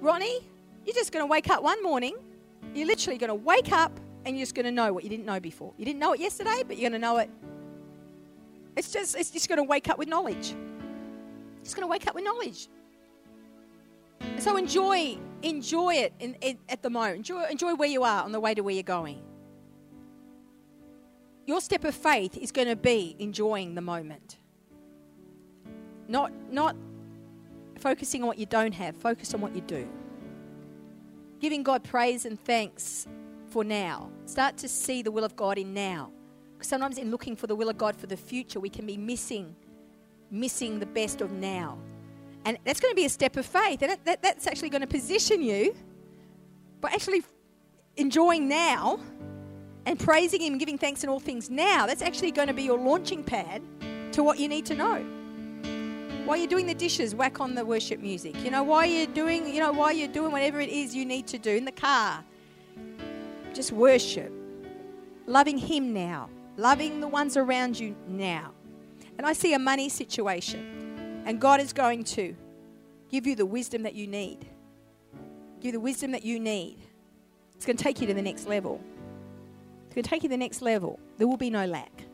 Ronnie, 0.00 0.40
you're 0.84 0.94
just 0.94 1.12
going 1.12 1.22
to 1.22 1.26
wake 1.26 1.48
up 1.48 1.62
one 1.62 1.82
morning. 1.82 2.16
You're 2.74 2.86
literally 2.86 3.18
going 3.18 3.28
to 3.28 3.34
wake 3.34 3.72
up 3.72 3.98
and 4.26 4.36
you're 4.36 4.42
just 4.42 4.54
going 4.54 4.66
to 4.66 4.72
know 4.72 4.92
what 4.92 5.02
you 5.04 5.10
didn't 5.10 5.24
know 5.24 5.40
before. 5.40 5.72
You 5.78 5.84
didn't 5.84 5.98
know 5.98 6.12
it 6.12 6.20
yesterday, 6.20 6.62
but 6.66 6.76
you're 6.76 6.90
going 6.90 7.00
to 7.00 7.06
know 7.06 7.18
it. 7.18 7.30
It's 8.76 8.92
just, 8.92 9.16
it's 9.16 9.30
just 9.30 9.48
going 9.48 9.58
to 9.58 9.62
wake 9.62 9.88
up 9.88 9.98
with 9.98 10.08
knowledge. 10.08 10.54
It's 11.62 11.72
going 11.72 11.84
to 11.84 11.90
wake 11.90 12.06
up 12.06 12.14
with 12.14 12.24
knowledge. 12.24 12.68
So 14.38 14.56
enjoy, 14.56 15.16
enjoy 15.44 15.94
it 15.94 16.12
in, 16.18 16.34
in, 16.40 16.58
at 16.68 16.82
the 16.82 16.90
moment. 16.90 17.16
Enjoy, 17.16 17.44
enjoy 17.44 17.74
where 17.74 17.88
you 17.88 18.02
are 18.02 18.24
on 18.24 18.32
the 18.32 18.40
way 18.40 18.54
to 18.54 18.62
where 18.62 18.74
you're 18.74 18.82
going. 18.82 19.22
Your 21.46 21.60
step 21.60 21.84
of 21.84 21.94
faith 21.94 22.36
is 22.36 22.50
going 22.50 22.68
to 22.68 22.76
be 22.76 23.14
enjoying 23.18 23.74
the 23.74 23.82
moment. 23.82 24.38
Not, 26.08 26.32
not 26.50 26.74
focusing 27.78 28.22
on 28.22 28.28
what 28.28 28.38
you 28.38 28.46
don't 28.46 28.72
have, 28.72 28.96
focus 28.96 29.34
on 29.34 29.40
what 29.40 29.54
you 29.54 29.60
do. 29.60 29.86
Giving 31.40 31.62
God 31.62 31.84
praise 31.84 32.24
and 32.24 32.40
thanks 32.40 33.06
for 33.50 33.62
now. 33.62 34.10
Start 34.24 34.56
to 34.58 34.68
see 34.68 35.02
the 35.02 35.10
will 35.10 35.24
of 35.24 35.36
God 35.36 35.58
in 35.58 35.74
now. 35.74 36.10
Because 36.54 36.68
sometimes 36.68 36.96
in 36.96 37.10
looking 37.10 37.36
for 37.36 37.46
the 37.46 37.54
will 37.54 37.68
of 37.68 37.76
God 37.76 37.96
for 37.96 38.06
the 38.06 38.16
future, 38.16 38.58
we 38.58 38.70
can 38.70 38.86
be 38.86 38.96
missing, 38.96 39.54
missing 40.30 40.78
the 40.78 40.86
best 40.86 41.20
of 41.20 41.30
now. 41.32 41.78
And 42.44 42.58
that's 42.64 42.80
going 42.80 42.92
to 42.92 42.96
be 42.96 43.06
a 43.06 43.10
step 43.10 43.36
of 43.36 43.46
faith. 43.46 43.82
And 43.82 43.92
that, 43.92 44.04
that, 44.04 44.22
that's 44.22 44.46
actually 44.46 44.70
going 44.70 44.82
to 44.82 44.86
position 44.86 45.42
you 45.42 45.74
by 46.80 46.90
actually 46.90 47.22
enjoying 47.96 48.48
now 48.48 49.00
and 49.86 49.98
praising 49.98 50.40
Him, 50.40 50.58
giving 50.58 50.78
thanks 50.78 51.02
in 51.04 51.08
all 51.08 51.20
things 51.20 51.48
now. 51.48 51.86
That's 51.86 52.02
actually 52.02 52.32
going 52.32 52.48
to 52.48 52.54
be 52.54 52.62
your 52.62 52.78
launching 52.78 53.24
pad 53.24 53.62
to 54.12 54.22
what 54.22 54.38
you 54.38 54.48
need 54.48 54.66
to 54.66 54.74
know. 54.74 55.04
While 56.26 56.38
you're 56.38 56.48
doing 56.48 56.66
the 56.66 56.74
dishes, 56.74 57.14
whack 57.14 57.40
on 57.40 57.54
the 57.54 57.64
worship 57.64 58.00
music. 58.00 58.42
You 58.42 58.50
know, 58.50 58.62
while 58.62 58.86
you're 58.86 59.06
doing, 59.06 59.52
you 59.52 59.60
know, 59.60 59.72
while 59.72 59.92
you're 59.92 60.08
doing 60.08 60.32
whatever 60.32 60.60
it 60.60 60.70
is 60.70 60.94
you 60.94 61.04
need 61.04 61.26
to 61.28 61.38
do 61.38 61.50
in 61.50 61.64
the 61.64 61.72
car, 61.72 62.24
just 63.52 63.72
worship. 63.72 64.32
Loving 65.26 65.58
Him 65.58 65.92
now. 65.92 66.28
Loving 66.56 67.00
the 67.00 67.08
ones 67.08 67.36
around 67.36 67.78
you 67.78 67.96
now. 68.06 68.52
And 69.18 69.26
I 69.26 69.32
see 69.32 69.54
a 69.54 69.58
money 69.58 69.88
situation. 69.88 70.83
And 71.24 71.40
God 71.40 71.60
is 71.60 71.72
going 71.72 72.04
to 72.04 72.36
give 73.10 73.26
you 73.26 73.34
the 73.34 73.46
wisdom 73.46 73.82
that 73.82 73.94
you 73.94 74.06
need. 74.06 74.40
Give 75.60 75.66
you 75.66 75.72
the 75.72 75.80
wisdom 75.80 76.12
that 76.12 76.24
you 76.24 76.38
need. 76.38 76.78
It's 77.56 77.64
going 77.64 77.76
to 77.76 77.82
take 77.82 78.00
you 78.00 78.06
to 78.06 78.14
the 78.14 78.22
next 78.22 78.46
level. 78.46 78.80
It's 79.86 79.94
going 79.94 80.04
to 80.04 80.10
take 80.10 80.22
you 80.22 80.28
to 80.28 80.34
the 80.34 80.38
next 80.38 80.60
level. 80.60 80.98
There 81.16 81.26
will 81.26 81.36
be 81.36 81.50
no 81.50 81.66
lack. 81.66 82.04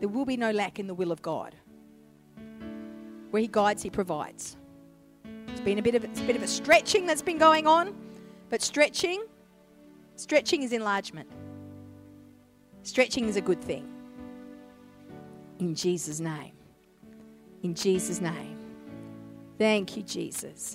There 0.00 0.08
will 0.08 0.24
be 0.24 0.36
no 0.36 0.50
lack 0.50 0.78
in 0.78 0.86
the 0.86 0.94
will 0.94 1.12
of 1.12 1.22
God. 1.22 1.54
Where 3.30 3.42
He 3.42 3.48
guides, 3.48 3.82
He 3.82 3.90
provides. 3.90 4.56
It's 5.48 5.60
been 5.60 5.78
a 5.78 5.82
bit 5.82 5.94
of 5.94 6.04
it's 6.04 6.20
a 6.20 6.24
bit 6.24 6.36
of 6.36 6.42
a 6.42 6.48
stretching 6.48 7.06
that's 7.06 7.22
been 7.22 7.38
going 7.38 7.66
on, 7.66 7.94
but 8.48 8.62
stretching 8.62 9.24
Stretching 10.20 10.62
is 10.62 10.74
enlargement. 10.74 11.30
Stretching 12.82 13.26
is 13.26 13.36
a 13.36 13.40
good 13.40 13.64
thing. 13.64 13.88
In 15.58 15.74
Jesus' 15.74 16.20
name. 16.20 16.52
In 17.62 17.74
Jesus' 17.74 18.20
name. 18.20 18.58
Thank 19.58 19.96
you, 19.96 20.02
Jesus. 20.02 20.68